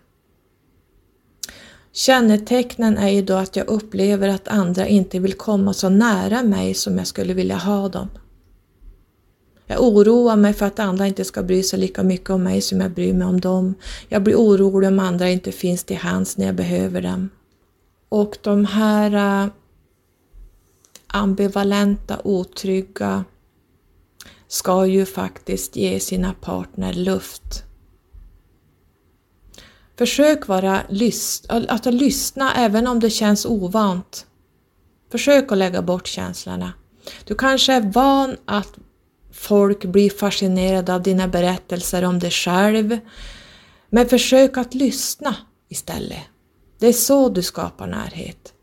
Kännetecknen 1.94 2.98
är 2.98 3.10
ju 3.10 3.22
då 3.22 3.34
att 3.34 3.56
jag 3.56 3.68
upplever 3.68 4.28
att 4.28 4.48
andra 4.48 4.88
inte 4.88 5.20
vill 5.20 5.34
komma 5.34 5.74
så 5.74 5.90
nära 5.90 6.44
mig 6.44 6.74
som 6.74 6.98
jag 6.98 7.08
skulle 7.08 7.34
vilja 7.34 7.58
ha 7.58 7.90
dem. 7.90 8.10
Jag 9.68 9.84
oroar 9.84 10.36
mig 10.36 10.54
för 10.54 10.66
att 10.66 10.80
andra 10.80 11.08
inte 11.08 11.26
ska 11.26 11.44
bry 11.44 11.64
sig 11.64 11.80
lika 11.80 12.04
mycket 12.04 12.30
om 12.30 12.44
mig 12.44 12.62
som 12.62 12.82
jag 12.82 12.92
bryr 12.92 13.14
mig 13.14 13.28
om 13.28 13.40
dem. 13.40 13.76
Jag 14.10 14.24
blir 14.24 14.36
orolig 14.36 14.88
om 14.88 15.00
andra 15.00 15.30
inte 15.30 15.52
finns 15.52 15.84
till 15.84 15.98
hands 15.98 16.38
när 16.38 16.46
jag 16.46 16.56
behöver 16.56 17.02
dem. 17.02 17.30
Och 18.10 18.38
de 18.42 18.66
här 18.66 19.44
äh, 19.44 19.50
ambivalenta, 21.08 22.22
otrygga, 22.24 23.24
ska 24.52 24.86
ju 24.86 25.06
faktiskt 25.06 25.76
ge 25.76 26.00
sina 26.00 26.34
partner 26.34 26.94
luft. 26.94 27.64
Försök 29.98 30.48
vara 30.48 30.82
lyst, 30.90 31.46
att 31.50 31.86
lyssna 31.86 32.54
även 32.56 32.88
om 32.88 33.00
det 33.00 33.10
känns 33.10 33.46
ovant. 33.46 34.26
Försök 35.12 35.52
att 35.52 35.58
lägga 35.58 35.82
bort 35.82 36.08
känslorna. 36.08 36.74
Du 37.26 37.36
kanske 37.36 37.74
är 37.74 37.82
van 37.82 38.38
att 38.46 38.78
folk 39.32 39.86
blir 39.86 40.10
fascinerade 40.10 40.96
av 40.96 41.04
dina 41.04 41.28
berättelser 41.28 42.04
om 42.04 42.20
dig 42.20 42.32
själv. 42.32 42.98
Men 43.90 44.10
försök 44.10 44.58
att 44.58 44.74
lyssna 44.74 45.36
istället. 45.70 46.24
Det 46.80 46.88
är 46.88 46.94
så 46.94 47.30
du 47.30 47.44
skapar 47.44 47.88
närhet. 47.88 48.54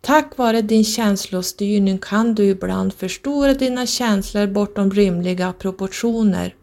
Tack 0.00 0.38
vare 0.38 0.62
din 0.62 0.84
känslostyrning 0.84 1.98
kan 1.98 2.34
du 2.34 2.44
ibland 2.44 2.92
förstora 2.92 3.54
dina 3.54 3.86
känslor 3.86 4.46
bortom 4.46 4.90
rimliga 4.90 5.52
proportioner. 5.52 6.54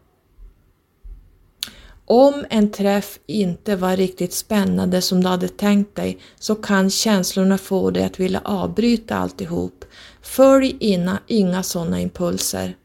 Om 2.04 2.44
en 2.50 2.70
träff 2.70 3.18
inte 3.26 3.76
var 3.76 3.96
riktigt 3.96 4.32
spännande 4.32 5.02
som 5.02 5.22
du 5.22 5.28
hade 5.28 5.48
tänkt 5.48 5.96
dig 5.96 6.18
så 6.38 6.54
kan 6.54 6.90
känslorna 6.90 7.58
få 7.58 7.90
dig 7.90 8.04
att 8.04 8.20
vilja 8.20 8.40
avbryta 8.44 9.16
alltihop. 9.16 9.84
Följ 10.22 10.76
inga, 10.80 11.18
inga 11.26 11.62
sådana 11.62 12.00
impulser. 12.00 12.76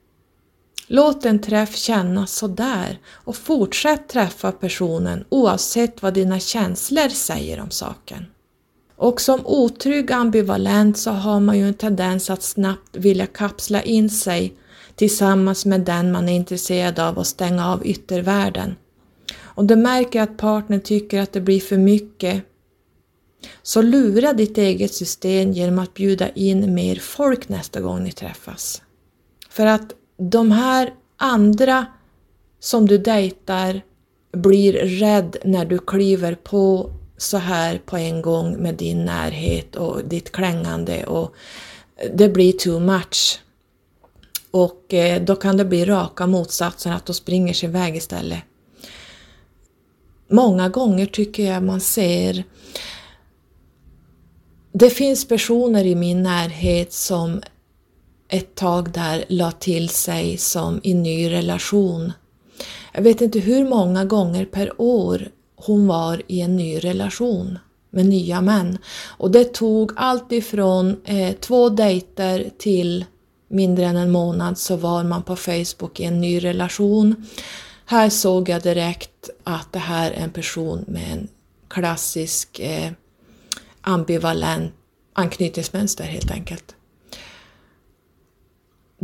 Låt 0.88 1.26
en 1.26 1.39
träff 1.41 1.76
kännas 1.76 2.36
sådär 2.36 2.99
och 3.08 3.36
fortsätt 3.36 4.10
träffa 4.10 4.51
personen 4.51 5.26
oavsett 5.30 6.01
vad 6.01 6.14
dina 6.14 6.39
känslor 6.39 7.10
säger 7.10 7.60
om 7.60 7.70
saken. 7.70 8.26
Och 8.96 9.22
som 9.22 9.46
otrygg 9.46 10.12
ambivalent 10.12 10.98
så 10.98 11.12
har 11.12 11.39
man 11.39 11.58
ju 11.58 11.68
en 11.68 11.74
tendens 11.74 12.30
att 12.30 12.44
snabbt 12.44 12.96
vilja 12.96 13.26
kapsla 13.26 13.82
in 13.82 14.10
sig 14.10 14.54
tillsammans 14.96 15.66
med 15.66 15.82
den 15.82 16.12
man 16.12 16.30
är 16.30 16.34
intresserad 16.34 17.00
av 17.00 17.18
och 17.18 17.28
stänga 17.28 17.72
av 17.72 17.86
yttervärlden. 17.86 18.76
Om 19.41 19.68
du 19.68 19.76
märker 19.76 20.22
att 20.22 20.38
partnern 20.38 20.82
tycker 20.82 21.22
att 21.22 21.34
det 21.34 21.41
blir 21.41 21.60
för 21.60 21.78
mycket 21.78 22.44
så 23.64 23.82
lura 23.82 24.34
ditt 24.34 24.58
eget 24.58 24.94
system 24.94 25.52
genom 25.52 25.80
att 25.80 25.94
bjuda 25.94 26.30
in 26.30 26.74
mer 26.74 26.96
folk 26.96 27.50
nästa 27.50 27.82
gång 27.82 28.04
ni 28.04 28.12
träffas. 28.12 28.82
För 29.50 29.66
att 29.66 29.94
de 30.18 30.52
här 30.52 30.94
andra 31.18 31.86
som 32.60 32.88
du 32.88 32.98
dejtar 32.98 33.82
blir 34.32 34.74
rädd 34.74 35.38
när 35.46 35.66
du 35.66 35.80
kliver 35.80 36.36
på 36.36 36.91
så 37.24 37.38
här 37.38 37.82
på 37.86 37.97
en 37.97 38.21
gång 38.21 38.57
med 38.57 38.76
din 38.76 39.05
närhet 39.05 39.76
och 39.76 40.03
ditt 40.05 40.32
klängande 40.32 41.05
och 41.05 41.36
det 42.13 42.30
blir 42.30 42.51
too 42.51 42.80
much. 42.80 43.39
Och 44.51 44.93
eh, 44.93 45.24
då 45.24 45.36
kan 45.36 45.57
det 45.57 45.65
bli 45.65 45.86
raka 45.86 46.28
motsatsen, 46.28 46.93
att 46.93 47.05
de 47.05 47.13
springer 47.13 47.53
sin 47.53 47.71
väg 47.71 47.95
istället. 47.95 48.39
Många 50.30 50.69
gånger 50.69 51.05
tycker 51.05 51.43
jag 51.43 51.63
man 51.63 51.82
ser 51.82 52.43
det 54.74 54.89
finns 54.89 55.28
personer 55.28 55.86
i 55.86 55.95
min 55.95 56.24
närhet 56.24 56.93
som 56.93 57.41
ett 58.30 58.55
tag 58.55 58.91
där 58.91 59.26
la 59.28 59.51
till 59.51 59.89
sig 59.89 60.38
som 60.38 60.80
i 60.84 60.93
ny 60.93 61.32
relation. 61.32 62.11
Jag 62.93 63.01
vet 63.01 63.21
inte 63.21 63.39
hur 63.39 63.69
många 63.69 64.05
gånger 64.05 64.45
per 64.45 64.82
år 64.82 65.28
hon 65.66 65.88
var 65.88 66.22
i 66.28 66.41
en 66.41 66.55
ny 66.55 66.80
relation 66.80 67.59
med 67.89 68.05
nya 68.05 68.41
män. 68.41 68.78
Och 69.18 69.32
det 69.32 69.53
tog 69.53 69.91
allt 69.95 70.32
ifrån 70.32 71.01
eh, 71.05 71.36
två 71.36 71.70
dejter 71.70 72.49
till 72.57 73.05
mindre 73.47 73.86
än 73.86 73.97
en 73.97 74.11
månad 74.11 74.57
så 74.57 74.76
var 74.76 75.03
man 75.03 75.24
på 75.24 75.36
Facebook 75.36 75.99
i 75.99 76.03
en 76.03 76.22
ny 76.22 76.39
relation. 76.43 77.26
Här 77.86 78.09
såg 78.09 78.49
jag 78.49 78.61
direkt 78.61 79.30
att 79.43 79.72
det 79.72 79.80
här 79.80 80.11
är 80.11 80.24
en 80.24 80.32
person 80.32 80.86
med 80.88 81.11
en 81.11 81.28
klassisk 81.68 82.59
eh, 82.59 82.91
ambivalent 83.82 84.74
anknytningsmönster 85.14 86.03
helt 86.03 86.32
enkelt 86.32 86.76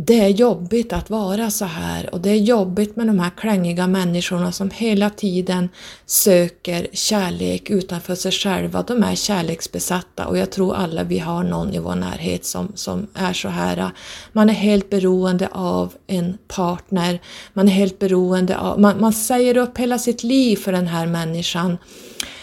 det 0.06 0.20
är 0.20 0.28
jobbigt 0.28 0.92
att 0.92 1.10
vara 1.10 1.50
så 1.50 1.64
här 1.64 2.14
och 2.14 2.20
det 2.20 2.30
är 2.30 2.36
jobbigt 2.36 2.96
med 2.96 3.06
de 3.06 3.18
här 3.18 3.30
klängiga 3.30 3.86
människorna 3.86 4.52
som 4.52 4.70
hela 4.70 5.10
tiden 5.10 5.68
söker 6.06 6.86
kärlek 6.92 7.70
utanför 7.70 8.14
sig 8.14 8.32
själva. 8.32 8.82
De 8.82 9.02
är 9.02 9.14
kärleksbesatta 9.14 10.26
och 10.26 10.38
jag 10.38 10.50
tror 10.50 10.74
alla 10.74 11.02
vi 11.02 11.18
har 11.18 11.42
någon 11.42 11.74
i 11.74 11.78
vår 11.78 11.94
närhet 11.94 12.44
som, 12.44 12.72
som 12.74 13.06
är 13.14 13.32
så 13.32 13.48
här. 13.48 13.90
Man 14.32 14.50
är 14.50 14.54
helt 14.54 14.90
beroende 14.90 15.48
av 15.52 15.94
en 16.06 16.38
partner, 16.48 17.20
man 17.52 17.68
är 17.68 17.72
helt 17.72 17.98
beroende 17.98 18.58
av, 18.58 18.80
man, 18.80 19.00
man 19.00 19.12
säger 19.12 19.56
upp 19.56 19.78
hela 19.78 19.98
sitt 19.98 20.22
liv 20.22 20.56
för 20.56 20.72
den 20.72 20.86
här 20.86 21.06
människan. 21.06 21.78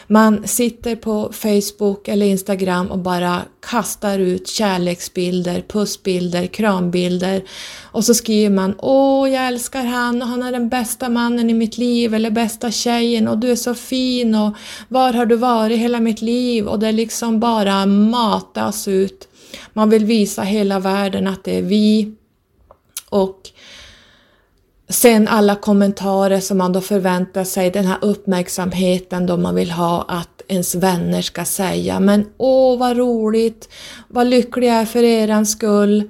Man 0.09 0.47
sitter 0.47 0.95
på 0.95 1.31
Facebook 1.33 2.07
eller 2.07 2.25
Instagram 2.25 2.87
och 2.87 2.97
bara 2.97 3.41
kastar 3.69 4.19
ut 4.19 4.47
kärleksbilder, 4.47 5.63
pussbilder, 5.67 6.47
krambilder. 6.47 7.43
Och 7.81 8.05
så 8.05 8.13
skriver 8.13 8.49
man 8.49 8.75
Åh, 8.79 9.29
jag 9.29 9.47
älskar 9.47 9.83
han 9.83 10.21
och 10.21 10.27
han 10.27 10.43
är 10.43 10.51
den 10.51 10.69
bästa 10.69 11.09
mannen 11.09 11.49
i 11.49 11.53
mitt 11.53 11.77
liv 11.77 12.13
eller 12.13 12.31
bästa 12.31 12.71
tjejen 12.71 13.27
och 13.27 13.37
du 13.37 13.51
är 13.51 13.55
så 13.55 13.75
fin 13.75 14.35
och 14.35 14.55
var 14.87 15.13
har 15.13 15.25
du 15.25 15.35
varit 15.35 15.79
hela 15.79 15.99
mitt 15.99 16.21
liv? 16.21 16.67
Och 16.67 16.79
det 16.79 16.91
liksom 16.91 17.39
bara 17.39 17.85
matas 17.85 18.87
ut. 18.87 19.27
Man 19.73 19.89
vill 19.89 20.05
visa 20.05 20.41
hela 20.41 20.79
världen 20.79 21.27
att 21.27 21.43
det 21.43 21.57
är 21.57 21.61
vi. 21.61 22.15
Och 23.09 23.49
Sen 24.89 25.27
alla 25.27 25.55
kommentarer 25.55 26.39
som 26.39 26.57
man 26.57 26.73
då 26.73 26.81
förväntar 26.81 27.43
sig, 27.43 27.71
den 27.71 27.85
här 27.85 27.97
uppmärksamheten 28.01 29.25
då 29.25 29.37
man 29.37 29.55
vill 29.55 29.71
ha 29.71 30.05
att 30.07 30.41
ens 30.47 30.75
vänner 30.75 31.21
ska 31.21 31.45
säga 31.45 31.99
men 31.99 32.25
åh 32.37 32.79
vad 32.79 32.97
roligt, 32.97 33.69
vad 34.07 34.27
lycklig 34.27 34.67
jag 34.67 34.75
är 34.75 34.85
för 34.85 35.03
eran 35.03 35.45
skull. 35.45 36.09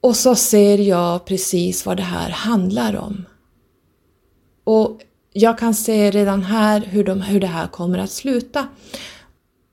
Och 0.00 0.16
så 0.16 0.34
ser 0.34 0.78
jag 0.78 1.24
precis 1.24 1.86
vad 1.86 1.96
det 1.96 2.02
här 2.02 2.30
handlar 2.30 2.96
om. 2.96 3.24
Och 4.64 5.00
jag 5.32 5.58
kan 5.58 5.74
se 5.74 6.10
redan 6.10 6.42
här 6.42 6.80
hur, 6.80 7.04
de, 7.04 7.20
hur 7.20 7.40
det 7.40 7.46
här 7.46 7.66
kommer 7.66 7.98
att 7.98 8.10
sluta. 8.10 8.68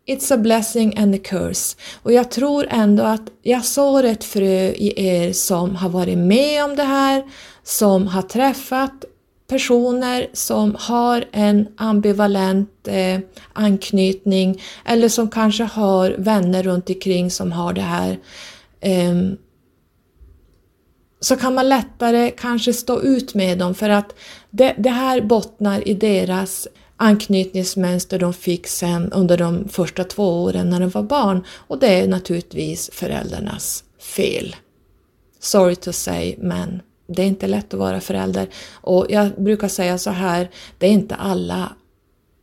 It's 0.05 0.33
a 0.33 0.37
blessing 0.37 0.97
and 0.97 1.15
a 1.15 1.17
curse. 1.23 1.77
Och 2.03 2.13
jag 2.13 2.31
tror 2.31 2.67
ändå 2.69 3.03
att 3.03 3.31
jag 3.41 3.65
sår 3.65 4.03
ett 4.03 4.23
frö 4.23 4.69
i 4.69 4.93
er 4.95 5.33
som 5.33 5.75
har 5.75 5.89
varit 5.89 6.17
med 6.17 6.63
om 6.65 6.75
det 6.75 6.83
här, 6.83 7.23
som 7.63 8.07
har 8.07 8.21
träffat 8.21 9.05
personer 9.47 10.27
som 10.33 10.75
har 10.79 11.25
en 11.31 11.67
ambivalent 11.77 12.87
eh, 12.87 13.19
anknytning 13.53 14.61
eller 14.85 15.09
som 15.09 15.29
kanske 15.29 15.63
har 15.63 16.15
vänner 16.17 16.63
runt 16.63 16.89
omkring 16.89 17.31
som 17.31 17.51
har 17.51 17.73
det 17.73 17.81
här. 17.81 18.19
Eh, 18.79 19.15
så 21.19 21.35
kan 21.35 21.53
man 21.53 21.69
lättare 21.69 22.31
kanske 22.31 22.73
stå 22.73 23.01
ut 23.01 23.35
med 23.35 23.57
dem 23.57 23.75
för 23.75 23.89
att 23.89 24.15
det, 24.49 24.75
det 24.77 24.89
här 24.89 25.21
bottnar 25.21 25.87
i 25.87 25.93
deras 25.93 26.67
anknytningsmönster 27.01 28.19
de 28.19 28.33
fick 28.33 28.67
sen 28.67 29.11
under 29.11 29.37
de 29.37 29.69
första 29.69 30.03
två 30.03 30.43
åren 30.43 30.69
när 30.69 30.79
de 30.79 30.89
var 30.89 31.03
barn 31.03 31.43
och 31.49 31.79
det 31.79 31.87
är 31.87 32.07
naturligtvis 32.07 32.89
föräldrarnas 32.93 33.83
fel. 33.99 34.55
Sorry 35.39 35.75
to 35.75 35.93
say, 35.93 36.35
men 36.37 36.81
det 37.07 37.21
är 37.21 37.25
inte 37.25 37.47
lätt 37.47 37.73
att 37.73 37.79
vara 37.79 38.01
förälder. 38.01 38.47
Och 38.71 39.05
jag 39.09 39.43
brukar 39.43 39.67
säga 39.67 39.97
så 39.97 40.09
här, 40.09 40.49
det 40.77 40.87
är 40.87 40.91
inte 40.91 41.15
alla 41.15 41.75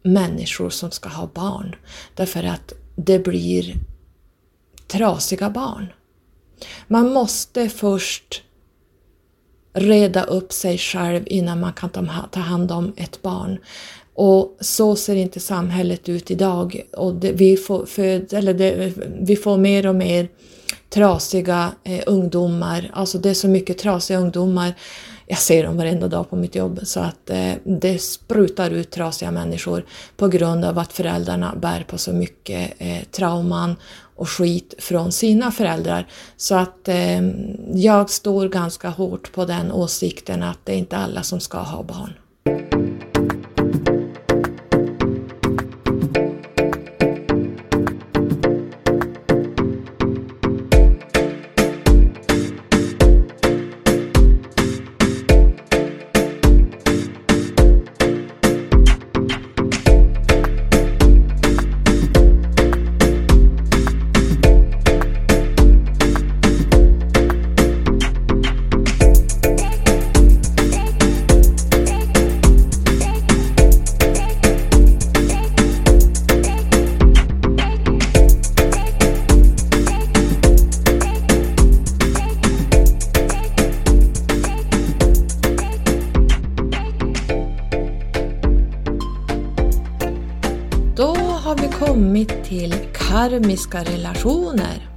människor 0.02 0.70
som 0.70 0.90
ska 0.90 1.09
ha 1.09 1.30
barn. 1.34 1.76
Därför 2.14 2.44
att 2.44 2.72
det 2.96 3.18
blir 3.18 3.74
trasiga 4.86 5.50
barn. 5.50 5.92
Man 6.86 7.12
måste 7.12 7.68
först 7.68 8.42
reda 9.72 10.22
upp 10.22 10.52
sig 10.52 10.78
själv 10.78 11.22
innan 11.26 11.60
man 11.60 11.72
kan 11.72 12.10
ta 12.30 12.40
hand 12.40 12.72
om 12.72 12.92
ett 12.96 13.22
barn. 13.22 13.58
Och 14.14 14.56
så 14.60 14.96
ser 14.96 15.16
inte 15.16 15.40
samhället 15.40 16.08
ut 16.08 16.30
idag. 16.30 16.82
Och 16.92 17.14
det, 17.14 17.32
vi, 17.32 17.56
får 17.56 17.86
föd, 17.86 18.32
eller 18.32 18.54
det, 18.54 18.92
vi 19.20 19.36
får 19.36 19.56
mer 19.56 19.86
och 19.86 19.94
mer 19.94 20.28
trasiga 20.90 21.72
eh, 21.84 22.00
ungdomar. 22.06 22.90
Alltså 22.92 23.18
det 23.18 23.30
är 23.30 23.34
så 23.34 23.48
mycket 23.48 23.78
trasiga 23.78 24.18
ungdomar. 24.18 24.74
Jag 25.26 25.38
ser 25.38 25.64
dem 25.64 25.76
varenda 25.76 26.08
dag 26.08 26.30
på 26.30 26.36
mitt 26.36 26.54
jobb 26.54 26.80
så 26.82 27.00
att 27.00 27.30
eh, 27.30 27.52
det 27.64 28.02
sprutar 28.02 28.70
ut 28.70 28.90
trasiga 28.90 29.30
människor 29.30 29.84
på 30.16 30.28
grund 30.28 30.64
av 30.64 30.78
att 30.78 30.92
föräldrarna 30.92 31.54
bär 31.56 31.84
på 31.88 31.98
så 31.98 32.12
mycket 32.12 32.72
eh, 32.78 33.02
trauman 33.10 33.76
och 34.18 34.28
skit 34.28 34.74
från 34.78 35.12
sina 35.12 35.52
föräldrar. 35.52 36.06
Så 36.36 36.54
att 36.54 36.88
eh, 36.88 37.22
jag 37.74 38.10
står 38.10 38.48
ganska 38.48 38.88
hårt 38.88 39.32
på 39.32 39.44
den 39.44 39.72
åsikten 39.72 40.42
att 40.42 40.58
det 40.64 40.72
är 40.72 40.76
inte 40.76 40.96
alla 40.96 41.22
som 41.22 41.40
ska 41.40 41.58
ha 41.58 41.82
barn. 41.82 42.12
Karmiska 93.39 93.84
relationer. 93.84 94.89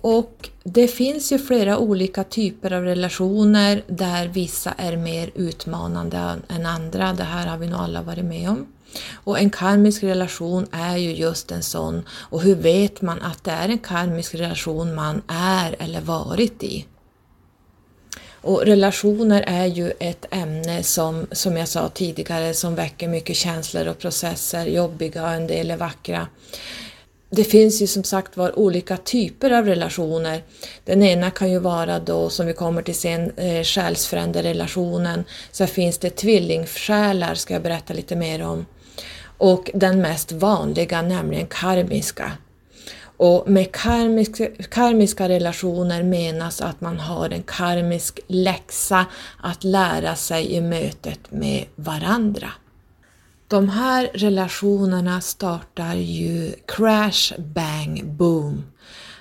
Och 0.00 0.48
det 0.64 0.88
finns 0.88 1.32
ju 1.32 1.38
flera 1.38 1.78
olika 1.78 2.24
typer 2.24 2.72
av 2.72 2.82
relationer 2.82 3.82
där 3.86 4.28
vissa 4.28 4.72
är 4.72 4.96
mer 4.96 5.30
utmanande 5.34 6.36
än 6.48 6.66
andra. 6.66 7.12
Det 7.12 7.24
här 7.24 7.46
har 7.46 7.58
vi 7.58 7.66
nog 7.66 7.80
alla 7.80 8.02
varit 8.02 8.24
med 8.24 8.50
om. 8.50 8.66
Och 9.14 9.38
en 9.38 9.50
karmisk 9.50 10.02
relation 10.02 10.66
är 10.72 10.96
ju 10.96 11.14
just 11.14 11.52
en 11.52 11.62
sån. 11.62 12.02
Och 12.10 12.42
hur 12.42 12.54
vet 12.54 13.02
man 13.02 13.22
att 13.22 13.44
det 13.44 13.50
är 13.50 13.68
en 13.68 13.78
karmisk 13.78 14.34
relation 14.34 14.94
man 14.94 15.22
är 15.28 15.76
eller 15.78 16.00
varit 16.00 16.62
i? 16.62 16.86
Och 18.42 18.62
relationer 18.62 19.44
är 19.46 19.66
ju 19.66 19.92
ett 19.98 20.26
ämne 20.30 20.82
som, 20.82 21.26
som 21.32 21.56
jag 21.56 21.68
sa 21.68 21.88
tidigare, 21.88 22.54
som 22.54 22.74
väcker 22.74 23.08
mycket 23.08 23.36
känslor 23.36 23.88
och 23.88 23.98
processer, 23.98 24.66
jobbiga 24.66 25.22
och 25.22 25.30
en 25.30 25.46
del 25.46 25.70
är 25.70 25.76
vackra. 25.76 26.26
Det 27.30 27.44
finns 27.44 27.82
ju 27.82 27.86
som 27.86 28.04
sagt 28.04 28.36
var 28.36 28.58
olika 28.58 28.96
typer 28.96 29.50
av 29.50 29.66
relationer. 29.66 30.42
Den 30.84 31.02
ena 31.02 31.30
kan 31.30 31.50
ju 31.50 31.58
vara 31.58 31.98
då, 31.98 32.30
som 32.30 32.46
vi 32.46 32.52
kommer 32.52 32.82
till 32.82 32.94
sen, 32.94 33.32
eh, 33.36 33.62
själsfrände-relationen. 33.62 35.24
Finns 35.68 35.98
det 35.98 36.10
tvillingsjälar, 36.10 37.34
ska 37.34 37.54
jag 37.54 37.62
berätta 37.62 37.94
lite 37.94 38.16
mer 38.16 38.42
om. 38.42 38.66
Och 39.38 39.70
den 39.74 40.00
mest 40.00 40.32
vanliga, 40.32 41.02
nämligen 41.02 41.46
karmiska. 41.46 42.32
Och 43.22 43.50
med 43.50 43.72
karmiska, 43.72 44.46
karmiska 44.70 45.28
relationer 45.28 46.02
menas 46.02 46.60
att 46.60 46.80
man 46.80 47.00
har 47.00 47.30
en 47.30 47.42
karmisk 47.42 48.20
läxa 48.26 49.06
att 49.40 49.64
lära 49.64 50.16
sig 50.16 50.52
i 50.52 50.60
mötet 50.60 51.32
med 51.32 51.64
varandra. 51.76 52.48
De 53.48 53.68
här 53.68 54.10
relationerna 54.14 55.20
startar 55.20 55.94
ju 55.94 56.52
crash, 56.66 57.38
bang, 57.38 58.04
boom. 58.04 58.64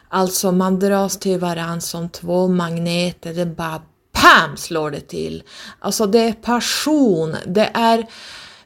Alltså 0.10 0.52
man 0.52 0.80
dras 0.80 1.20
till 1.20 1.40
varandra 1.40 1.82
som 1.82 2.10
två 2.10 2.48
magneter, 2.48 3.34
det 3.34 3.46
bara 3.46 3.82
PAM 4.12 4.58
slår 4.58 4.92
det 4.92 5.08
till. 5.08 5.44
Alltså 5.80 6.06
det 6.06 6.20
är 6.20 6.34
passion, 6.34 7.36
det 7.48 7.70
är 7.74 8.08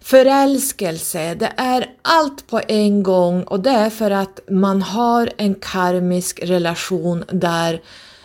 Förälskelse, 0.03 1.35
det 1.35 1.53
är 1.57 1.89
allt 2.01 2.47
på 2.47 2.61
en 2.67 3.03
gång 3.03 3.43
och 3.43 3.59
det 3.59 3.69
är 3.69 3.89
för 3.89 4.11
att 4.11 4.39
man 4.49 4.81
har 4.81 5.29
en 5.37 5.55
karmisk 5.55 6.39
relation 6.43 7.23
där 7.31 7.81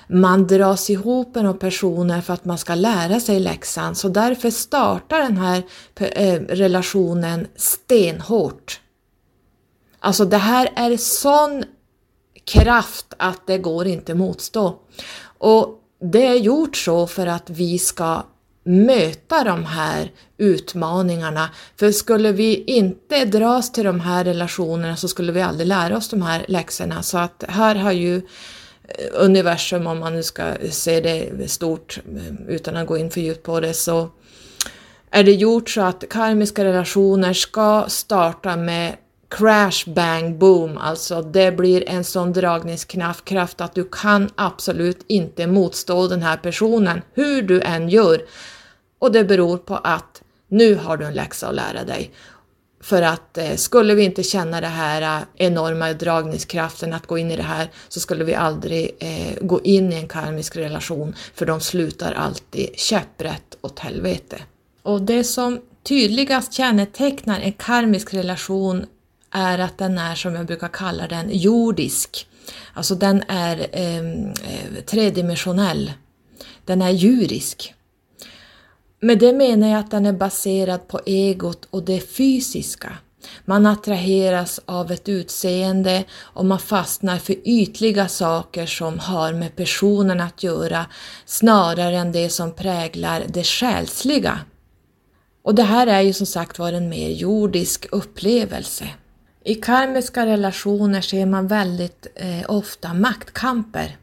man 0.08 0.46
dras 0.46 0.90
ihop 0.90 1.34
med 1.34 1.60
personer 1.60 2.20
för 2.20 2.34
att 2.34 2.44
man 2.44 2.58
ska 2.58 2.74
lära 2.74 3.20
sig 3.20 3.40
läxan. 3.40 3.94
Så 3.94 4.08
därför 4.08 4.50
startar 4.50 5.18
den 5.18 5.36
här 5.36 5.62
eh, 5.96 6.40
relationen 6.40 7.46
stenhårt. 7.56 8.80
Alltså 9.98 10.24
det 10.24 10.36
här 10.36 10.68
är 10.76 10.96
sån 10.96 11.64
kraft 12.44 13.14
att 13.16 13.46
det 13.46 13.58
går 13.58 13.86
inte 13.86 14.14
motstå. 14.14 14.78
Och 15.38 15.78
det 16.00 16.26
är 16.26 16.34
gjort 16.34 16.76
så 16.76 17.06
för 17.06 17.26
att 17.26 17.50
vi 17.50 17.78
ska 17.78 18.22
möta 18.68 19.44
de 19.44 19.64
här 19.64 20.12
utmaningarna. 20.38 21.50
För 21.76 21.90
skulle 21.90 22.32
vi 22.32 22.64
inte 22.64 23.24
dras 23.24 23.72
till 23.72 23.84
de 23.84 24.00
här 24.00 24.24
relationerna 24.24 24.96
så 24.96 25.08
skulle 25.08 25.32
vi 25.32 25.42
aldrig 25.42 25.66
lära 25.66 25.96
oss 25.96 26.08
de 26.08 26.22
här 26.22 26.44
läxorna. 26.48 27.02
Så 27.02 27.18
att 27.18 27.44
här 27.48 27.74
har 27.74 27.92
ju 27.92 28.16
eh, 28.16 28.22
universum, 29.12 29.86
om 29.86 29.98
man 29.98 30.14
nu 30.14 30.22
ska 30.22 30.52
se 30.70 31.00
det 31.00 31.50
stort 31.50 31.98
eh, 32.16 32.54
utan 32.54 32.76
att 32.76 32.86
gå 32.86 32.98
in 32.98 33.10
för 33.10 33.20
djupt 33.20 33.42
på 33.42 33.60
det, 33.60 33.74
så 33.74 34.10
är 35.10 35.24
det 35.24 35.32
gjort 35.32 35.70
så 35.70 35.80
att 35.80 36.04
karmiska 36.10 36.64
relationer 36.64 37.32
ska 37.32 37.84
starta 37.88 38.56
med 38.56 38.96
crash 39.28 39.94
bang 39.94 40.38
boom, 40.38 40.78
alltså 40.78 41.22
det 41.22 41.52
blir 41.52 41.88
en 41.88 42.04
sån 42.04 42.32
dragningskraft 42.32 43.60
att 43.60 43.74
du 43.74 43.88
kan 43.92 44.30
absolut 44.34 45.04
inte 45.06 45.46
motstå 45.46 46.08
den 46.08 46.22
här 46.22 46.36
personen, 46.36 47.02
hur 47.14 47.42
du 47.42 47.60
än 47.60 47.88
gör. 47.88 48.22
Och 48.98 49.12
det 49.12 49.24
beror 49.24 49.58
på 49.58 49.76
att 49.76 50.22
nu 50.48 50.74
har 50.74 50.96
du 50.96 51.04
en 51.04 51.14
läxa 51.14 51.48
att 51.48 51.54
lära 51.54 51.84
dig. 51.84 52.10
För 52.80 53.02
att 53.02 53.38
eh, 53.38 53.54
skulle 53.54 53.94
vi 53.94 54.04
inte 54.04 54.22
känna 54.22 54.60
det 54.60 54.66
här 54.66 55.02
eh, 55.02 55.46
enorma 55.46 55.92
dragningskraften 55.92 56.92
att 56.92 57.06
gå 57.06 57.18
in 57.18 57.30
i 57.30 57.36
det 57.36 57.42
här 57.42 57.70
så 57.88 58.00
skulle 58.00 58.24
vi 58.24 58.34
aldrig 58.34 58.96
eh, 59.00 59.38
gå 59.40 59.60
in 59.62 59.92
i 59.92 59.96
en 59.96 60.08
karmisk 60.08 60.56
relation 60.56 61.14
för 61.34 61.46
de 61.46 61.60
slutar 61.60 62.12
alltid 62.12 62.70
käpprätt 62.76 63.58
åt 63.60 63.78
helvete. 63.78 64.38
Och 64.82 65.02
det 65.02 65.24
som 65.24 65.60
tydligast 65.82 66.52
kännetecknar 66.52 67.40
en 67.40 67.52
karmisk 67.52 68.14
relation 68.14 68.86
är 69.30 69.58
att 69.58 69.78
den 69.78 69.98
är 69.98 70.14
som 70.14 70.34
jag 70.34 70.46
brukar 70.46 70.68
kalla 70.68 71.06
den 71.06 71.28
jordisk. 71.32 72.28
Alltså 72.72 72.94
den 72.94 73.22
är 73.28 73.66
ehm, 73.72 74.28
eh, 74.28 74.84
tredimensionell. 74.86 75.92
Den 76.64 76.82
är 76.82 76.90
djurisk. 76.90 77.74
Med 79.00 79.18
det 79.18 79.32
menar 79.32 79.68
jag 79.68 79.80
att 79.80 79.90
den 79.90 80.06
är 80.06 80.12
baserad 80.12 80.88
på 80.88 81.00
egot 81.06 81.64
och 81.70 81.82
det 81.82 82.00
fysiska. 82.00 82.92
Man 83.44 83.66
attraheras 83.66 84.60
av 84.66 84.92
ett 84.92 85.08
utseende 85.08 86.04
och 86.14 86.44
man 86.44 86.58
fastnar 86.58 87.18
för 87.18 87.48
ytliga 87.48 88.08
saker 88.08 88.66
som 88.66 88.98
har 88.98 89.32
med 89.32 89.56
personen 89.56 90.20
att 90.20 90.42
göra 90.42 90.86
snarare 91.24 91.96
än 91.96 92.12
det 92.12 92.30
som 92.30 92.52
präglar 92.52 93.24
det 93.28 93.44
själsliga. 93.44 94.40
Och 95.42 95.54
det 95.54 95.62
här 95.62 95.86
är 95.86 96.00
ju 96.00 96.12
som 96.12 96.26
sagt 96.26 96.58
var 96.58 96.72
en 96.72 96.88
mer 96.88 97.10
jordisk 97.10 97.86
upplevelse. 97.92 98.88
I 99.44 99.54
karmiska 99.54 100.26
relationer 100.26 101.00
ser 101.00 101.26
man 101.26 101.46
väldigt 101.46 102.06
eh, 102.14 102.50
ofta 102.50 102.94
maktkamper. 102.94 103.96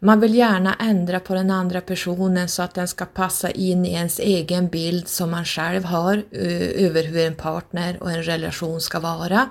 Man 0.00 0.20
vill 0.20 0.34
gärna 0.34 0.74
ändra 0.74 1.20
på 1.20 1.34
den 1.34 1.50
andra 1.50 1.80
personen 1.80 2.48
så 2.48 2.62
att 2.62 2.74
den 2.74 2.88
ska 2.88 3.04
passa 3.04 3.50
in 3.50 3.86
i 3.86 3.92
ens 3.92 4.18
egen 4.18 4.68
bild 4.68 5.08
som 5.08 5.30
man 5.30 5.44
själv 5.44 5.84
har 5.84 6.16
eh, 6.30 6.86
över 6.86 7.02
hur 7.02 7.26
en 7.26 7.34
partner 7.34 8.02
och 8.02 8.10
en 8.10 8.22
relation 8.22 8.80
ska 8.80 9.00
vara. 9.00 9.48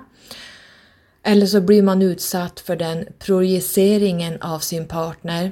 Eller 1.24 1.45
så 1.45 1.62
blir 1.62 1.84
man 1.84 2.02
utsatt 2.02 2.60
för 2.60 2.76
den 2.76 3.08
projiceringen 3.20 4.41
av 4.41 4.60
sin 4.60 4.88
partner 4.88 5.52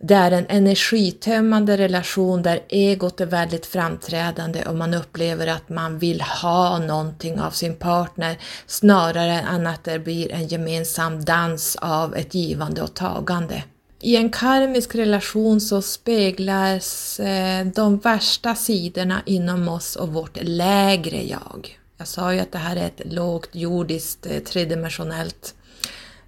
det 0.00 0.14
är 0.14 0.30
en 0.30 0.46
energitömmande 0.48 1.76
relation 1.76 2.42
där 2.42 2.60
egot 2.68 3.20
är 3.20 3.26
väldigt 3.26 3.66
framträdande 3.66 4.64
och 4.64 4.76
man 4.76 4.94
upplever 4.94 5.46
att 5.46 5.68
man 5.68 5.98
vill 5.98 6.20
ha 6.20 6.78
någonting 6.78 7.40
av 7.40 7.50
sin 7.50 7.76
partner 7.76 8.38
snarare 8.66 9.40
än 9.40 9.66
att 9.66 9.84
det 9.84 9.98
blir 9.98 10.32
en 10.32 10.46
gemensam 10.46 11.24
dans 11.24 11.76
av 11.76 12.16
ett 12.16 12.34
givande 12.34 12.82
och 12.82 12.94
tagande. 12.94 13.62
I 14.00 14.16
en 14.16 14.30
karmisk 14.30 14.94
relation 14.94 15.60
så 15.60 15.82
speglas 15.82 17.20
eh, 17.20 17.66
de 17.66 17.98
värsta 17.98 18.54
sidorna 18.54 19.22
inom 19.26 19.68
oss 19.68 19.96
och 19.96 20.08
vårt 20.08 20.38
lägre 20.42 21.22
jag. 21.22 21.78
Jag 21.96 22.08
sa 22.08 22.34
ju 22.34 22.40
att 22.40 22.52
det 22.52 22.58
här 22.58 22.76
är 22.76 22.86
ett 22.86 23.12
lågt 23.12 23.50
jordiskt 23.52 24.26
eh, 24.26 24.38
tredimensionellt 24.38 25.54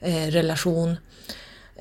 eh, 0.00 0.26
relation 0.26 0.90
Eh, 0.90 0.96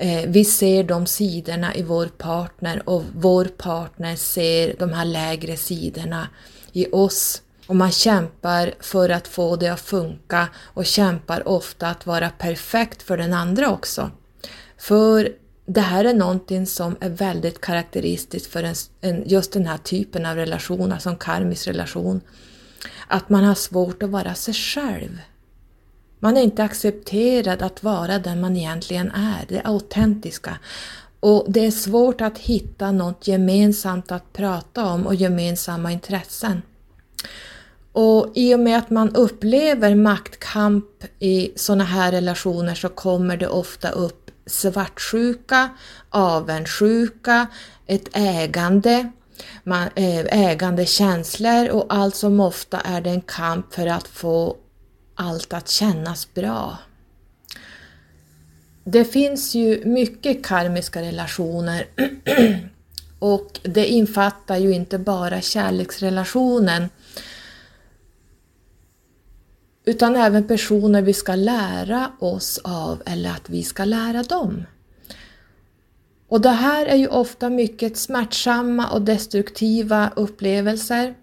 Eh, 0.02 0.24
vi 0.26 0.44
ser 0.44 0.84
de 0.84 1.06
sidorna 1.06 1.74
i 1.74 1.82
vår 1.82 2.06
partner 2.06 2.88
och 2.88 3.04
vår 3.14 3.44
partner 3.44 4.16
ser 4.16 4.74
de 4.78 4.92
här 4.92 5.04
lägre 5.04 5.56
sidorna 5.56 6.28
i 6.72 6.86
oss. 6.92 7.42
Och 7.66 7.76
man 7.76 7.90
kämpar 7.90 8.74
för 8.80 9.08
att 9.08 9.28
få 9.28 9.56
det 9.56 9.68
att 9.68 9.80
funka 9.80 10.48
och 10.56 10.86
kämpar 10.86 11.48
ofta 11.48 11.88
att 11.88 12.06
vara 12.06 12.30
perfekt 12.30 13.02
för 13.02 13.16
den 13.16 13.32
andra 13.32 13.70
också. 13.70 14.10
För 14.78 15.28
det 15.66 15.80
här 15.80 16.04
är 16.04 16.14
någonting 16.14 16.66
som 16.66 16.96
är 17.00 17.10
väldigt 17.10 17.60
karaktäristiskt 17.60 18.52
för 18.52 18.62
en, 18.62 18.74
en, 19.00 19.22
just 19.26 19.52
den 19.52 19.66
här 19.66 19.78
typen 19.78 20.26
av 20.26 20.36
relation, 20.36 20.92
alltså 20.92 21.08
en 21.08 21.16
karmisk 21.16 21.68
relation. 21.68 22.20
Att 23.06 23.28
man 23.28 23.44
har 23.44 23.54
svårt 23.54 24.02
att 24.02 24.10
vara 24.10 24.34
sig 24.34 24.54
själv. 24.54 25.18
Man 26.20 26.36
är 26.36 26.42
inte 26.42 26.64
accepterad 26.64 27.62
att 27.62 27.82
vara 27.82 28.18
den 28.18 28.40
man 28.40 28.56
egentligen 28.56 29.10
är, 29.10 29.46
det 29.48 29.60
autentiska. 29.64 30.58
Och 31.20 31.46
det 31.48 31.66
är 31.66 31.70
svårt 31.70 32.20
att 32.20 32.38
hitta 32.38 32.92
något 32.92 33.26
gemensamt 33.26 34.12
att 34.12 34.32
prata 34.32 34.86
om 34.86 35.06
och 35.06 35.14
gemensamma 35.14 35.92
intressen. 35.92 36.62
Och 37.92 38.32
i 38.34 38.54
och 38.54 38.60
med 38.60 38.78
att 38.78 38.90
man 38.90 39.16
upplever 39.16 39.94
maktkamp 39.94 41.04
i 41.18 41.52
sådana 41.56 41.84
här 41.84 42.12
relationer 42.12 42.74
så 42.74 42.88
kommer 42.88 43.36
det 43.36 43.48
ofta 43.48 43.90
upp 43.90 44.30
svartsjuka, 44.46 45.68
avundsjuka, 46.10 47.46
ett 47.86 48.08
ägande, 48.12 49.10
eh, 49.64 49.82
ägande 49.94 50.30
ägandekänslor 50.30 51.68
och 51.68 51.86
allt 51.88 52.14
som 52.14 52.40
ofta 52.40 52.80
är 52.80 53.00
det 53.00 53.10
en 53.10 53.20
kamp 53.20 53.74
för 53.74 53.86
att 53.86 54.08
få 54.08 54.56
allt 55.20 55.52
att 55.52 55.68
kännas 55.68 56.34
bra. 56.34 56.78
Det 58.84 59.04
finns 59.04 59.54
ju 59.54 59.84
mycket 59.84 60.44
karmiska 60.44 61.02
relationer 61.02 61.86
och 63.18 63.60
det 63.62 63.86
infattar 63.86 64.56
ju 64.56 64.72
inte 64.74 64.98
bara 64.98 65.40
kärleksrelationen 65.40 66.88
utan 69.84 70.16
även 70.16 70.48
personer 70.48 71.02
vi 71.02 71.12
ska 71.12 71.34
lära 71.34 72.12
oss 72.18 72.58
av 72.64 73.02
eller 73.06 73.30
att 73.30 73.50
vi 73.50 73.62
ska 73.62 73.84
lära 73.84 74.22
dem. 74.22 74.64
Och 76.28 76.40
det 76.40 76.50
här 76.50 76.86
är 76.86 76.96
ju 76.96 77.06
ofta 77.06 77.50
mycket 77.50 77.96
smärtsamma 77.96 78.90
och 78.90 79.02
destruktiva 79.02 80.12
upplevelser 80.16 81.14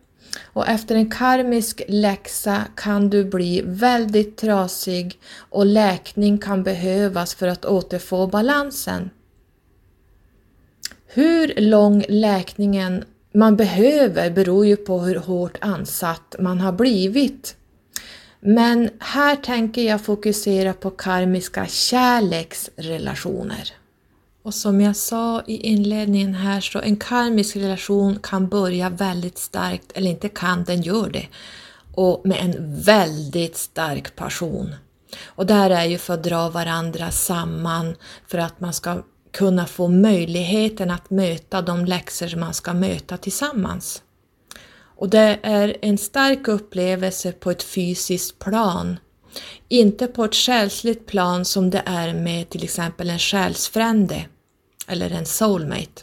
och 0.44 0.68
efter 0.68 0.96
en 0.96 1.12
karmisk 1.12 1.82
läxa 1.88 2.64
kan 2.76 3.10
du 3.10 3.26
bli 3.26 3.62
väldigt 3.66 4.38
trasig 4.38 5.20
och 5.38 5.66
läkning 5.66 6.38
kan 6.38 6.64
behövas 6.64 7.36
för 7.36 7.48
att 7.48 7.66
återfå 7.66 8.28
balansen. 8.28 9.10
Hur 11.08 11.62
lång 11.62 12.06
läkningen 12.10 13.04
man 13.32 13.56
behöver 13.56 14.32
beror 14.32 14.66
ju 14.66 14.76
på 14.76 15.00
hur 15.00 15.16
hårt 15.16 15.58
ansatt 15.62 16.36
man 16.40 16.60
har 16.60 16.72
blivit. 16.72 17.56
Men 18.40 18.90
här 19.00 19.36
tänker 19.36 19.82
jag 19.82 20.02
fokusera 20.02 20.74
på 20.74 20.90
karmiska 20.90 21.66
kärleksrelationer. 21.66 23.77
Och 24.48 24.54
som 24.54 24.82
jag 24.82 24.96
sa 24.96 25.44
i 25.48 25.58
inledningen 25.58 26.34
här 26.34 26.62
så 26.62 26.80
en 26.80 26.98
karmisk 26.98 27.56
relation 27.56 28.20
kan 28.24 28.48
börja 28.48 28.90
väldigt 28.90 29.38
starkt, 29.38 29.92
eller 29.94 30.10
inte 30.10 30.30
kan, 30.30 30.64
den 30.64 30.82
gör 30.82 31.10
det. 31.10 31.28
Och 31.94 32.22
med 32.26 32.38
en 32.42 32.82
väldigt 32.82 33.58
stark 33.58 34.16
passion. 34.16 34.76
Och 35.26 35.46
det 35.46 35.54
här 35.54 35.70
är 35.70 35.86
ju 35.86 35.98
för 35.98 36.14
att 36.14 36.24
dra 36.24 36.50
varandra 36.50 37.12
samman 37.12 37.96
för 38.28 38.38
att 38.38 38.60
man 38.60 38.74
ska 38.74 39.04
kunna 39.34 39.66
få 39.66 39.88
möjligheten 39.88 40.92
att 40.92 41.10
möta 41.10 41.62
de 41.62 41.86
läxor 41.86 42.36
man 42.36 42.54
ska 42.54 42.74
möta 42.74 43.18
tillsammans. 43.18 44.02
Och 44.98 45.10
det 45.10 45.40
är 45.44 45.78
en 45.82 45.98
stark 45.98 46.48
upplevelse 46.48 47.32
på 47.32 47.52
ett 47.52 47.64
fysiskt 47.64 48.40
plan. 48.40 49.00
Inte 49.68 50.08
på 50.08 50.26
ett 50.26 50.36
själsligt 50.36 51.06
plan 51.06 51.46
som 51.46 51.70
det 51.70 51.84
är 51.86 52.14
med 52.14 52.50
till 52.50 52.64
exempel 52.64 53.10
en 53.10 53.20
själsfrände 53.20 54.26
eller 54.88 55.10
en 55.12 55.26
soulmate. 55.26 56.02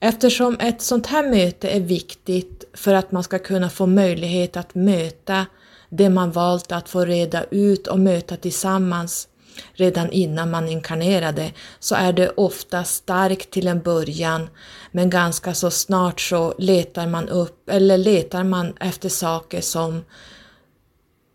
Eftersom 0.00 0.56
ett 0.60 0.82
sånt 0.82 1.06
här 1.06 1.30
möte 1.30 1.68
är 1.68 1.80
viktigt 1.80 2.64
för 2.74 2.94
att 2.94 3.12
man 3.12 3.22
ska 3.22 3.38
kunna 3.38 3.70
få 3.70 3.86
möjlighet 3.86 4.56
att 4.56 4.74
möta 4.74 5.46
det 5.88 6.10
man 6.10 6.32
valt 6.32 6.72
att 6.72 6.88
få 6.88 7.04
reda 7.04 7.44
ut 7.44 7.86
och 7.86 7.98
möta 7.98 8.36
tillsammans 8.36 9.28
redan 9.72 10.10
innan 10.10 10.50
man 10.50 10.68
inkarnerade 10.68 11.52
så 11.78 11.94
är 11.94 12.12
det 12.12 12.30
ofta 12.30 12.84
starkt 12.84 13.50
till 13.50 13.68
en 13.68 13.80
början 13.82 14.48
men 14.90 15.10
ganska 15.10 15.54
så 15.54 15.70
snart 15.70 16.20
så 16.20 16.54
letar 16.58 17.06
man 17.06 17.28
upp 17.28 17.68
eller 17.70 17.98
letar 17.98 18.44
man 18.44 18.74
efter 18.80 19.08
saker 19.08 19.60
som 19.60 20.04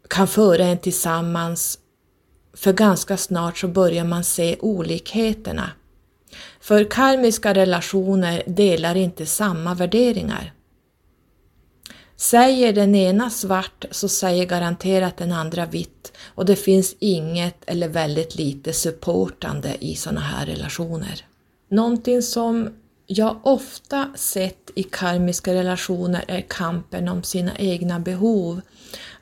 kan 0.09 0.27
föra 0.27 0.65
en 0.65 0.77
tillsammans 0.77 1.79
För 2.53 2.73
ganska 2.73 3.17
snart 3.17 3.57
så 3.57 3.67
börjar 3.67 4.03
man 4.03 4.23
se 4.23 4.57
olikheterna. 4.59 5.71
För 6.67 6.83
karmiska 6.83 7.53
relationer 7.53 8.43
delar 8.45 8.95
inte 8.95 9.25
samma 9.25 9.73
värderingar. 9.73 10.53
Säger 12.15 12.73
den 12.73 12.95
ena 12.95 13.29
svart 13.29 13.85
så 13.91 14.09
säger 14.09 14.45
garanterat 14.45 15.17
den 15.17 15.31
andra 15.31 15.65
vitt 15.65 16.11
och 16.35 16.45
det 16.45 16.55
finns 16.55 16.95
inget 16.99 17.55
eller 17.65 17.87
väldigt 17.87 18.35
lite 18.35 18.73
supportande 18.73 19.75
i 19.79 19.95
sådana 19.95 20.21
här 20.21 20.45
relationer. 20.45 21.25
Någonting 21.69 22.21
som 22.21 22.69
jag 23.05 23.39
ofta 23.43 24.11
sett 24.15 24.71
i 24.75 24.83
karmiska 24.83 25.53
relationer 25.53 26.25
är 26.27 26.41
kampen 26.41 27.07
om 27.07 27.23
sina 27.23 27.51
egna 27.57 27.99
behov. 27.99 28.61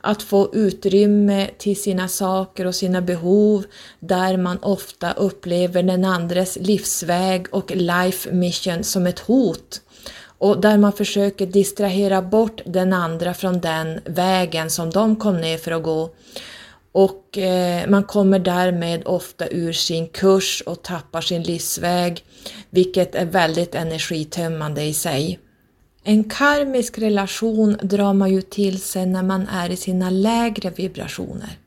Att 0.08 0.24
få 0.24 0.50
utrymme 0.54 1.50
till 1.58 1.82
sina 1.82 2.08
saker 2.08 2.66
och 2.68 2.76
sina 2.76 3.02
behov 3.02 3.66
där 4.00 4.38
man 4.38 4.58
ofta 4.58 5.14
upplever 5.14 5.84
den 5.84 6.06
andres 6.06 6.58
livsväg 6.62 7.46
och 7.52 7.72
life 7.76 8.32
mission 8.32 8.84
som 8.84 9.08
ett 9.08 9.20
hot 9.20 9.82
och 10.38 10.62
där 10.62 10.78
man 10.78 10.94
försöker 10.94 11.46
distrahera 11.46 12.22
bort 12.22 12.62
den 12.66 12.94
andra 12.94 13.34
från 13.34 13.60
den 13.60 14.00
vägen 14.06 14.70
som 14.70 14.90
de 14.90 15.16
kom 15.16 15.42
ner 15.42 15.58
för 15.58 15.72
att 15.72 15.84
gå. 15.84 16.10
Och 16.92 17.38
eh, 17.38 17.90
man 17.90 18.04
kommer 18.04 18.40
därmed 18.40 19.02
ofta 19.06 19.48
ur 19.48 19.74
sin 19.74 20.08
kurs 20.08 20.64
och 20.66 20.82
tappar 20.82 21.22
sin 21.22 21.44
livsväg, 21.44 22.24
vilket 22.70 23.16
är 23.16 23.26
väldigt 23.26 23.76
energitömmande 23.76 24.84
i 24.84 24.94
sig. 24.94 25.40
En 26.08 26.24
karmisk 26.24 26.98
relation 26.98 27.78
drar 27.82 28.14
man 28.14 28.32
ju 28.32 28.42
till 28.42 28.82
sig 28.82 29.06
när 29.06 29.24
man 29.24 29.48
är 29.48 29.70
i 29.70 29.76
sina 29.76 30.10
lägre 30.10 30.70
vibrationer. 30.70 31.58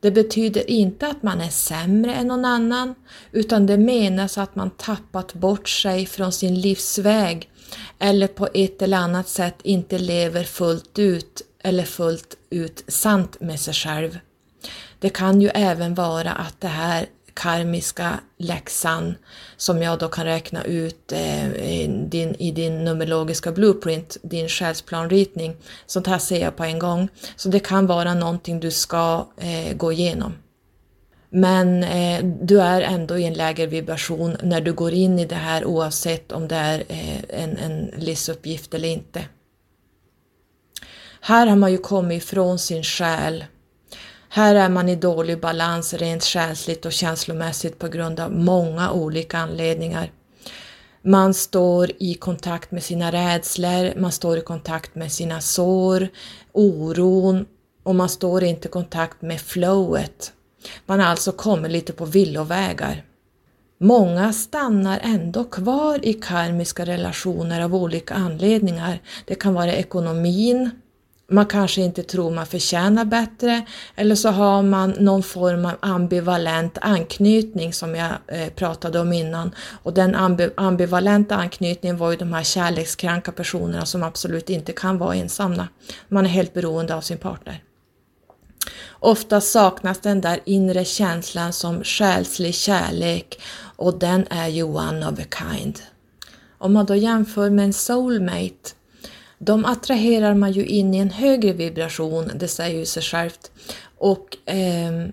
Det 0.00 0.10
betyder 0.10 0.70
inte 0.70 1.06
att 1.06 1.22
man 1.22 1.40
är 1.40 1.48
sämre 1.48 2.14
än 2.14 2.26
någon 2.26 2.44
annan, 2.44 2.94
utan 3.32 3.66
det 3.66 3.76
menas 3.76 4.38
att 4.38 4.56
man 4.56 4.70
tappat 4.70 5.34
bort 5.34 5.68
sig 5.68 6.06
från 6.06 6.32
sin 6.32 6.60
livsväg 6.60 7.50
eller 7.98 8.26
på 8.26 8.48
ett 8.54 8.82
eller 8.82 8.96
annat 8.96 9.28
sätt 9.28 9.56
inte 9.62 9.98
lever 9.98 10.44
fullt 10.44 10.98
ut 10.98 11.42
eller 11.62 11.84
fullt 11.84 12.36
ut 12.50 12.84
sant 12.88 13.40
med 13.40 13.60
sig 13.60 13.74
själv. 13.74 14.18
Det 14.98 15.08
kan 15.08 15.40
ju 15.40 15.48
även 15.48 15.94
vara 15.94 16.32
att 16.32 16.60
det 16.60 16.68
här 16.68 17.06
karmiska 17.36 18.20
läxan 18.38 19.14
som 19.56 19.82
jag 19.82 19.98
då 19.98 20.08
kan 20.08 20.24
räkna 20.24 20.64
ut 20.64 21.12
eh, 21.12 21.46
i, 21.46 22.06
din, 22.08 22.34
i 22.34 22.50
din 22.50 22.84
numerologiska 22.84 23.52
blueprint, 23.52 24.16
din 24.22 24.48
själsplanritning. 24.48 25.56
Sånt 25.86 26.06
här 26.06 26.18
ser 26.18 26.40
jag 26.40 26.56
på 26.56 26.64
en 26.64 26.78
gång. 26.78 27.08
Så 27.36 27.48
det 27.48 27.60
kan 27.60 27.86
vara 27.86 28.14
någonting 28.14 28.60
du 28.60 28.70
ska 28.70 29.26
eh, 29.36 29.76
gå 29.76 29.92
igenom. 29.92 30.34
Men 31.30 31.84
eh, 31.84 32.24
du 32.24 32.60
är 32.60 32.80
ändå 32.80 33.18
i 33.18 33.24
en 33.24 33.34
lägre 33.34 33.66
vibration 33.66 34.36
när 34.42 34.60
du 34.60 34.72
går 34.72 34.92
in 34.92 35.18
i 35.18 35.26
det 35.26 35.34
här 35.34 35.64
oavsett 35.64 36.32
om 36.32 36.48
det 36.48 36.56
är 36.56 36.84
eh, 36.88 37.42
en, 37.42 37.56
en 37.56 37.90
livsuppgift 37.96 38.74
eller 38.74 38.88
inte. 38.88 39.24
Här 41.20 41.46
har 41.46 41.56
man 41.56 41.72
ju 41.72 41.78
kommit 41.78 42.22
ifrån 42.22 42.58
sin 42.58 42.82
själ. 42.82 43.44
Här 44.28 44.54
är 44.54 44.68
man 44.68 44.88
i 44.88 44.96
dålig 44.96 45.40
balans 45.40 45.94
rent 45.94 46.24
själsligt 46.24 46.86
och 46.86 46.92
känslomässigt 46.92 47.78
på 47.78 47.88
grund 47.88 48.20
av 48.20 48.32
många 48.32 48.92
olika 48.92 49.38
anledningar. 49.38 50.12
Man 51.02 51.34
står 51.34 51.90
i 51.98 52.14
kontakt 52.14 52.70
med 52.70 52.82
sina 52.82 53.12
rädslor, 53.12 54.00
man 54.00 54.12
står 54.12 54.38
i 54.38 54.40
kontakt 54.40 54.94
med 54.94 55.12
sina 55.12 55.40
sår, 55.40 56.08
oron 56.52 57.46
och 57.82 57.94
man 57.94 58.08
står 58.08 58.44
inte 58.44 58.68
i 58.68 58.70
kontakt 58.70 59.22
med 59.22 59.40
flowet, 59.40 60.32
man 60.86 61.00
har 61.00 61.06
alltså 61.06 61.32
kommit 61.32 61.70
lite 61.70 61.92
på 61.92 62.04
villovägar. 62.04 63.04
Många 63.78 64.32
stannar 64.32 65.00
ändå 65.02 65.44
kvar 65.44 66.00
i 66.02 66.12
karmiska 66.12 66.84
relationer 66.84 67.60
av 67.60 67.74
olika 67.74 68.14
anledningar. 68.14 69.00
Det 69.24 69.34
kan 69.34 69.54
vara 69.54 69.72
ekonomin, 69.72 70.70
man 71.28 71.46
kanske 71.46 71.80
inte 71.80 72.02
tror 72.02 72.30
man 72.30 72.46
förtjänar 72.46 73.04
bättre 73.04 73.66
eller 73.96 74.14
så 74.14 74.28
har 74.28 74.62
man 74.62 74.90
någon 74.90 75.22
form 75.22 75.64
av 75.64 75.72
ambivalent 75.80 76.78
anknytning 76.80 77.72
som 77.72 77.94
jag 77.94 78.12
eh, 78.26 78.48
pratade 78.48 79.00
om 79.00 79.12
innan. 79.12 79.54
Och 79.82 79.94
den 79.94 80.14
ambi 80.14 80.50
ambivalenta 80.56 81.36
anknytningen 81.36 81.96
var 81.96 82.10
ju 82.10 82.16
de 82.16 82.32
här 82.32 82.42
kärlekskranka 82.42 83.32
personerna 83.32 83.86
som 83.86 84.02
absolut 84.02 84.50
inte 84.50 84.72
kan 84.72 84.98
vara 84.98 85.14
ensamma. 85.14 85.68
Man 86.08 86.26
är 86.26 86.30
helt 86.30 86.54
beroende 86.54 86.94
av 86.94 87.00
sin 87.00 87.18
partner. 87.18 87.62
Ofta 88.88 89.40
saknas 89.40 90.00
den 90.00 90.20
där 90.20 90.40
inre 90.44 90.84
känslan 90.84 91.52
som 91.52 91.84
själslig 91.84 92.54
kärlek 92.54 93.40
och 93.76 93.98
den 93.98 94.26
är 94.30 94.48
ju 94.48 94.62
one 94.62 95.08
of 95.08 95.18
a 95.18 95.24
kind. 95.38 95.80
Om 96.58 96.72
man 96.72 96.86
då 96.86 96.94
jämför 96.94 97.50
med 97.50 97.64
en 97.64 97.72
soulmate, 97.72 98.70
de 99.38 99.64
attraherar 99.64 100.34
man 100.34 100.52
ju 100.52 100.66
in 100.66 100.94
i 100.94 100.98
en 100.98 101.10
högre 101.10 101.52
vibration, 101.52 102.30
det 102.34 102.48
säger 102.48 102.78
ju 102.78 102.86
sig 102.86 103.02
självt. 103.02 103.50
Och 103.98 104.50
eh, 104.50 105.08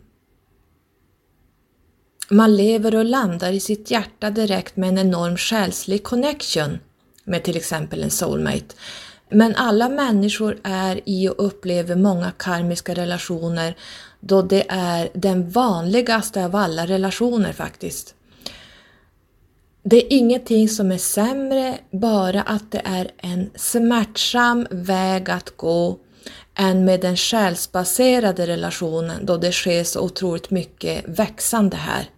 man 2.30 2.56
lever 2.56 2.96
och 2.96 3.06
landar 3.06 3.52
i 3.52 3.60
sitt 3.60 3.92
hjärta 3.92 4.30
direkt 4.30 4.76
med 4.76 4.90
en 4.90 4.98
enorm 4.98 5.38
själslig 5.38 6.04
connection 6.04 6.80
med 7.24 7.44
till 7.44 7.58
exempel 7.58 8.04
en 8.04 8.12
soulmate. 8.12 8.76
Men 9.30 9.56
alla 9.56 9.90
människor 9.90 10.58
är 10.64 11.02
i 11.06 11.30
och 11.30 11.46
upplever 11.46 11.96
många 11.96 12.32
karmiska 12.32 12.94
relationer 12.94 13.76
då 14.20 14.42
det 14.42 14.66
är 14.70 15.10
den 15.14 15.50
vanligaste 15.50 16.46
av 16.46 16.56
alla 16.56 16.86
relationer 16.86 17.54
faktiskt. 17.54 18.16
Det 19.86 20.06
är 20.06 20.18
ingenting 20.18 20.70
som 20.70 20.92
är 20.92 20.98
sämre, 20.98 21.78
bara 21.92 22.42
att 22.42 22.72
det 22.72 22.82
är 22.86 23.12
en 23.18 23.50
smärtsam 23.56 24.68
väg 24.72 25.30
att 25.30 25.58
gå 25.58 26.00
än 26.56 26.86
med 26.86 27.02
den 27.02 27.18
själsbaserade 27.18 28.48
relationen 28.48 29.26
då 29.26 29.38
det 29.38 29.52
sker 29.52 29.84
så 29.84 30.02
otroligt 30.02 30.52
mycket 30.52 31.04
växande 31.08 31.78
här. 31.78 32.10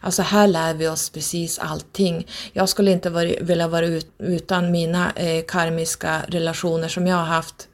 Alltså 0.00 0.22
här 0.22 0.46
lär 0.46 0.74
vi 0.74 0.88
oss 0.88 1.10
precis 1.10 1.58
allting. 1.58 2.26
Jag 2.52 2.68
skulle 2.68 2.90
inte 2.90 3.10
vilja 3.40 3.68
vara 3.68 3.86
ut, 3.86 4.12
utan 4.18 4.70
mina 4.70 5.12
eh, 5.16 5.44
karmiska 5.44 6.22
relationer 6.28 6.88
som 6.88 7.06
jag 7.06 7.16
har 7.16 7.24
haft. 7.24 7.68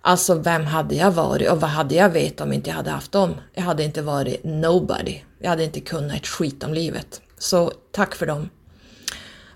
Alltså 0.00 0.34
vem 0.34 0.64
hade 0.64 0.94
jag 0.94 1.10
varit 1.10 1.50
och 1.50 1.60
vad 1.60 1.70
hade 1.70 1.94
jag 1.94 2.10
vetat 2.10 2.46
om 2.46 2.52
inte 2.52 2.70
jag 2.70 2.76
hade 2.76 2.90
haft 2.90 3.12
dem? 3.12 3.34
Jag 3.54 3.62
hade 3.62 3.84
inte 3.84 4.02
varit 4.02 4.44
nobody. 4.44 5.20
Jag 5.38 5.50
hade 5.50 5.64
inte 5.64 5.80
kunnat 5.80 6.16
ett 6.16 6.26
skit 6.26 6.64
om 6.64 6.74
livet. 6.74 7.20
Så 7.42 7.72
tack 7.90 8.14
för 8.14 8.26
dem. 8.26 8.50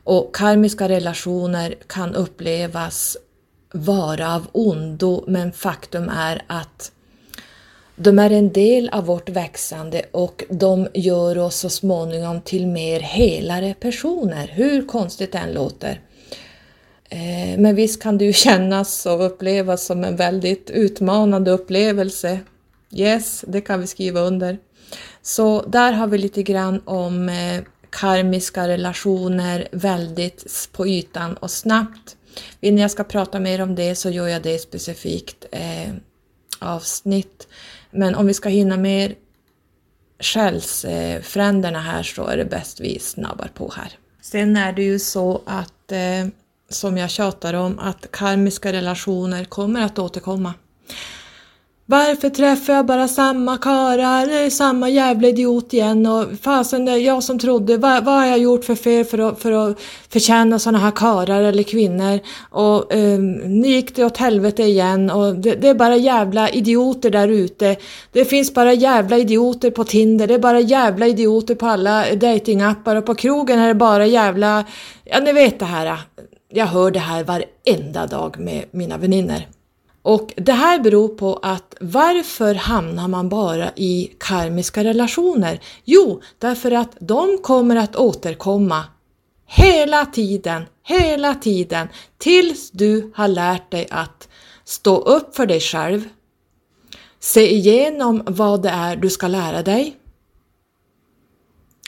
Och 0.04 0.34
karmiska 0.34 0.88
relationer 0.88 1.74
kan 1.86 2.14
upplevas 2.14 3.16
vara 3.72 4.34
av 4.34 4.46
ondo 4.52 5.24
men 5.26 5.52
faktum 5.52 6.08
är 6.08 6.42
att 6.46 6.92
de 7.96 8.18
är 8.18 8.30
en 8.30 8.52
del 8.52 8.88
av 8.88 9.04
vårt 9.04 9.28
växande 9.28 10.02
och 10.10 10.44
de 10.50 10.88
gör 10.94 11.38
oss 11.38 11.56
så 11.56 11.70
småningom 11.70 12.40
till 12.40 12.66
mer 12.66 13.00
helare 13.00 13.74
personer, 13.80 14.46
hur 14.46 14.86
konstigt 14.86 15.32
det 15.32 15.38
än 15.38 15.52
låter. 15.52 16.00
Eh, 17.08 17.58
men 17.58 17.74
visst 17.74 18.02
kan 18.02 18.18
det 18.18 18.24
ju 18.24 18.32
kännas 18.46 19.06
och 19.06 19.26
upplevas 19.26 19.84
som 19.86 20.04
en 20.04 20.16
väldigt 20.16 20.70
utmanande 20.70 21.50
upplevelse. 21.50 22.40
Yes, 22.92 23.44
det 23.48 23.60
kan 23.60 23.80
vi 23.80 23.86
skriva 23.86 24.20
under. 24.20 24.58
Så 25.22 25.62
där 25.62 25.92
har 25.92 26.06
vi 26.06 26.18
lite 26.18 26.42
grann 26.42 26.82
om 26.84 27.28
eh, 27.28 27.62
karmiska 27.96 28.68
relationer 28.68 29.68
väldigt 29.72 30.68
på 30.72 30.86
ytan 30.86 31.34
och 31.34 31.50
snabbt. 31.50 32.16
Vill 32.60 32.78
jag 32.78 32.90
ska 32.90 33.04
prata 33.04 33.40
mer 33.40 33.60
om 33.60 33.74
det 33.74 33.94
så 33.94 34.10
gör 34.10 34.28
jag 34.28 34.42
det 34.42 34.58
specifikt 34.58 35.44
eh, 35.52 35.92
avsnitt. 36.58 37.48
Men 37.90 38.14
om 38.14 38.26
vi 38.26 38.34
ska 38.34 38.48
hinna 38.48 38.76
med 38.76 39.14
själsfränderna 40.20 41.80
här 41.80 42.02
så 42.02 42.26
är 42.26 42.36
det 42.36 42.44
bäst 42.44 42.80
vi 42.80 42.98
snabbar 42.98 43.50
på 43.54 43.72
här. 43.76 43.92
Sen 44.20 44.56
är 44.56 44.72
det 44.72 44.82
ju 44.82 44.98
så 44.98 45.42
att, 45.46 45.92
eh, 45.92 46.26
som 46.68 46.96
jag 46.96 47.10
tjatar 47.10 47.54
om, 47.54 47.78
att 47.78 48.10
karmiska 48.10 48.72
relationer 48.72 49.44
kommer 49.44 49.80
att 49.80 49.98
återkomma. 49.98 50.54
Varför 51.88 52.28
träffar 52.28 52.72
jag 52.72 52.86
bara 52.86 53.08
samma 53.08 53.58
karlar, 53.58 54.50
samma 54.50 54.88
jävla 54.88 55.28
idiot 55.28 55.72
igen. 55.72 56.06
Och 56.06 56.24
fasen 56.42 56.84
det 56.84 56.92
är 56.92 56.96
jag 56.96 57.22
som 57.22 57.38
trodde, 57.38 57.76
vad, 57.76 58.04
vad 58.04 58.14
har 58.14 58.26
jag 58.26 58.38
gjort 58.38 58.64
för 58.64 58.74
fel 58.74 59.04
för 59.04 59.18
att, 59.18 59.42
för 59.42 59.52
att 59.52 59.80
förtjäna 60.08 60.58
sådana 60.58 60.78
här 60.78 60.90
karlar 60.90 61.42
eller 61.42 61.62
kvinnor? 61.62 62.20
Och 62.50 62.94
eh, 62.94 63.18
nu 63.18 63.68
gick 63.68 63.96
det 63.96 64.04
åt 64.04 64.16
helvete 64.16 64.62
igen. 64.62 65.10
Och 65.10 65.34
det, 65.34 65.54
det 65.54 65.68
är 65.68 65.74
bara 65.74 65.96
jävla 65.96 66.50
idioter 66.50 67.10
där 67.10 67.28
ute. 67.28 67.76
Det 68.12 68.24
finns 68.24 68.54
bara 68.54 68.72
jävla 68.72 69.18
idioter 69.18 69.70
på 69.70 69.84
Tinder, 69.84 70.26
det 70.26 70.34
är 70.34 70.38
bara 70.38 70.60
jävla 70.60 71.06
idioter 71.06 71.54
på 71.54 71.66
alla 71.66 72.14
datingappar. 72.14 72.96
Och 72.96 73.06
på 73.06 73.14
krogen 73.14 73.58
är 73.58 73.68
det 73.68 73.74
bara 73.74 74.06
jävla, 74.06 74.64
ja 75.04 75.20
ni 75.20 75.32
vet 75.32 75.58
det 75.58 75.64
här. 75.64 75.98
Jag 76.52 76.66
hör 76.66 76.90
det 76.90 76.98
här 76.98 77.24
varenda 77.24 78.06
dag 78.06 78.38
med 78.38 78.64
mina 78.70 78.98
vänner. 78.98 79.55
Och 80.06 80.32
det 80.36 80.52
här 80.52 80.78
beror 80.78 81.08
på 81.08 81.38
att 81.42 81.74
varför 81.80 82.54
hamnar 82.54 83.08
man 83.08 83.28
bara 83.28 83.70
i 83.76 84.12
karmiska 84.18 84.84
relationer? 84.84 85.60
Jo, 85.84 86.22
därför 86.38 86.70
att 86.70 86.96
de 87.00 87.38
kommer 87.38 87.76
att 87.76 87.96
återkomma 87.96 88.84
hela 89.46 90.06
tiden, 90.06 90.64
hela 90.82 91.34
tiden 91.34 91.88
tills 92.18 92.70
du 92.70 93.12
har 93.14 93.28
lärt 93.28 93.70
dig 93.70 93.86
att 93.90 94.28
stå 94.64 94.96
upp 94.96 95.36
för 95.36 95.46
dig 95.46 95.60
själv, 95.60 96.08
se 97.20 97.54
igenom 97.54 98.22
vad 98.26 98.62
det 98.62 98.70
är 98.70 98.96
du 98.96 99.10
ska 99.10 99.28
lära 99.28 99.62
dig, 99.62 99.96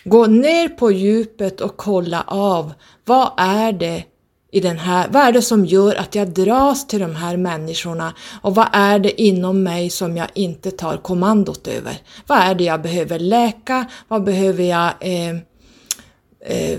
gå 0.04 0.26
ner 0.26 0.68
på 0.68 0.90
djupet 0.90 1.60
och 1.60 1.76
kolla 1.76 2.22
av 2.26 2.72
vad 3.04 3.32
är 3.36 3.72
det 3.72 4.04
i 4.50 4.60
den 4.60 4.78
här, 4.78 5.08
vad 5.10 5.22
är 5.22 5.32
det 5.32 5.42
som 5.42 5.66
gör 5.66 5.94
att 5.94 6.14
jag 6.14 6.28
dras 6.28 6.86
till 6.86 7.00
de 7.00 7.16
här 7.16 7.36
människorna 7.36 8.14
och 8.42 8.54
vad 8.54 8.68
är 8.72 8.98
det 8.98 9.22
inom 9.22 9.62
mig 9.62 9.90
som 9.90 10.16
jag 10.16 10.28
inte 10.34 10.70
tar 10.70 10.96
kommandot 10.96 11.68
över? 11.68 11.98
Vad 12.26 12.38
är 12.38 12.54
det 12.54 12.64
jag 12.64 12.82
behöver 12.82 13.18
läka? 13.18 13.86
Vad 14.08 14.24
behöver 14.24 14.64
jag 14.64 14.92
eh, 15.00 15.36
eh, 16.40 16.78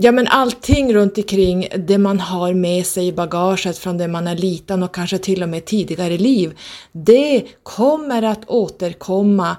ja 0.00 0.12
men 0.12 0.26
allting 0.26 0.94
runt 0.94 1.18
omkring 1.18 1.68
det 1.76 1.98
man 1.98 2.20
har 2.20 2.54
med 2.54 2.86
sig 2.86 3.06
i 3.06 3.12
bagaget 3.12 3.78
från 3.78 3.98
det 3.98 4.08
man 4.08 4.26
är 4.26 4.36
liten 4.36 4.82
och 4.82 4.94
kanske 4.94 5.18
till 5.18 5.42
och 5.42 5.48
med 5.48 5.64
tidigare 5.64 6.18
liv, 6.18 6.58
det 6.92 7.44
kommer 7.62 8.22
att 8.22 8.48
återkomma 8.48 9.56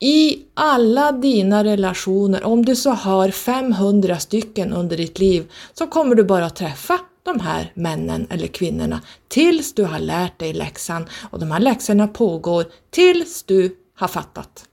i 0.00 0.42
alla 0.54 1.12
dina 1.12 1.64
relationer, 1.64 2.44
om 2.44 2.64
du 2.64 2.76
så 2.76 2.90
har 2.90 3.30
500 3.30 4.18
stycken 4.18 4.72
under 4.72 4.96
ditt 4.96 5.18
liv, 5.18 5.50
så 5.74 5.86
kommer 5.86 6.14
du 6.14 6.24
bara 6.24 6.50
träffa 6.50 6.98
de 7.22 7.40
här 7.40 7.72
männen 7.74 8.26
eller 8.30 8.46
kvinnorna 8.46 9.00
tills 9.28 9.74
du 9.74 9.84
har 9.84 9.98
lärt 9.98 10.38
dig 10.38 10.52
läxan 10.52 11.08
och 11.30 11.38
de 11.38 11.50
här 11.50 11.60
läxorna 11.60 12.08
pågår 12.08 12.64
tills 12.90 13.42
du 13.42 13.76
har 13.94 14.08
fattat. 14.08 14.64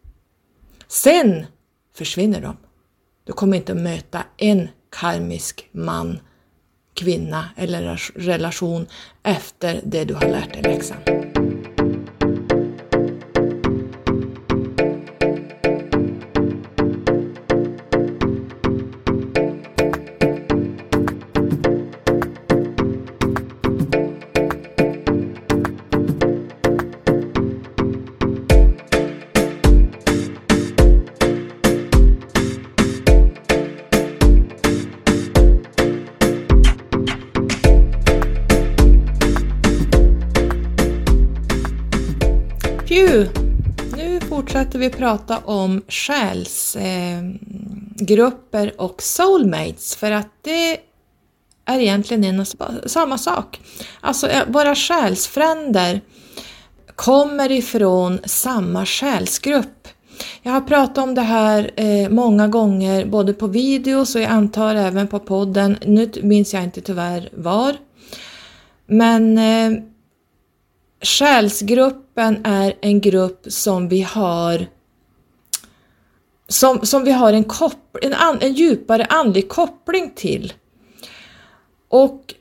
Sen 0.88 1.46
försvinner 1.98 2.42
de. 2.42 2.58
Du 3.24 3.34
kommer 3.34 3.58
inte 3.58 3.72
att 3.72 3.78
möta 3.78 4.24
en 4.38 4.70
karmisk 4.90 5.70
man, 5.72 6.20
kvinna 6.94 7.50
eller 7.56 8.12
relation 8.16 8.88
efter 9.24 9.82
det 9.84 10.06
du 10.06 10.14
har 10.14 10.30
lärt 10.30 10.54
dig 10.54 10.62
läxan. 10.62 11.35
Tänkte 44.76 44.98
vi 44.98 45.04
prata 45.04 45.38
om 45.38 45.82
själsgrupper 45.88 48.68
eh, 48.68 48.74
och 48.78 49.02
soulmates 49.02 49.96
för 49.96 50.12
att 50.12 50.30
det 50.42 50.78
är 51.66 51.80
egentligen 51.80 52.24
en 52.24 52.40
och 52.40 52.48
samma 52.86 53.18
sak. 53.18 53.60
Alltså 54.02 54.28
eh, 54.28 54.44
våra 54.48 54.76
själsfränder 54.76 56.02
kommer 56.96 57.52
ifrån 57.52 58.20
samma 58.26 58.86
själsgrupp. 58.86 59.88
Jag 60.42 60.52
har 60.52 60.62
pratat 60.62 60.98
om 60.98 61.16
det 61.16 61.22
här 61.22 61.72
eh, 61.76 62.10
många 62.10 62.48
gånger, 62.48 63.06
både 63.06 63.34
på 63.34 63.48
videos 63.48 64.16
och 64.16 64.22
jag 64.22 64.32
antar 64.32 64.76
även 64.76 65.08
på 65.08 65.20
podden. 65.20 65.78
Nu 65.86 66.12
minns 66.22 66.54
jag 66.54 66.64
inte 66.64 66.82
tyvärr 66.82 67.30
var. 67.34 67.76
Men 68.88 69.38
eh, 69.38 69.72
gruppen 72.16 72.46
är 72.46 72.74
en 72.82 73.02
grupp 73.02 73.46
som 73.48 73.90
vi 73.90 74.02
har 74.02 74.68
som, 76.48 76.86
som 76.86 77.04
vi 77.04 77.12
har 77.12 77.34
en, 77.34 77.44
kopp, 77.44 77.98
en, 78.02 78.14
an, 78.14 78.38
en 78.42 78.54
djupare 78.54 79.06
andlig 79.06 79.50
koppling 79.50 80.12
till. 80.16 80.54
Och 81.90 82.34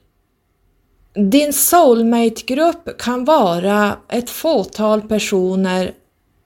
din 1.14 1.52
soulmate-grupp 1.52 2.98
kan 2.98 3.24
vara 3.24 3.96
ett 4.08 4.30
fåtal 4.30 5.02
personer 5.02 5.94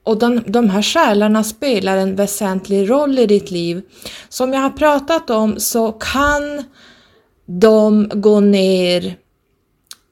och 0.04 0.18
de, 0.18 0.42
de 0.46 0.70
här 0.70 0.82
själarna 0.82 1.44
spelar 1.44 1.96
en 1.96 2.16
väsentlig 2.16 2.90
roll 2.90 3.18
i 3.18 3.26
ditt 3.26 3.50
liv. 3.50 3.82
Som 4.28 4.52
jag 4.52 4.60
har 4.60 4.70
pratat 4.70 5.30
om 5.30 5.60
så 5.60 5.92
kan 5.92 6.64
de 7.46 8.10
gå 8.14 8.40
ner 8.40 9.16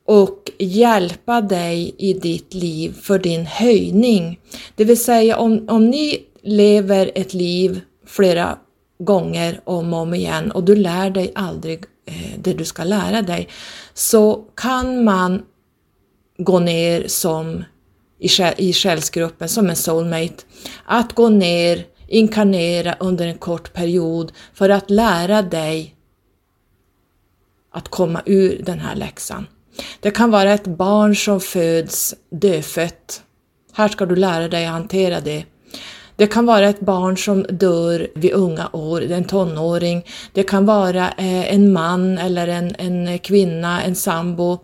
och 0.06 0.50
hjälpa 0.58 1.40
dig 1.40 1.94
i 1.98 2.12
ditt 2.12 2.54
liv 2.54 2.94
för 3.02 3.18
din 3.18 3.46
höjning. 3.46 4.40
Det 4.74 4.84
vill 4.84 5.04
säga 5.04 5.36
om, 5.36 5.68
om 5.68 5.90
ni 5.90 6.24
lever 6.42 7.10
ett 7.14 7.34
liv 7.34 7.80
flera 8.06 8.58
gånger 8.98 9.60
om 9.64 9.94
och 9.94 10.00
om 10.00 10.14
igen 10.14 10.50
och 10.50 10.64
du 10.64 10.76
lär 10.76 11.10
dig 11.10 11.32
aldrig 11.34 11.84
eh, 12.06 12.38
det 12.38 12.52
du 12.52 12.64
ska 12.64 12.84
lära 12.84 13.22
dig 13.22 13.48
så 13.94 14.44
kan 14.54 15.04
man 15.04 15.42
gå 16.38 16.58
ner 16.58 17.08
som 17.08 17.64
i, 18.18 18.28
i 18.56 18.72
själsgruppen 18.72 19.48
som 19.48 19.70
en 19.70 19.76
soulmate. 19.76 20.44
Att 20.84 21.12
gå 21.12 21.28
ner, 21.28 21.86
inkarnera 22.08 22.96
under 23.00 23.26
en 23.26 23.38
kort 23.38 23.72
period 23.72 24.32
för 24.54 24.68
att 24.68 24.90
lära 24.90 25.42
dig 25.42 25.94
att 27.70 27.88
komma 27.88 28.22
ur 28.26 28.62
den 28.62 28.78
här 28.78 28.96
läxan. 28.96 29.46
Det 30.00 30.10
kan 30.10 30.30
vara 30.30 30.52
ett 30.52 30.66
barn 30.66 31.16
som 31.16 31.40
föds 31.40 32.14
dödfött. 32.30 33.22
Här 33.72 33.88
ska 33.88 34.06
du 34.06 34.16
lära 34.16 34.48
dig 34.48 34.66
att 34.66 34.72
hantera 34.72 35.20
det. 35.20 35.44
Det 36.16 36.26
kan 36.26 36.46
vara 36.46 36.68
ett 36.68 36.80
barn 36.80 37.16
som 37.16 37.42
dör 37.42 38.08
vid 38.14 38.32
unga 38.32 38.68
år, 38.72 39.12
en 39.12 39.24
tonåring. 39.24 40.04
Det 40.32 40.42
kan 40.42 40.66
vara 40.66 41.08
eh, 41.08 41.54
en 41.54 41.72
man 41.72 42.18
eller 42.18 42.48
en, 42.48 42.74
en 42.78 43.18
kvinna, 43.18 43.82
en 43.82 43.94
sambo 43.94 44.58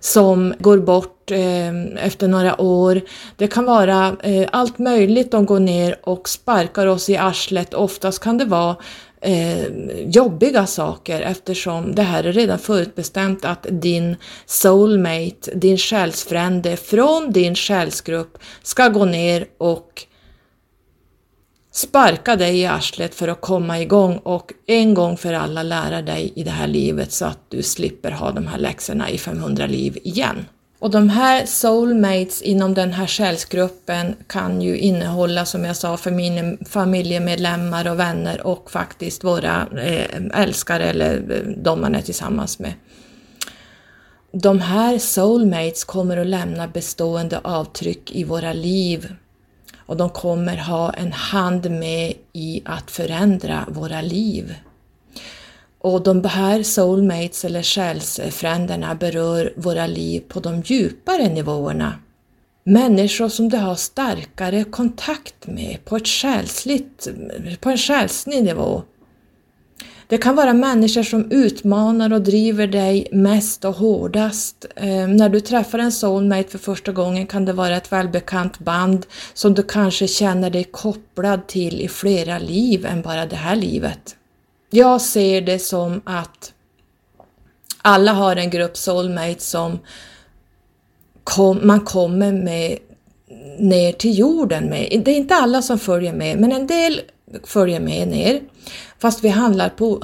som 0.00 0.54
går 0.58 0.78
bort 0.78 1.30
eh, 1.30 2.04
efter 2.06 2.28
några 2.28 2.60
år. 2.60 3.00
Det 3.36 3.48
kan 3.48 3.64
vara 3.64 4.16
eh, 4.22 4.48
allt 4.52 4.78
möjligt 4.78 5.30
de 5.30 5.46
går 5.46 5.60
ner 5.60 5.96
och 6.02 6.28
sparkar 6.28 6.86
oss 6.86 7.10
i 7.10 7.16
arslet. 7.16 7.74
Oftast 7.74 8.22
kan 8.22 8.38
det 8.38 8.44
vara 8.44 8.76
eh, 9.20 9.66
jobbiga 10.06 10.66
saker 10.66 11.20
eftersom 11.20 11.94
det 11.94 12.02
här 12.02 12.24
är 12.24 12.32
redan 12.32 12.58
förutbestämt 12.58 13.44
att 13.44 13.66
din 13.70 14.16
soulmate, 14.46 15.54
din 15.54 15.78
själsfrände 15.78 16.76
från 16.76 17.32
din 17.32 17.54
själsgrupp 17.54 18.38
ska 18.62 18.88
gå 18.88 19.04
ner 19.04 19.46
och 19.58 20.06
sparka 21.72 22.36
dig 22.36 22.60
i 22.60 22.66
arslet 22.66 23.14
för 23.14 23.28
att 23.28 23.40
komma 23.40 23.80
igång 23.80 24.16
och 24.16 24.52
en 24.66 24.94
gång 24.94 25.16
för 25.16 25.32
alla 25.32 25.62
lära 25.62 26.02
dig 26.02 26.32
i 26.36 26.42
det 26.42 26.50
här 26.50 26.66
livet 26.66 27.12
så 27.12 27.24
att 27.24 27.40
du 27.48 27.62
slipper 27.62 28.10
ha 28.10 28.32
de 28.32 28.46
här 28.46 28.58
läxorna 28.58 29.10
i 29.10 29.18
500 29.18 29.66
liv 29.66 29.98
igen. 30.02 30.44
Och 30.78 30.90
de 30.90 31.08
här 31.08 31.46
soulmates 31.46 32.42
inom 32.42 32.74
den 32.74 32.92
här 32.92 33.06
själsgruppen 33.06 34.14
kan 34.26 34.62
ju 34.62 34.78
innehålla, 34.78 35.44
som 35.44 35.64
jag 35.64 35.76
sa, 35.76 35.96
familjemedlemmar 36.66 37.90
och 37.90 37.98
vänner 37.98 38.46
och 38.46 38.70
faktiskt 38.70 39.24
våra 39.24 39.66
eh, 39.82 40.42
älskare 40.42 40.84
eller 40.84 41.14
eh, 41.14 41.62
de 41.62 41.80
man 41.80 41.94
är 41.94 42.02
tillsammans 42.02 42.58
med. 42.58 42.72
De 44.32 44.60
här 44.60 44.98
soulmates 44.98 45.84
kommer 45.84 46.16
att 46.16 46.26
lämna 46.26 46.68
bestående 46.68 47.38
avtryck 47.38 48.10
i 48.10 48.24
våra 48.24 48.52
liv 48.52 49.14
och 49.86 49.96
de 49.96 50.10
kommer 50.10 50.56
ha 50.56 50.92
en 50.92 51.12
hand 51.12 51.70
med 51.70 52.12
i 52.32 52.62
att 52.64 52.90
förändra 52.90 53.64
våra 53.68 54.00
liv. 54.00 54.54
Och 55.86 56.02
de 56.02 56.24
här 56.24 56.62
soulmates 56.62 57.44
eller 57.44 57.62
själsfränderna 57.62 58.94
berör 58.94 59.52
våra 59.56 59.86
liv 59.86 60.22
på 60.28 60.40
de 60.40 60.60
djupare 60.60 61.28
nivåerna. 61.28 61.94
Människor 62.64 63.28
som 63.28 63.48
du 63.48 63.56
har 63.56 63.74
starkare 63.74 64.64
kontakt 64.64 65.46
med 65.46 65.84
på, 65.84 65.96
ett 65.96 66.08
själsligt, 66.08 67.08
på 67.60 67.70
en 67.70 67.76
själslig 67.76 68.44
nivå. 68.44 68.82
Det 70.08 70.18
kan 70.18 70.36
vara 70.36 70.52
människor 70.52 71.02
som 71.02 71.30
utmanar 71.30 72.12
och 72.12 72.22
driver 72.22 72.66
dig 72.66 73.08
mest 73.12 73.64
och 73.64 73.74
hårdast. 73.74 74.66
Eh, 74.76 75.08
när 75.08 75.28
du 75.28 75.40
träffar 75.40 75.78
en 75.78 75.92
soulmate 75.92 76.50
för 76.50 76.58
första 76.58 76.92
gången 76.92 77.26
kan 77.26 77.44
det 77.44 77.52
vara 77.52 77.76
ett 77.76 77.92
välbekant 77.92 78.58
band 78.58 79.06
som 79.34 79.54
du 79.54 79.62
kanske 79.62 80.08
känner 80.08 80.50
dig 80.50 80.64
kopplad 80.64 81.46
till 81.46 81.80
i 81.80 81.88
flera 81.88 82.38
liv 82.38 82.86
än 82.86 83.02
bara 83.02 83.26
det 83.26 83.36
här 83.36 83.56
livet. 83.56 84.16
Jag 84.76 85.00
ser 85.00 85.40
det 85.40 85.58
som 85.58 86.00
att 86.04 86.52
alla 87.82 88.12
har 88.12 88.36
en 88.36 88.50
grupp 88.50 88.76
soulmates 88.76 89.50
som 89.50 89.78
kom, 91.24 91.60
man 91.62 91.80
kommer 91.80 92.32
med 92.32 92.78
ner 93.58 93.92
till 93.92 94.18
jorden 94.18 94.64
med. 94.64 95.02
Det 95.04 95.10
är 95.10 95.16
inte 95.16 95.34
alla 95.34 95.62
som 95.62 95.78
följer 95.78 96.12
med, 96.12 96.40
men 96.40 96.52
en 96.52 96.66
del 96.66 97.00
följer 97.44 97.80
med 97.80 98.08
ner. 98.08 98.40
Fast 98.98 99.24
vi, 99.24 99.28
handlar 99.28 99.68
på, 99.68 100.02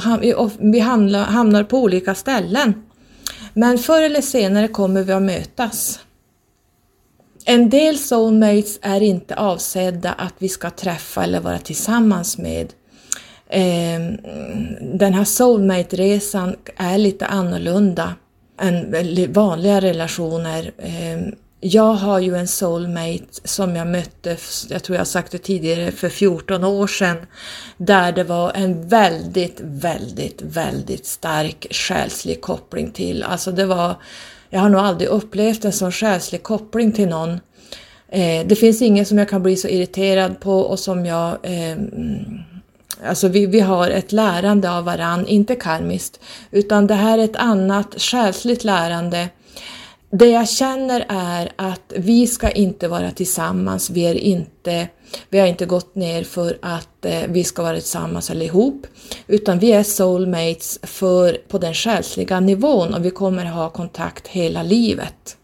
vi 0.58 0.78
handlar, 0.80 1.24
hamnar 1.24 1.64
på 1.64 1.78
olika 1.78 2.14
ställen. 2.14 2.82
Men 3.54 3.78
förr 3.78 4.02
eller 4.02 4.20
senare 4.20 4.68
kommer 4.68 5.02
vi 5.02 5.12
att 5.12 5.22
mötas. 5.22 6.00
En 7.44 7.70
del 7.70 7.98
soulmates 7.98 8.78
är 8.82 9.00
inte 9.00 9.36
avsedda 9.36 10.12
att 10.12 10.34
vi 10.38 10.48
ska 10.48 10.70
träffa 10.70 11.24
eller 11.24 11.40
vara 11.40 11.58
tillsammans 11.58 12.38
med. 12.38 12.72
Ehm, 13.54 14.18
den 14.98 15.14
här 15.14 15.24
soulmate-resan 15.24 16.56
är 16.76 16.98
lite 16.98 17.26
annorlunda 17.26 18.14
än 18.60 18.94
vanliga 19.32 19.80
relationer. 19.80 20.70
Ehm, 20.78 21.34
jag 21.60 21.92
har 21.92 22.18
ju 22.18 22.36
en 22.36 22.48
soulmate 22.48 23.24
som 23.44 23.76
jag 23.76 23.86
mötte, 23.86 24.36
jag 24.68 24.82
tror 24.82 24.98
jag 24.98 25.06
sagt 25.06 25.32
det 25.32 25.38
tidigare, 25.38 25.90
för 25.90 26.08
14 26.08 26.64
år 26.64 26.86
sedan, 26.86 27.16
där 27.76 28.12
det 28.12 28.24
var 28.24 28.52
en 28.54 28.88
väldigt, 28.88 29.60
väldigt, 29.60 30.42
väldigt 30.42 31.06
stark 31.06 31.66
själslig 31.70 32.40
koppling 32.40 32.90
till. 32.90 33.22
Alltså 33.22 33.52
det 33.52 33.66
var, 33.66 33.96
jag 34.50 34.60
har 34.60 34.68
nog 34.68 34.80
aldrig 34.80 35.10
upplevt 35.10 35.64
en 35.64 35.72
sån 35.72 35.92
själslig 35.92 36.42
koppling 36.42 36.92
till 36.92 37.08
någon. 37.08 37.40
Ehm, 38.10 38.48
det 38.48 38.56
finns 38.56 38.82
ingen 38.82 39.06
som 39.06 39.18
jag 39.18 39.28
kan 39.28 39.42
bli 39.42 39.56
så 39.56 39.68
irriterad 39.68 40.40
på 40.40 40.60
och 40.60 40.78
som 40.78 41.06
jag 41.06 41.38
eh, 41.42 41.76
Alltså 43.04 43.28
vi, 43.28 43.46
vi 43.46 43.60
har 43.60 43.90
ett 43.90 44.12
lärande 44.12 44.70
av 44.70 44.84
varann, 44.84 45.26
inte 45.26 45.54
karmiskt, 45.54 46.20
utan 46.50 46.86
det 46.86 46.94
här 46.94 47.18
är 47.18 47.24
ett 47.24 47.36
annat 47.36 48.00
själsligt 48.00 48.64
lärande 48.64 49.28
det 50.14 50.26
jag 50.26 50.48
känner 50.48 51.04
är 51.08 51.52
att 51.56 51.92
vi 51.96 52.26
ska 52.26 52.50
inte 52.50 52.88
vara 52.88 53.10
tillsammans, 53.10 53.90
vi, 53.90 54.04
är 54.04 54.14
inte, 54.14 54.88
vi 55.28 55.38
har 55.38 55.46
inte 55.46 55.66
gått 55.66 55.94
ner 55.94 56.24
för 56.24 56.58
att 56.62 57.04
eh, 57.04 57.22
vi 57.28 57.44
ska 57.44 57.62
vara 57.62 57.74
tillsammans 57.74 58.30
eller 58.30 58.46
ihop, 58.46 58.86
utan 59.26 59.58
vi 59.58 59.72
är 59.72 59.82
soulmates 59.82 60.78
för, 60.82 61.38
på 61.48 61.58
den 61.58 61.74
själsliga 61.74 62.40
nivån 62.40 62.94
och 62.94 63.04
vi 63.04 63.10
kommer 63.10 63.44
ha 63.44 63.70
kontakt 63.70 64.28
hela 64.28 64.62
livet. 64.62 65.36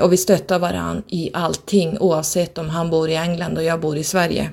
Och 0.00 0.12
vi 0.12 0.16
stöttar 0.16 0.58
varandra 0.58 1.02
i 1.08 1.30
allting 1.32 1.98
oavsett 1.98 2.58
om 2.58 2.68
han 2.68 2.90
bor 2.90 3.10
i 3.10 3.16
England 3.16 3.58
och 3.58 3.64
jag 3.64 3.80
bor 3.80 3.96
i 3.96 4.04
Sverige. 4.04 4.50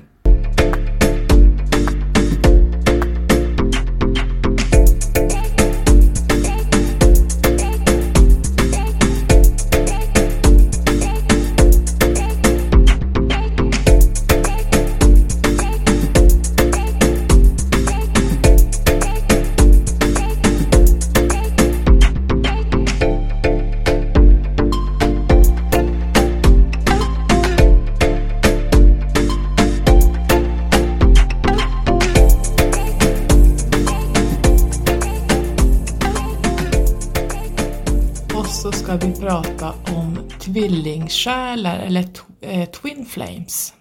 Prata 39.20 39.74
om 39.96 40.18
tvillingsjälar 40.40 41.78
eller 41.78 42.08
eh, 42.40 42.68
Twin 42.68 43.06
Flames. 43.06 43.74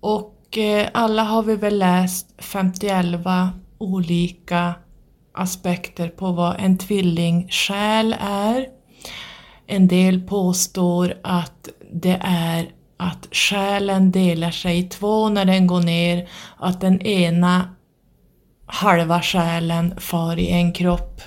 Och 0.00 0.58
eh, 0.58 0.88
alla 0.94 1.22
har 1.22 1.42
vi 1.42 1.56
väl 1.56 1.78
läst 1.78 2.34
51 2.38 3.04
olika 3.78 4.74
aspekter 5.32 6.08
på 6.08 6.32
vad 6.32 6.56
en 6.58 6.78
tvillingsjäl 6.78 8.16
är. 8.20 8.66
En 9.66 9.88
del 9.88 10.20
påstår 10.20 11.14
att 11.22 11.68
det 11.92 12.18
är 12.22 12.68
att 12.96 13.28
själen 13.32 14.10
delar 14.10 14.50
sig 14.50 14.78
i 14.78 14.82
två 14.82 15.28
när 15.28 15.44
den 15.44 15.66
går 15.66 15.80
ner, 15.80 16.28
att 16.56 16.80
den 16.80 17.02
ena 17.02 17.74
halva 18.66 19.22
själen 19.22 20.00
far 20.00 20.38
i 20.38 20.50
en 20.50 20.72
kropp 20.72 21.22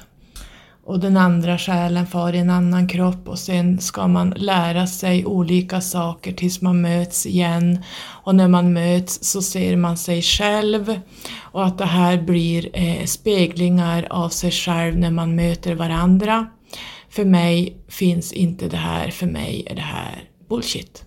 och 0.86 1.00
den 1.00 1.18
andra 1.18 1.58
själen 1.58 2.08
far 2.08 2.34
i 2.34 2.38
en 2.38 2.50
annan 2.50 2.88
kropp 2.88 3.28
och 3.28 3.40
sen 3.40 3.82
ska 3.82 4.08
man 4.08 4.30
lära 4.30 4.88
sig 4.88 5.26
olika 5.26 5.82
saker 5.82 6.32
tills 6.32 6.62
man 6.62 6.82
möts 6.82 7.26
igen 7.26 7.84
och 8.24 8.36
när 8.36 8.48
man 8.48 8.74
möts 8.74 9.24
så 9.24 9.42
ser 9.42 9.76
man 9.76 9.98
sig 9.98 10.22
själv 10.22 11.00
och 11.40 11.66
att 11.66 11.78
det 11.78 11.86
här 11.86 12.22
blir 12.22 12.70
eh, 12.74 13.06
speglingar 13.06 14.08
av 14.10 14.30
sig 14.30 14.52
själv 14.52 14.98
när 14.98 15.12
man 15.12 15.36
möter 15.36 15.76
varandra. 15.76 16.48
För 17.10 17.26
mig 17.26 17.78
finns 17.88 18.34
inte 18.34 18.70
det 18.70 18.78
här, 18.78 19.12
för 19.12 19.28
mig 19.28 19.68
är 19.70 19.76
det 19.76 19.82
här 19.82 20.24
bullshit. 20.50 21.06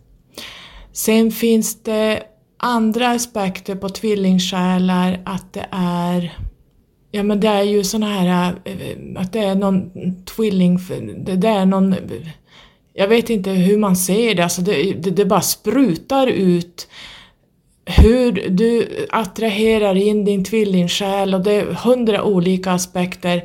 Sen 0.92 1.32
finns 1.32 1.82
det 1.82 2.22
andra 2.58 3.10
aspekter 3.10 3.74
på 3.74 3.88
tvillingsjälar, 3.88 5.20
att 5.24 5.52
det 5.52 5.66
är 5.70 6.38
Ja 7.16 7.22
men 7.22 7.40
det 7.40 7.48
är 7.48 7.62
ju 7.62 7.84
såna 7.84 8.06
här, 8.06 8.54
eh, 8.64 8.96
att 9.16 9.32
det 9.32 9.38
är 9.38 9.54
någon 9.54 9.90
tvilling, 10.24 10.78
det 11.18 11.48
är 11.48 11.66
någon, 11.66 11.94
jag 12.94 13.08
vet 13.08 13.30
inte 13.30 13.50
hur 13.50 13.78
man 13.78 13.96
ser 13.96 14.34
det, 14.34 14.42
alltså 14.42 14.62
det, 14.62 14.92
det, 14.92 15.10
det 15.10 15.24
bara 15.24 15.40
sprutar 15.40 16.26
ut 16.26 16.88
hur 17.84 18.32
du 18.48 18.88
attraherar 19.10 19.94
in 19.94 20.24
din 20.24 20.44
tvillingsjäl 20.44 21.34
och 21.34 21.40
det 21.40 21.52
är 21.52 21.64
hundra 21.64 22.22
olika 22.22 22.72
aspekter. 22.72 23.44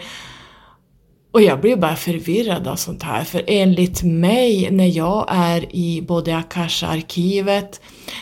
Och 1.31 1.41
jag 1.41 1.61
blir 1.61 1.75
bara 1.75 1.95
förvirrad 1.95 2.67
av 2.67 2.75
sånt 2.75 3.03
här, 3.03 3.23
för 3.23 3.43
enligt 3.47 4.03
mig 4.03 4.71
när 4.71 4.97
jag 4.97 5.25
är 5.29 5.75
i 5.75 6.01
både 6.01 6.37
Akasha-arkivet, 6.37 7.81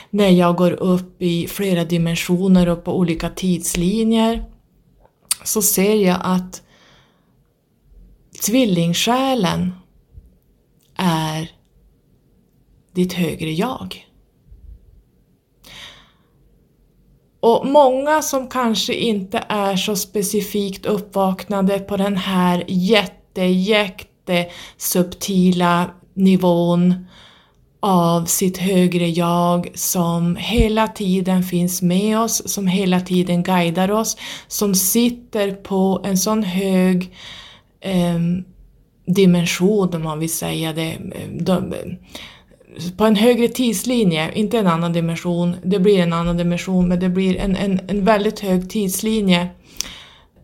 när 0.10 0.30
jag 0.30 0.56
går 0.56 0.72
upp 0.72 1.22
i 1.22 1.48
flera 1.48 1.84
dimensioner 1.84 2.70
och 2.70 2.84
på 2.84 2.98
olika 2.98 3.30
tidslinjer, 3.30 4.44
så 5.44 5.62
ser 5.62 5.96
jag 5.96 6.18
att 6.24 6.62
tvillingsjälen 8.46 9.74
är 10.96 11.52
ditt 12.94 13.14
högre 13.14 13.52
jag. 13.52 14.06
Och 17.40 17.68
många 17.68 18.22
som 18.22 18.48
kanske 18.48 18.94
inte 18.94 19.44
är 19.50 19.76
så 19.76 19.96
specifikt 19.96 20.86
uppvaknade 20.86 21.80
på 21.80 21.98
den 21.98 22.18
här 22.18 22.64
jätte, 22.68 23.42
jätte 23.42 24.50
subtila 24.78 25.92
nivån 26.14 27.06
av 27.80 28.26
sitt 28.26 28.58
högre 28.58 29.08
jag 29.08 29.72
som 29.74 30.36
hela 30.36 30.88
tiden 30.88 31.44
finns 31.44 31.82
med 31.82 32.20
oss, 32.20 32.54
som 32.54 32.68
hela 32.68 33.00
tiden 33.00 33.44
guidar 33.44 33.92
oss, 33.92 34.18
som 34.48 34.76
sitter 34.76 35.52
på 35.52 36.02
en 36.06 36.18
sån 36.18 36.44
hög 36.44 37.14
eh, 37.82 38.20
dimension 39.06 39.94
om 39.94 40.04
man 40.04 40.20
vill 40.20 40.34
säga 40.34 40.74
det, 40.74 40.92
ehm, 40.92 41.44
de, 41.46 41.74
ehm, 41.74 41.96
på 42.98 43.06
en 43.06 43.16
högre 43.16 43.48
tidslinje, 43.48 44.32
inte 44.34 44.58
en 44.58 44.68
annan 44.68 44.94
dimension, 44.94 45.56
det 45.64 45.80
blir 45.80 46.00
en 46.00 46.14
annan 46.14 46.38
dimension 46.38 46.88
men 46.88 47.00
det 47.00 47.10
blir 47.10 47.38
en, 47.38 47.56
en, 47.56 47.80
en 47.88 48.06
väldigt 48.06 48.40
hög 48.40 48.70
tidslinje 48.70 49.48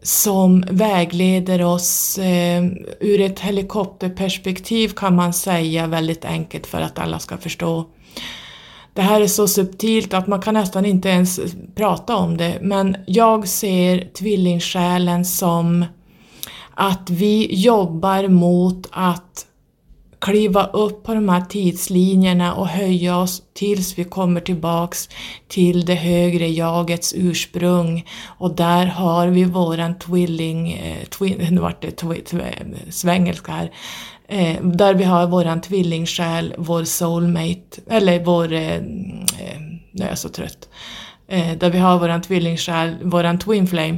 som 0.05 0.63
vägleder 0.69 1.63
oss 1.65 2.17
eh, 2.17 2.63
ur 2.99 3.21
ett 3.21 3.39
helikopterperspektiv 3.39 4.89
kan 4.89 5.15
man 5.15 5.33
säga 5.33 5.87
väldigt 5.87 6.25
enkelt 6.25 6.67
för 6.67 6.81
att 6.81 6.99
alla 6.99 7.19
ska 7.19 7.37
förstå. 7.37 7.85
Det 8.93 9.01
här 9.01 9.21
är 9.21 9.27
så 9.27 9.47
subtilt 9.47 10.13
att 10.13 10.27
man 10.27 10.41
kan 10.41 10.53
nästan 10.53 10.85
inte 10.85 11.09
ens 11.09 11.39
prata 11.75 12.15
om 12.15 12.37
det 12.37 12.57
men 12.61 12.97
jag 13.07 13.47
ser 13.47 14.09
tvillingsjälen 14.13 15.25
som 15.25 15.85
att 16.73 17.09
vi 17.09 17.55
jobbar 17.55 18.27
mot 18.27 18.87
att 18.91 19.45
kliva 20.25 20.65
upp 20.65 21.03
på 21.03 21.13
de 21.13 21.29
här 21.29 21.41
tidslinjerna 21.41 22.53
och 22.53 22.67
höja 22.67 23.17
oss 23.17 23.43
tills 23.53 23.97
vi 23.97 24.03
kommer 24.03 24.41
tillbaks 24.41 25.09
till 25.47 25.85
det 25.85 25.95
högre 25.95 26.47
jagets 26.47 27.13
ursprung. 27.17 28.05
Och 28.25 28.55
där 28.55 28.85
har 28.85 29.27
vi 29.27 29.43
våran 29.43 29.99
tvilling, 29.99 30.73
eh, 30.73 31.05
twin, 31.05 31.47
nu 31.51 31.61
vart 31.61 31.81
det 31.81 31.91
twi, 31.91 32.23
svengelska 32.89 33.51
här, 33.51 33.71
eh, 34.27 34.63
där 34.63 34.93
vi 34.93 35.03
har 35.03 35.27
våran 35.27 35.61
tvillingsjäl, 35.61 36.55
vår 36.57 36.83
soulmate, 36.83 37.81
eller 37.89 38.23
vår, 38.23 38.53
eh, 38.53 38.75
mm, 38.75 39.25
eh 39.39 39.59
nu 39.91 40.03
är 40.05 40.09
jag 40.09 40.17
så 40.17 40.29
trött, 40.29 40.69
eh, 41.27 41.57
där 41.57 41.69
vi 41.69 41.77
har 41.77 41.99
våran 41.99 42.21
tvillingsjäl, 42.21 42.95
våran 43.03 43.39
twin 43.39 43.67
flame 43.67 43.97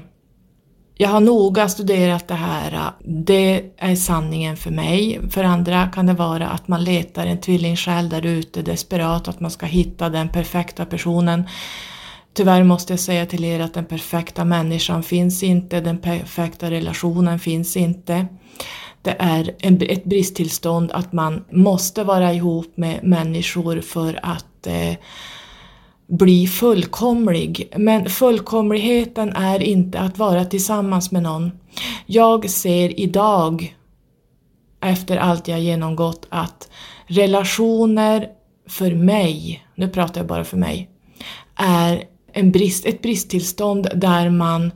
jag 0.97 1.09
har 1.09 1.19
noga 1.19 1.69
studerat 1.69 2.27
det 2.27 2.35
här. 2.35 2.91
Det 2.99 3.63
är 3.77 3.95
sanningen 3.95 4.57
för 4.57 4.71
mig. 4.71 5.19
För 5.29 5.43
andra 5.43 5.87
kan 5.87 6.05
det 6.05 6.13
vara 6.13 6.47
att 6.47 6.67
man 6.67 6.83
letar 6.83 7.25
en 7.25 7.41
tvillingsjäl 7.41 8.09
där 8.09 8.25
ute 8.25 8.61
desperat, 8.61 9.27
att 9.27 9.39
man 9.39 9.51
ska 9.51 9.65
hitta 9.65 10.09
den 10.09 10.29
perfekta 10.29 10.85
personen. 10.85 11.43
Tyvärr 12.33 12.63
måste 12.63 12.93
jag 12.93 12.99
säga 12.99 13.25
till 13.25 13.43
er 13.43 13.59
att 13.59 13.73
den 13.73 13.85
perfekta 13.85 14.45
människan 14.45 15.03
finns 15.03 15.43
inte, 15.43 15.81
den 15.81 15.97
perfekta 15.97 16.71
relationen 16.71 17.39
finns 17.39 17.77
inte. 17.77 18.27
Det 19.01 19.15
är 19.19 19.55
en, 19.59 19.81
ett 19.81 20.03
bristtillstånd 20.03 20.91
att 20.91 21.13
man 21.13 21.45
måste 21.51 22.03
vara 22.03 22.33
ihop 22.33 22.77
med 22.77 23.03
människor 23.03 23.81
för 23.81 24.19
att 24.23 24.67
eh, 24.67 24.93
bli 26.07 26.47
fullkomlig. 26.47 27.73
Men 27.77 28.09
fullkomligheten 28.09 29.34
är 29.34 29.63
inte 29.63 29.99
att 29.99 30.17
vara 30.17 30.45
tillsammans 30.45 31.11
med 31.11 31.23
någon. 31.23 31.51
Jag 32.05 32.49
ser 32.49 32.99
idag, 32.99 33.75
efter 34.81 35.17
allt 35.17 35.47
jag 35.47 35.59
genomgått, 35.59 36.25
att 36.29 36.69
relationer 37.07 38.27
för 38.67 38.95
mig, 38.95 39.65
nu 39.75 39.89
pratar 39.89 40.21
jag 40.21 40.27
bara 40.27 40.43
för 40.43 40.57
mig, 40.57 40.89
är 41.55 42.03
en 42.34 42.51
brist, 42.51 42.85
ett 42.85 43.01
bristtillstånd 43.01 43.88
där 43.95 44.29
man 44.29 44.71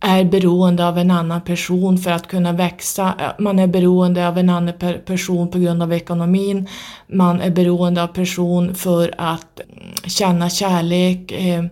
är 0.00 0.24
beroende 0.24 0.88
av 0.88 0.98
en 0.98 1.10
annan 1.10 1.40
person 1.40 1.98
för 1.98 2.10
att 2.10 2.28
kunna 2.28 2.52
växa. 2.52 3.34
Man 3.38 3.58
är 3.58 3.66
beroende 3.66 4.28
av 4.28 4.38
en 4.38 4.50
annan 4.50 4.74
person 5.06 5.50
på 5.50 5.58
grund 5.58 5.82
av 5.82 5.92
ekonomin. 5.92 6.68
Man 7.06 7.40
är 7.40 7.50
beroende 7.50 8.02
av 8.02 8.06
person 8.06 8.74
för 8.74 9.14
att 9.18 9.60
mm, 9.60 9.94
känna 10.06 10.50
kärlek. 10.50 11.32
Eh, 11.32 11.64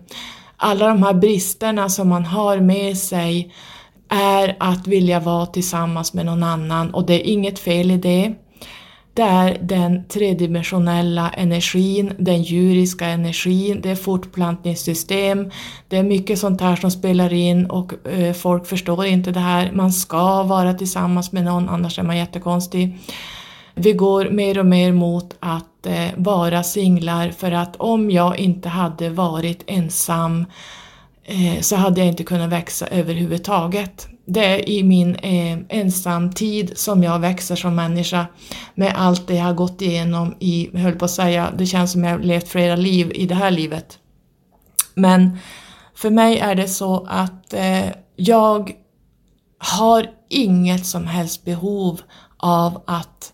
alla 0.57 0.87
de 0.87 1.03
här 1.03 1.13
bristerna 1.13 1.89
som 1.89 2.09
man 2.09 2.25
har 2.25 2.59
med 2.59 2.97
sig 2.97 3.53
är 4.09 4.55
att 4.59 4.87
vilja 4.87 5.19
vara 5.19 5.45
tillsammans 5.45 6.13
med 6.13 6.25
någon 6.25 6.43
annan 6.43 6.93
och 6.93 7.05
det 7.05 7.13
är 7.13 7.31
inget 7.33 7.59
fel 7.59 7.91
i 7.91 7.97
det. 7.97 8.33
Det 9.17 9.23
är 9.23 9.57
den 9.61 10.03
tredimensionella 10.07 11.29
energin, 11.29 12.13
den 12.17 12.43
djuriska 12.43 13.05
energin, 13.05 13.81
det 13.81 13.89
är 13.89 13.95
fortplantningssystem, 13.95 15.51
det 15.87 15.97
är 15.97 16.03
mycket 16.03 16.39
sånt 16.39 16.61
här 16.61 16.75
som 16.75 16.91
spelar 16.91 17.33
in 17.33 17.65
och 17.65 18.07
eh, 18.07 18.33
folk 18.33 18.67
förstår 18.67 19.05
inte 19.05 19.31
det 19.31 19.39
här. 19.39 19.71
Man 19.71 19.91
ska 19.91 20.43
vara 20.43 20.73
tillsammans 20.73 21.31
med 21.31 21.43
någon, 21.43 21.69
annars 21.69 21.99
är 21.99 22.03
man 22.03 22.17
jättekonstig. 22.17 22.97
Vi 23.75 23.93
går 23.93 24.29
mer 24.29 24.59
och 24.59 24.65
mer 24.65 24.91
mot 24.91 25.35
att 25.39 25.85
eh, 25.85 26.07
vara 26.15 26.63
singlar 26.63 27.29
för 27.29 27.51
att 27.51 27.75
om 27.75 28.11
jag 28.11 28.39
inte 28.39 28.69
hade 28.69 29.09
varit 29.09 29.63
ensam 29.67 30.45
eh, 31.23 31.61
så 31.61 31.75
hade 31.75 31.99
jag 31.99 32.07
inte 32.07 32.23
kunnat 32.23 32.49
växa 32.49 32.87
överhuvudtaget 32.87 34.07
det 34.29 34.45
är 34.45 34.69
i 34.69 34.83
min 34.83 35.15
eh, 35.15 35.59
ensamtid 35.69 36.77
som 36.77 37.03
jag 37.03 37.19
växer 37.19 37.55
som 37.55 37.75
människa 37.75 38.27
med 38.75 38.93
allt 38.95 39.27
det 39.27 39.35
jag 39.35 39.43
har 39.43 39.53
gått 39.53 39.81
igenom 39.81 40.35
i, 40.39 40.69
jag 40.73 40.79
höll 40.79 40.95
på 40.95 41.05
att 41.05 41.11
säga, 41.11 41.53
det 41.57 41.65
känns 41.65 41.91
som 41.91 42.03
jag 42.03 42.11
har 42.11 42.19
levt 42.19 42.47
flera 42.47 42.75
liv 42.75 43.11
i 43.15 43.25
det 43.25 43.35
här 43.35 43.51
livet. 43.51 43.99
Men 44.93 45.37
för 45.95 46.09
mig 46.09 46.39
är 46.39 46.55
det 46.55 46.67
så 46.67 47.07
att 47.09 47.53
eh, 47.53 47.85
jag 48.15 48.71
har 49.57 50.09
inget 50.29 50.85
som 50.85 51.07
helst 51.07 51.45
behov 51.45 52.01
av 52.37 52.83
att 52.87 53.33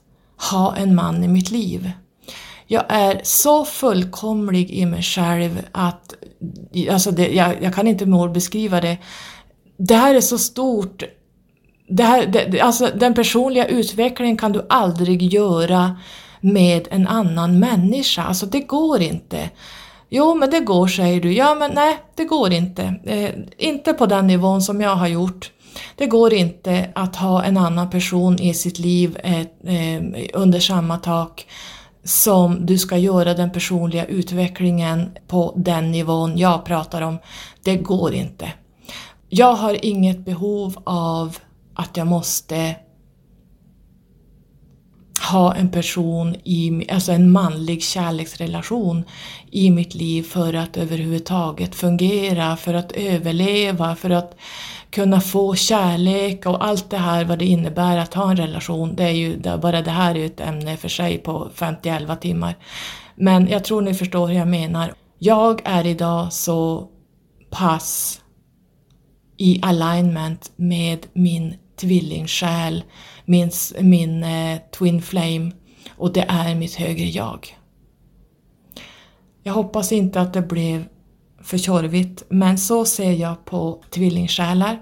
ha 0.52 0.76
en 0.76 0.96
man 0.96 1.24
i 1.24 1.28
mitt 1.28 1.52
liv. 1.52 1.92
Jag 2.68 2.84
är 2.90 3.22
så 3.24 3.66
fullkomlig 3.66 4.72
i 4.72 4.86
mig 4.86 5.02
själv 5.02 5.62
att 5.72 6.14
alltså 6.92 7.12
det, 7.12 7.28
jag, 7.28 7.64
jag 7.64 7.76
kan 7.76 7.88
inte 7.88 8.06
med 8.06 8.20
ord 8.20 8.32
beskriva 8.32 8.82
det 8.82 8.98
det 9.88 9.96
här 9.96 10.16
är 10.16 10.22
så 10.22 10.38
stort. 10.38 11.04
Det 11.88 12.04
här, 12.04 12.26
det, 12.26 12.62
alltså 12.62 12.90
den 12.96 13.14
personliga 13.14 13.68
utvecklingen 13.68 14.38
kan 14.38 14.52
du 14.52 14.66
aldrig 14.70 15.34
göra 15.34 15.98
med 16.42 16.88
en 16.92 17.08
annan 17.08 17.60
människa. 17.60 18.24
Alltså 18.24 18.46
det 18.46 18.60
går 18.60 19.02
inte. 19.02 19.50
Jo, 20.10 20.36
men 20.36 20.50
det 20.50 20.60
går 20.60 20.88
säger 20.88 21.22
du. 21.22 21.34
Ja, 21.34 21.56
men 21.56 21.72
nej, 21.74 21.98
det 22.16 22.26
går 22.26 22.54
inte. 22.54 22.96
Eh, 23.06 23.30
inte 23.58 23.94
på 23.94 24.06
den 24.06 24.28
nivån 24.28 24.62
som 24.62 24.82
jag 24.82 24.96
har 24.96 25.08
gjort. 25.08 25.52
Det 25.96 26.06
går 26.06 26.34
inte 26.34 26.90
att 26.96 27.16
ha 27.16 27.44
en 27.44 27.58
annan 27.58 27.90
person 27.90 28.40
i 28.40 28.54
sitt 28.54 28.80
liv 28.80 29.18
eh, 29.24 29.40
eh, 29.76 30.02
under 30.34 30.60
samma 30.60 30.98
tak 30.98 31.46
som 32.04 32.66
du 32.66 32.78
ska 32.78 32.98
göra 32.98 33.34
den 33.34 33.52
personliga 33.52 34.06
utvecklingen 34.06 35.12
på 35.28 35.54
den 35.56 35.92
nivån 35.92 36.38
jag 36.38 36.66
pratar 36.66 37.02
om. 37.02 37.18
Det 37.64 37.76
går 37.76 38.14
inte. 38.14 38.52
Jag 39.36 39.54
har 39.54 39.86
inget 39.86 40.26
behov 40.26 40.78
av 40.84 41.38
att 41.74 41.98
jag 41.98 42.08
måste 42.08 42.76
ha 45.32 45.56
en 45.56 45.70
person, 45.70 46.36
i, 46.44 46.88
alltså 46.92 47.12
en 47.12 47.32
manlig 47.32 47.84
kärleksrelation 47.84 49.04
i 49.52 49.72
mitt 49.72 49.96
liv 49.96 50.24
för 50.24 50.54
att 50.54 50.78
överhuvudtaget 50.78 51.76
fungera, 51.76 52.58
för 52.58 52.74
att 52.74 52.92
överleva, 52.92 53.96
för 53.96 54.10
att 54.10 54.36
kunna 54.90 55.22
få 55.22 55.56
kärlek 55.56 56.46
och 56.46 56.66
allt 56.66 56.90
det 56.90 56.98
här 56.98 57.26
vad 57.26 57.40
det 57.40 57.46
innebär 57.46 57.98
att 57.98 58.14
ha 58.14 58.32
en 58.32 58.38
relation. 58.38 58.96
Det 58.96 59.04
är 59.04 59.10
ju, 59.10 59.40
bara 59.58 59.82
det 59.82 59.92
här 59.92 60.18
är 60.18 60.26
ett 60.26 60.40
ämne 60.40 60.78
för 60.78 60.90
sig 60.90 61.18
på 61.18 61.50
50-11 61.56 62.16
timmar. 62.16 62.56
Men 63.16 63.48
jag 63.48 63.64
tror 63.64 63.82
ni 63.82 63.94
förstår 63.94 64.28
hur 64.28 64.36
jag 64.36 64.48
menar. 64.48 64.94
Jag 65.20 65.62
är 65.66 65.86
idag 65.86 66.34
så 66.34 66.88
pass 67.50 68.20
i 69.38 69.60
alignment 69.62 70.52
med 70.56 71.08
min 71.14 71.56
tvillingsjäl, 71.76 72.84
min, 73.26 73.52
min 73.82 74.24
eh, 74.24 74.60
twin 74.78 75.02
flame 75.02 75.52
och 75.90 76.14
det 76.14 76.26
är 76.28 76.56
mitt 76.56 76.76
högre 76.76 77.06
jag. 77.06 77.58
Jag 79.44 79.54
hoppas 79.54 79.92
inte 79.92 80.22
att 80.22 80.34
det 80.34 80.42
blev 80.42 80.86
för 81.42 81.58
tjorvigt, 81.58 82.24
men 82.30 82.58
så 82.58 82.86
ser 82.86 83.12
jag 83.12 83.46
på 83.46 83.84
tvillingsjälar. 83.90 84.82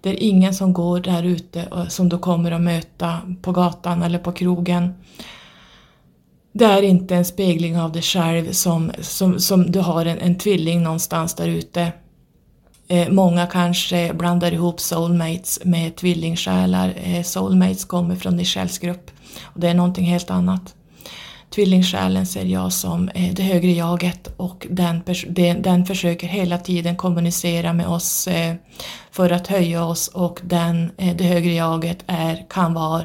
Det 0.00 0.10
är 0.10 0.22
ingen 0.22 0.54
som 0.54 0.72
går 0.72 1.00
där 1.00 1.22
ute 1.22 1.86
som 1.88 2.08
du 2.08 2.18
kommer 2.18 2.52
att 2.52 2.60
möta 2.60 3.20
på 3.42 3.52
gatan 3.52 4.02
eller 4.02 4.18
på 4.18 4.32
krogen. 4.32 4.94
Det 6.52 6.64
är 6.64 6.82
inte 6.82 7.16
en 7.16 7.24
spegling 7.24 7.78
av 7.78 7.92
dig 7.92 8.02
själv 8.02 8.52
som, 8.52 8.92
som, 9.00 9.40
som 9.40 9.70
du 9.70 9.78
har 9.78 10.06
en, 10.06 10.18
en 10.18 10.38
tvilling 10.38 10.82
någonstans 10.82 11.34
där 11.34 11.48
ute. 11.48 11.92
Eh, 12.90 13.08
många 13.08 13.46
kanske 13.46 14.14
blandar 14.14 14.52
ihop 14.52 14.80
soulmates 14.80 15.60
med 15.64 15.96
tvillingsjälar. 15.96 16.94
Eh, 17.04 17.22
soulmates 17.22 17.84
kommer 17.84 18.16
från 18.16 18.36
din 18.36 18.46
själsgrupp 18.46 19.10
och 19.42 19.60
det 19.60 19.68
är 19.68 19.74
någonting 19.74 20.04
helt 20.04 20.30
annat. 20.30 20.74
Tvillingsjälen 21.50 22.26
ser 22.26 22.44
jag 22.44 22.72
som 22.72 23.08
eh, 23.08 23.34
det 23.34 23.42
högre 23.42 23.70
jaget 23.70 24.32
och 24.36 24.66
den, 24.70 25.02
den, 25.28 25.62
den, 25.62 25.86
försöker 25.86 26.26
hela 26.26 26.58
tiden 26.58 26.96
kommunicera 26.96 27.72
med 27.72 27.86
oss 27.86 28.28
eh, 28.28 28.54
för 29.10 29.30
att 29.30 29.46
höja 29.46 29.84
oss 29.84 30.08
och 30.08 30.40
den, 30.42 30.90
eh, 30.96 31.16
det 31.16 31.24
högre 31.24 31.52
jaget 31.52 31.98
är, 32.06 32.46
kan, 32.50 32.74
vara, 32.74 33.04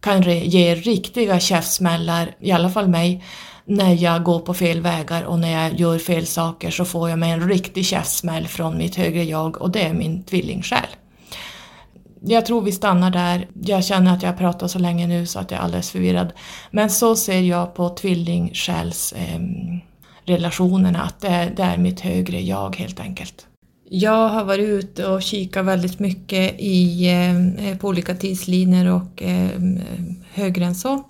kan 0.00 0.22
ge 0.22 0.74
riktiga 0.74 1.40
käftsmällar, 1.40 2.34
i 2.40 2.52
alla 2.52 2.70
fall 2.70 2.88
mig, 2.88 3.24
när 3.70 4.02
jag 4.02 4.22
går 4.22 4.38
på 4.38 4.54
fel 4.54 4.80
vägar 4.80 5.22
och 5.22 5.38
när 5.38 5.62
jag 5.62 5.80
gör 5.80 5.98
fel 5.98 6.26
saker 6.26 6.70
så 6.70 6.84
får 6.84 7.10
jag 7.10 7.18
mig 7.18 7.30
en 7.30 7.48
riktig 7.48 7.86
käftsmäll 7.86 8.48
från 8.48 8.78
mitt 8.78 8.96
högre 8.96 9.24
jag 9.24 9.62
och 9.62 9.70
det 9.70 9.82
är 9.82 9.92
min 9.92 10.22
tvillingsjäl. 10.22 10.86
Jag 12.20 12.46
tror 12.46 12.62
vi 12.62 12.72
stannar 12.72 13.10
där. 13.10 13.48
Jag 13.62 13.84
känner 13.84 14.14
att 14.14 14.22
jag 14.22 14.38
pratar 14.38 14.68
så 14.68 14.78
länge 14.78 15.06
nu 15.06 15.26
så 15.26 15.38
att 15.38 15.50
jag 15.50 15.60
är 15.60 15.64
alldeles 15.64 15.90
förvirrad. 15.90 16.32
Men 16.70 16.90
så 16.90 17.16
ser 17.16 17.40
jag 17.40 17.74
på 17.74 17.88
tvillingsjäls 17.88 19.12
eh, 19.12 19.40
relationerna, 20.24 21.02
att 21.02 21.20
det 21.20 21.28
är, 21.28 21.50
det 21.56 21.62
är 21.62 21.78
mitt 21.78 22.00
högre 22.00 22.40
jag 22.40 22.76
helt 22.76 23.00
enkelt. 23.00 23.46
Jag 23.90 24.28
har 24.28 24.44
varit 24.44 24.68
ute 24.68 25.06
och 25.06 25.22
kikat 25.22 25.64
väldigt 25.64 25.98
mycket 25.98 26.54
i, 26.58 27.08
eh, 27.58 27.78
på 27.78 27.88
olika 27.88 28.14
tidslinjer 28.14 28.86
och 28.86 29.22
eh, 29.22 29.50
högre 30.32 30.64
än 30.64 30.74
så. 30.74 31.04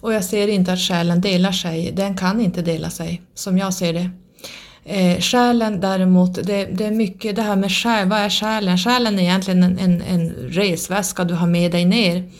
Och 0.00 0.12
jag 0.12 0.24
ser 0.24 0.48
inte 0.48 0.72
att 0.72 0.78
själen 0.78 1.20
delar 1.20 1.52
sig, 1.52 1.92
den 1.92 2.16
kan 2.16 2.40
inte 2.40 2.62
dela 2.62 2.90
sig 2.90 3.22
som 3.34 3.58
jag 3.58 3.74
ser 3.74 3.92
det. 3.92 4.10
Eh, 4.84 5.20
själen 5.20 5.80
däremot, 5.80 6.34
det, 6.34 6.64
det, 6.64 6.84
är 6.84 6.90
mycket 6.90 7.36
det 7.36 7.42
här 7.42 7.56
med 7.56 7.72
själ, 7.72 8.08
vad 8.08 8.18
är 8.18 8.30
själen? 8.30 8.78
Själen 8.78 9.18
är 9.18 9.22
egentligen 9.22 9.62
en, 9.62 9.78
en, 9.78 10.02
en 10.02 10.30
resväska 10.30 11.24
du 11.24 11.34
har 11.34 11.46
med 11.46 11.72
dig 11.72 11.84
ner 11.84 12.30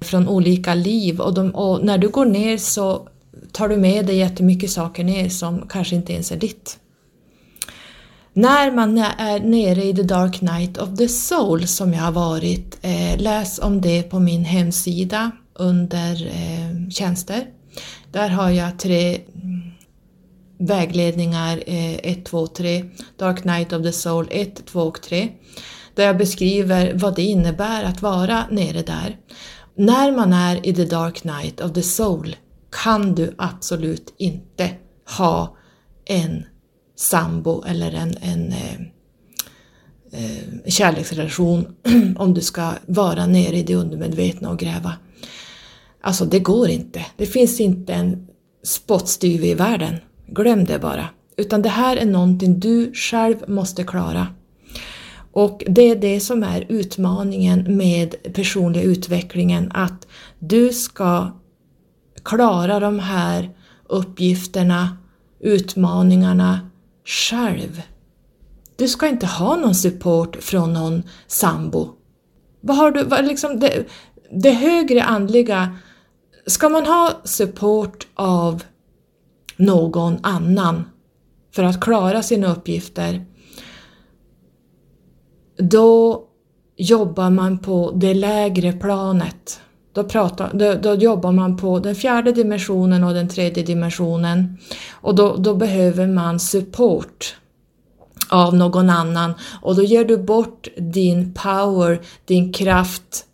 från 0.00 0.28
olika 0.28 0.74
liv 0.74 1.20
och, 1.20 1.34
de, 1.34 1.50
och 1.50 1.84
när 1.84 1.98
du 1.98 2.08
går 2.08 2.24
ner 2.24 2.58
så 2.58 3.08
tar 3.52 3.68
du 3.68 3.76
med 3.76 4.06
dig 4.06 4.16
jättemycket 4.16 4.70
saker 4.70 5.04
ner 5.04 5.28
som 5.28 5.68
kanske 5.68 5.96
inte 5.96 6.12
ens 6.12 6.32
är 6.32 6.36
ditt. 6.36 6.78
När 8.32 8.70
man 8.70 8.98
är 8.98 9.40
nere 9.40 9.84
i 9.84 9.94
the 9.94 10.02
dark 10.02 10.40
night 10.40 10.78
of 10.78 10.96
the 10.98 11.08
soul 11.08 11.66
som 11.66 11.92
jag 11.92 12.02
har 12.02 12.12
varit, 12.12 12.78
eh, 12.82 13.18
läs 13.18 13.58
om 13.58 13.80
det 13.80 14.02
på 14.02 14.18
min 14.18 14.44
hemsida 14.44 15.30
under 15.58 16.26
eh, 16.26 16.88
tjänster. 16.90 17.46
Där 18.12 18.28
har 18.28 18.50
jag 18.50 18.78
tre 18.78 19.20
vägledningar, 20.58 21.62
1, 21.66 22.24
2, 22.24 22.46
3, 22.46 22.84
Dark 23.16 23.44
Night 23.44 23.72
of 23.72 23.82
the 23.82 23.92
Soul 23.92 24.28
1, 24.30 24.66
2 24.66 24.80
och 24.80 25.02
3. 25.02 25.28
där 25.94 26.04
jag 26.04 26.18
beskriver 26.18 26.94
vad 26.94 27.16
det 27.16 27.22
innebär 27.22 27.84
att 27.84 28.02
vara 28.02 28.46
nere 28.50 28.82
där. 28.82 29.16
När 29.74 30.12
man 30.12 30.32
är 30.32 30.66
i 30.66 30.74
the 30.74 30.84
dark 30.84 31.24
night 31.24 31.60
of 31.60 31.72
the 31.72 31.82
soul 31.82 32.36
kan 32.84 33.14
du 33.14 33.34
absolut 33.38 34.14
inte 34.18 34.70
ha 35.16 35.56
en 36.04 36.44
sambo 36.96 37.64
eller 37.64 37.92
en, 37.92 38.16
en 38.20 38.52
eh, 38.52 38.80
eh 40.12 40.70
kärleksrelation 40.70 41.76
om 42.18 42.34
du 42.34 42.40
ska 42.40 42.72
vara 42.86 43.26
nere 43.26 43.56
i 43.56 43.62
det 43.62 43.74
undermedvetna 43.74 44.50
och 44.50 44.58
gräva. 44.58 44.92
Alltså 46.06 46.24
det 46.24 46.38
går 46.38 46.68
inte. 46.68 47.06
Det 47.16 47.26
finns 47.26 47.60
inte 47.60 47.92
en 47.92 48.26
spottstyve 48.62 49.46
i 49.46 49.54
världen. 49.54 49.94
Glöm 50.26 50.64
det 50.64 50.78
bara. 50.78 51.08
Utan 51.36 51.62
det 51.62 51.68
här 51.68 51.96
är 51.96 52.06
någonting 52.06 52.60
du 52.60 52.92
själv 52.94 53.36
måste 53.48 53.84
klara. 53.84 54.26
Och 55.32 55.64
det 55.66 55.90
är 55.90 55.96
det 55.96 56.20
som 56.20 56.42
är 56.42 56.66
utmaningen 56.68 57.76
med 57.76 58.14
personliga 58.34 58.82
utvecklingen, 58.82 59.72
att 59.74 60.06
du 60.38 60.72
ska 60.72 61.32
klara 62.22 62.80
de 62.80 62.98
här 62.98 63.50
uppgifterna, 63.88 64.96
utmaningarna 65.40 66.70
själv. 67.04 67.82
Du 68.76 68.88
ska 68.88 69.08
inte 69.08 69.26
ha 69.26 69.56
någon 69.56 69.74
support 69.74 70.36
från 70.40 70.72
någon 70.72 71.02
sambo. 71.26 71.88
Vad 72.60 72.76
har 72.76 72.90
du, 72.90 73.04
vad 73.04 73.24
liksom 73.24 73.60
det, 73.60 73.86
det 74.30 74.50
högre 74.50 75.02
andliga, 75.02 75.76
ska 76.46 76.68
man 76.68 76.86
ha 76.86 77.20
support 77.24 78.06
av 78.14 78.62
någon 79.56 80.18
annan 80.22 80.84
för 81.54 81.62
att 81.62 81.80
klara 81.80 82.22
sina 82.22 82.52
uppgifter, 82.52 83.24
då 85.58 86.24
jobbar 86.76 87.30
man 87.30 87.58
på 87.58 87.92
det 87.94 88.14
lägre 88.14 88.72
planet. 88.72 89.60
Då, 89.92 90.04
pratar, 90.04 90.50
då, 90.54 90.74
då, 90.74 90.94
jobbar 90.94 91.32
man 91.32 91.56
på 91.56 91.78
den 91.78 91.94
fjärde 91.94 92.32
dimensionen 92.32 93.04
och 93.04 93.14
den 93.14 93.28
tredje 93.28 93.62
dimensionen 93.62 94.58
och 94.92 95.14
då, 95.14 95.36
då 95.36 95.54
behöver 95.54 96.06
man 96.06 96.40
support 96.40 97.36
av 98.28 98.54
någon 98.54 98.90
annan 98.90 99.34
och 99.62 99.76
då 99.76 99.82
ger 99.82 100.04
du 100.04 100.18
bort 100.18 100.68
din 100.76 101.34
power, 101.34 102.00
din 102.24 102.52
kraft 102.52 103.25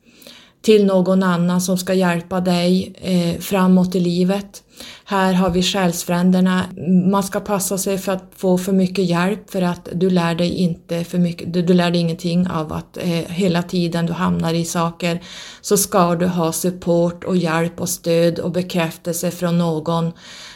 till 0.63 0.87
någon 0.87 1.23
annan 1.23 1.61
som 1.61 1.79
ska 1.79 1.95
hjälpa 1.95 2.41
dig 2.41 2.95
eh, 3.01 3.41
framåt 3.41 3.95
i 3.95 4.01
livet. 4.01 4.63
Här 5.05 5.33
har 5.33 5.51
vi 5.51 5.63
själsfränderna. 5.63 6.65
Man 7.11 7.23
ska 7.23 7.41
passa 7.41 7.79
sig 7.79 7.99
för 7.99 8.13
att 8.13 8.33
få 8.37 8.59
för 8.59 8.73
mycket 8.73 9.05
hjälp 9.05 9.51
för 9.51 9.63
att 9.63 9.89
du 9.93 10.11
lär 10.11 10.35
dig 10.35 10.55
inte 10.55 11.05
för 11.05 11.19
mycket, 11.19 11.53
du, 11.53 11.63
du 11.63 11.75
lär 11.75 11.91
dig 11.91 12.01
ingenting 12.01 12.49
av 12.49 12.73
att 12.73 12.97
eh, 12.97 13.09
hela 13.29 13.63
tiden 13.63 14.07
du 14.07 14.13
hamnar 14.13 14.55
i 14.55 14.65
saker 14.65 15.23
så 15.61 15.77
ska 15.77 16.15
du 16.15 16.27
ha 16.27 16.53
support 16.53 17.25
och 17.25 17.37
hjälp 17.37 17.81
och 17.81 17.89
stöd 17.89 18.39
och 18.39 18.51
bekräftelse 18.51 19.31
från 19.31 19.59
någon 19.59 20.13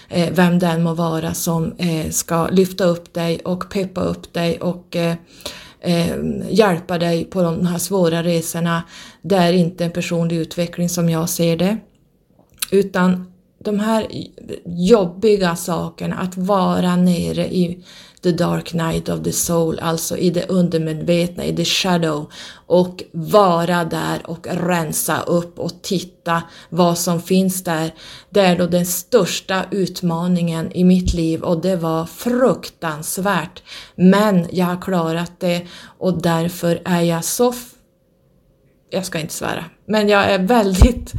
eh, 0.09 0.33
vem 0.33 0.59
den 0.59 0.83
må 0.83 0.95
vara 0.95 1.35
som 1.35 1.73
eh, 1.78 2.11
ska 2.11 2.49
lyfta 2.49 2.85
upp 2.85 3.15
dig 3.15 3.39
och 3.39 3.70
peppa 3.70 4.01
upp 4.01 4.33
dig 4.33 4.61
och 4.61 4.97
eh, 4.97 5.15
eh, 5.87 6.17
hjälpa 6.51 6.99
dig 6.99 7.25
på 7.25 7.43
de 7.43 7.67
här 7.67 7.79
svåra 7.79 8.23
resorna. 8.23 8.83
Det 9.23 9.37
är 9.37 9.53
inte 9.53 9.85
en 9.85 9.91
personlig 9.91 10.37
utveckling 10.37 10.89
som 10.89 11.09
jag 11.09 11.29
ser 11.29 11.57
det. 11.57 11.77
Utan 12.71 13.33
de 13.59 13.81
här 13.81 14.07
jobbiga 14.65 15.57
sakerna, 15.57 16.17
att 16.17 16.37
vara 16.37 16.97
nere 16.97 17.47
i 17.47 17.85
the 18.27 18.32
dark 18.32 18.74
night 18.74 19.09
of 19.09 19.23
the 19.23 19.32
soul, 19.32 19.78
alltså 19.78 20.16
i 20.16 20.31
det 20.31 20.48
undermedvetna, 20.48 21.44
i 21.44 21.57
the 21.57 21.65
shadow 21.65 22.31
och 22.66 23.03
vara 23.12 23.85
där 23.85 24.31
och 24.31 24.47
rensa 24.51 25.20
upp 25.20 25.59
och 25.59 25.82
titta 25.82 26.43
vad 26.69 26.98
som 26.98 27.23
finns 27.23 27.65
där. 27.65 27.94
Det 28.31 28.40
är 28.40 28.59
då 28.59 28.66
den 28.66 28.86
största 28.86 29.65
utmaningen 29.70 30.73
i 30.73 30.85
mitt 30.85 31.15
liv 31.15 31.43
och 31.43 31.61
det 31.61 31.77
var 31.77 32.07
fruktansvärt. 32.07 33.62
Men 33.94 34.47
jag 34.53 34.66
har 34.66 34.82
klarat 34.82 35.32
det 35.39 35.66
och 35.98 36.23
därför 36.23 36.82
är 36.85 37.03
jag 37.03 37.24
så... 37.24 37.55
Jag 38.90 39.07
ska 39.07 39.19
inte 39.19 39.35
svära, 39.35 39.65
men 39.86 40.09
jag 40.09 40.24
är 40.24 40.39
väldigt 40.39 41.12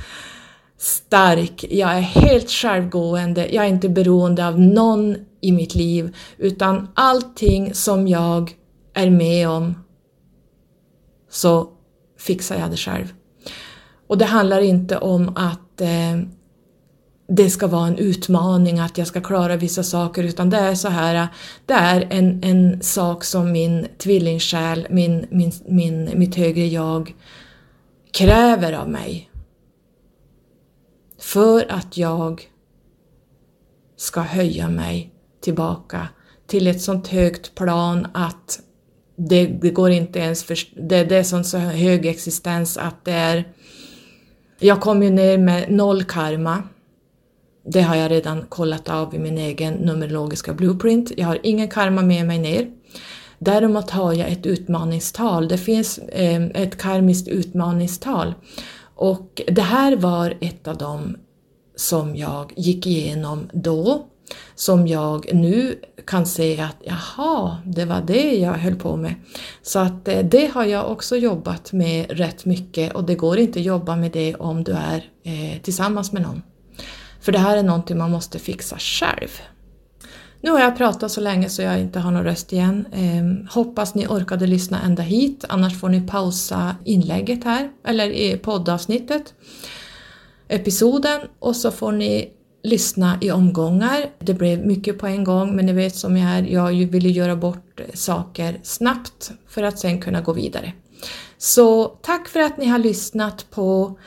stark, 0.78 1.66
jag 1.70 1.92
är 1.92 2.02
helt 2.02 2.50
självgående, 2.50 3.48
jag 3.54 3.66
är 3.66 3.70
inte 3.70 3.90
beroende 3.90 4.48
av 4.48 4.60
någon 4.60 5.16
i 5.48 5.52
mitt 5.52 5.76
liv 5.76 6.16
utan 6.38 6.88
allting 6.94 7.74
som 7.74 8.08
jag 8.08 8.56
är 8.94 9.10
med 9.10 9.50
om 9.50 9.84
så 11.30 11.70
fixar 12.20 12.60
jag 12.60 12.72
det 12.72 12.78
själv. 12.78 13.14
Och 14.08 14.18
det 14.18 14.26
handlar 14.26 14.62
inte 14.62 14.98
om 14.98 15.32
att 15.36 15.82
eh, 15.82 16.18
det 17.28 17.50
ska 17.50 17.68
vara 17.68 17.88
en 17.88 17.98
utmaning, 17.98 18.80
att 18.80 18.98
jag 18.98 19.08
ska 19.08 19.22
klara 19.22 19.56
vissa 19.56 19.84
saker, 19.84 20.24
utan 20.24 20.50
det 20.50 20.58
är 20.58 20.76
så 20.76 20.88
här, 20.88 21.28
det 21.66 21.74
är 21.74 22.08
en, 22.10 22.44
en 22.44 22.82
sak 22.82 23.24
som 23.24 23.52
min 23.52 23.88
tvillingsjäl, 23.98 24.88
min, 24.90 25.26
min, 25.32 25.52
min, 25.68 26.12
mitt 26.16 26.36
högre 26.36 26.66
jag 26.66 27.16
kräver 28.12 28.74
av 28.74 28.90
mig. 28.90 29.30
För 31.20 31.72
att 31.72 31.98
jag 31.98 32.42
ska 33.98 34.22
höja 34.22 34.70
mig 34.70 35.14
tillbaka 35.48 36.08
till 36.48 36.68
ett 36.68 36.82
sånt 36.82 37.08
högt 37.08 37.56
plan 37.56 38.08
att 38.14 38.60
det, 39.16 39.46
det 39.46 39.70
går 39.70 39.90
inte 39.92 40.20
ens 40.20 40.44
för, 40.44 40.58
det, 40.90 41.04
det 41.04 41.16
är 41.16 41.24
sån 41.24 41.44
så 41.44 41.58
hög 41.58 42.06
existens 42.06 42.78
att 42.78 43.06
det 43.06 43.12
är 43.12 43.46
jag 44.60 44.82
kom 44.82 45.04
ju 45.04 45.10
ner 45.10 45.38
med 45.38 45.72
noll 45.72 46.04
karma. 46.04 46.64
Det 47.66 47.82
har 47.82 47.96
jag 47.96 48.12
redan 48.12 48.46
kollat 48.50 48.90
av 48.90 49.16
i 49.16 49.20
min 49.20 49.38
egen 49.38 49.74
numerologiska 49.74 50.54
blueprint. 50.54 51.12
Jag 51.18 51.28
har 51.28 51.40
ingen 51.44 51.68
karma 51.68 52.02
med 52.02 52.26
mig 52.26 52.40
ner. 52.40 52.72
Däremot 53.40 53.90
har 53.90 54.14
jag 54.14 54.32
ett 54.32 54.46
utmaningstal. 54.46 55.48
Det 55.48 55.58
finns 55.58 55.98
eh, 55.98 56.46
ett 56.46 56.78
karmiskt 56.78 57.28
utmaningstal 57.28 58.34
och 58.96 59.42
det 59.48 59.62
här 59.62 59.96
var 59.96 60.34
ett 60.42 60.68
av 60.68 60.78
dem 60.78 61.18
som 61.76 62.16
jag 62.16 62.54
gick 62.56 62.88
igenom 62.88 63.50
då, 63.54 64.08
som 64.56 64.88
jag 64.88 65.34
nu 65.34 65.80
kan 66.06 66.26
se 66.26 66.62
att 66.62 66.76
jaha, 66.84 67.58
det 67.66 67.86
var 67.86 68.02
det 68.02 68.36
jag 68.36 68.54
höll 68.54 68.76
på 68.76 68.96
med. 68.96 69.16
Så 69.62 69.80
att 69.80 70.08
eh, 70.08 70.20
det 70.20 70.48
har 70.54 70.66
jag 70.66 70.92
också 70.92 71.16
jobbat 71.16 71.74
med 71.74 72.06
rätt 72.10 72.46
mycket 72.46 72.94
och 72.94 73.04
det 73.04 73.16
går 73.16 73.38
inte 73.38 73.60
att 73.60 73.66
jobba 73.66 73.96
med 73.96 74.12
det 74.12 74.36
om 74.36 74.64
du 74.64 74.72
är 74.72 75.06
eh, 75.24 75.62
tillsammans 75.62 76.12
med 76.12 76.22
någon. 76.22 76.42
För 77.22 77.32
det 77.32 77.40
här 77.40 77.58
är 77.58 77.64
någonting 77.64 77.98
man 77.98 78.12
måste 78.12 78.40
fixa 78.40 78.78
själv. 78.80 79.30
Nu 80.42 80.52
har 80.52 80.60
jag 80.60 80.78
pratat 80.78 81.12
så 81.12 81.22
länge 81.22 81.50
så 81.50 81.62
jag 81.62 81.80
inte 81.80 82.00
har 82.00 82.12
någon 82.12 82.24
röst 82.24 82.54
igen. 82.54 82.86
Eh, 82.92 83.54
hoppas 83.54 83.96
ni 83.96 84.08
orkade 84.08 84.48
lyssna 84.48 84.82
ända 84.82 85.04
hit, 85.04 85.46
annars 85.50 85.80
får 85.80 85.90
ni 85.90 86.08
pausa 86.08 86.76
inlägget 86.84 87.44
här, 87.44 87.70
eller 87.86 88.10
i 88.10 88.38
poddavsnittet, 88.38 89.34
episoden, 90.48 91.22
och 91.40 91.56
så 91.56 91.72
får 91.72 91.92
ni 91.92 92.30
lyssna 92.68 93.18
i 93.22 93.32
omgångar. 93.32 94.06
Det 94.20 94.34
blev 94.34 94.66
mycket 94.66 95.00
på 95.00 95.08
en 95.08 95.24
gång, 95.24 95.56
men 95.56 95.66
ni 95.66 95.74
vet 95.74 95.96
som 95.96 96.18
jag 96.18 96.32
är, 96.32 96.44
jag 96.44 96.88
vill 96.88 97.16
göra 97.16 97.36
bort 97.36 97.82
saker 97.94 98.60
snabbt 98.64 99.32
för 99.48 99.64
att 99.64 99.80
sen 99.80 100.02
kunna 100.02 100.22
gå 100.22 100.34
vidare. 100.34 100.74
Så 101.38 101.88
tack 101.88 102.28
för 102.28 102.40
att 102.40 102.58
ni 102.58 102.66
har 102.66 102.80
lyssnat 102.80 103.46
på 103.50 104.00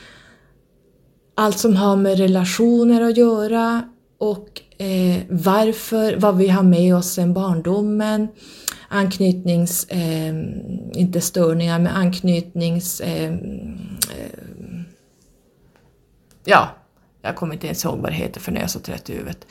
allt 1.35 1.59
som 1.59 1.77
har 1.77 1.97
med 1.97 2.19
relationer 2.19 3.01
att 3.01 3.16
göra 3.16 3.82
och 4.19 4.62
eh, 4.78 5.23
varför, 5.28 6.16
vad 6.16 6.37
vi 6.37 6.49
har 6.49 6.62
med 6.62 6.97
oss 6.97 7.12
sen 7.12 7.35
barndomen, 7.35 8.28
anknytnings, 8.89 9.85
eh, 9.85 10.35
inte 10.93 11.20
störningar, 11.20 11.78
men 11.78 11.93
anknytnings... 11.93 13.01
Eh, 13.01 13.32
eh, 13.32 14.31
ja, 16.45 16.80
jag 17.22 17.36
kommer 17.36 17.55
inte 17.55 17.66
ens 17.66 17.84
ihåg 17.84 17.98
vad 17.98 18.10
det 18.10 18.16
heter 18.16 18.40
för 18.40 18.52
när 18.52 18.60
jag 18.60 18.64
är 18.64 18.68
så 18.68 18.80
trött 18.80 19.10
i 19.10 19.12
huvudet. 19.12 19.47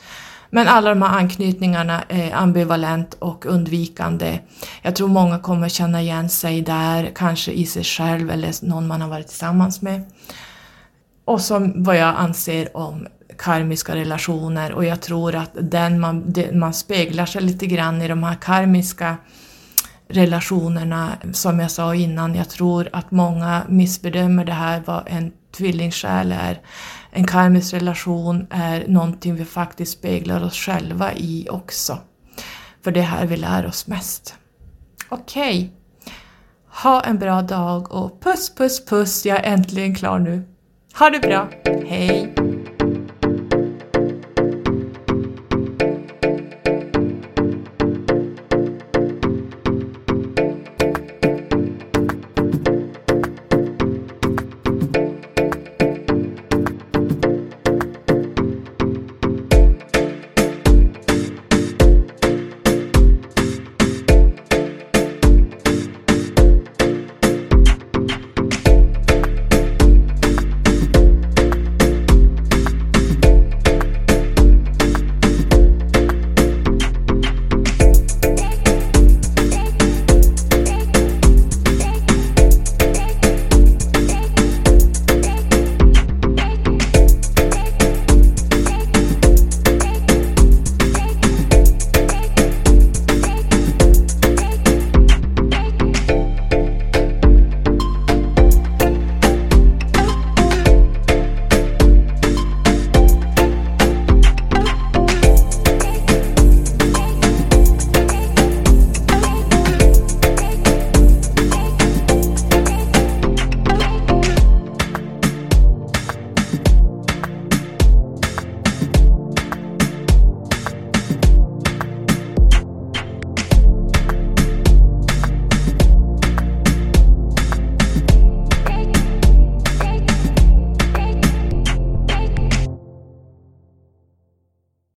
Men 0.50 0.68
alla 0.68 0.90
de 0.90 1.02
här 1.02 1.18
anknytningarna 1.18 2.02
är 2.08 2.34
ambivalent 2.34 3.14
och 3.14 3.46
undvikande. 3.46 4.38
Jag 4.82 4.96
tror 4.96 5.08
många 5.08 5.38
kommer 5.38 5.68
känna 5.68 6.00
igen 6.00 6.28
sig 6.28 6.62
där, 6.62 7.10
kanske 7.14 7.52
i 7.52 7.66
sig 7.66 7.84
själv 7.84 8.30
eller 8.30 8.66
någon 8.66 8.86
man 8.86 9.00
har 9.00 9.08
varit 9.08 9.28
tillsammans 9.28 9.82
med. 9.82 10.02
Och 11.24 11.40
som 11.40 11.82
vad 11.84 11.96
jag 11.96 12.14
anser 12.16 12.76
om 12.76 13.06
karmiska 13.38 13.94
relationer 13.94 14.72
och 14.72 14.84
jag 14.84 15.02
tror 15.02 15.34
att 15.34 15.50
den 15.60 16.00
man, 16.00 16.34
man 16.52 16.74
speglar 16.74 17.26
sig 17.26 17.42
lite 17.42 17.66
grann 17.66 18.02
i 18.02 18.08
de 18.08 18.22
här 18.22 18.34
karmiska 18.34 19.16
relationerna, 20.08 21.10
som 21.32 21.60
jag 21.60 21.70
sa 21.70 21.94
innan, 21.94 22.34
jag 22.34 22.48
tror 22.48 22.88
att 22.92 23.10
många 23.10 23.62
missbedömer 23.68 24.44
det 24.44 24.52
här 24.52 24.82
vad 24.86 25.02
en 25.06 25.32
tvillingsjäl 25.56 26.32
är. 26.32 26.60
En 27.10 27.24
karmisk 27.24 27.74
relation 27.74 28.46
är 28.50 28.84
någonting 28.88 29.34
vi 29.34 29.44
faktiskt 29.44 29.92
speglar 29.98 30.44
oss 30.44 30.54
själva 30.54 31.12
i 31.12 31.48
också. 31.50 31.98
För 32.82 32.90
det 32.92 33.00
är 33.00 33.04
här 33.04 33.26
vi 33.26 33.36
lär 33.36 33.66
oss 33.66 33.86
mest. 33.86 34.34
Okej. 35.08 35.58
Okay. 35.58 35.68
Ha 36.82 37.00
en 37.00 37.18
bra 37.18 37.42
dag 37.42 37.92
och 37.92 38.20
puss 38.20 38.54
puss 38.54 38.84
puss, 38.84 39.26
jag 39.26 39.38
är 39.38 39.52
äntligen 39.52 39.94
klar 39.94 40.18
nu. 40.18 40.42
Ha 40.98 41.10
det 41.10 41.20
bra, 41.20 41.48
hej! 41.86 42.34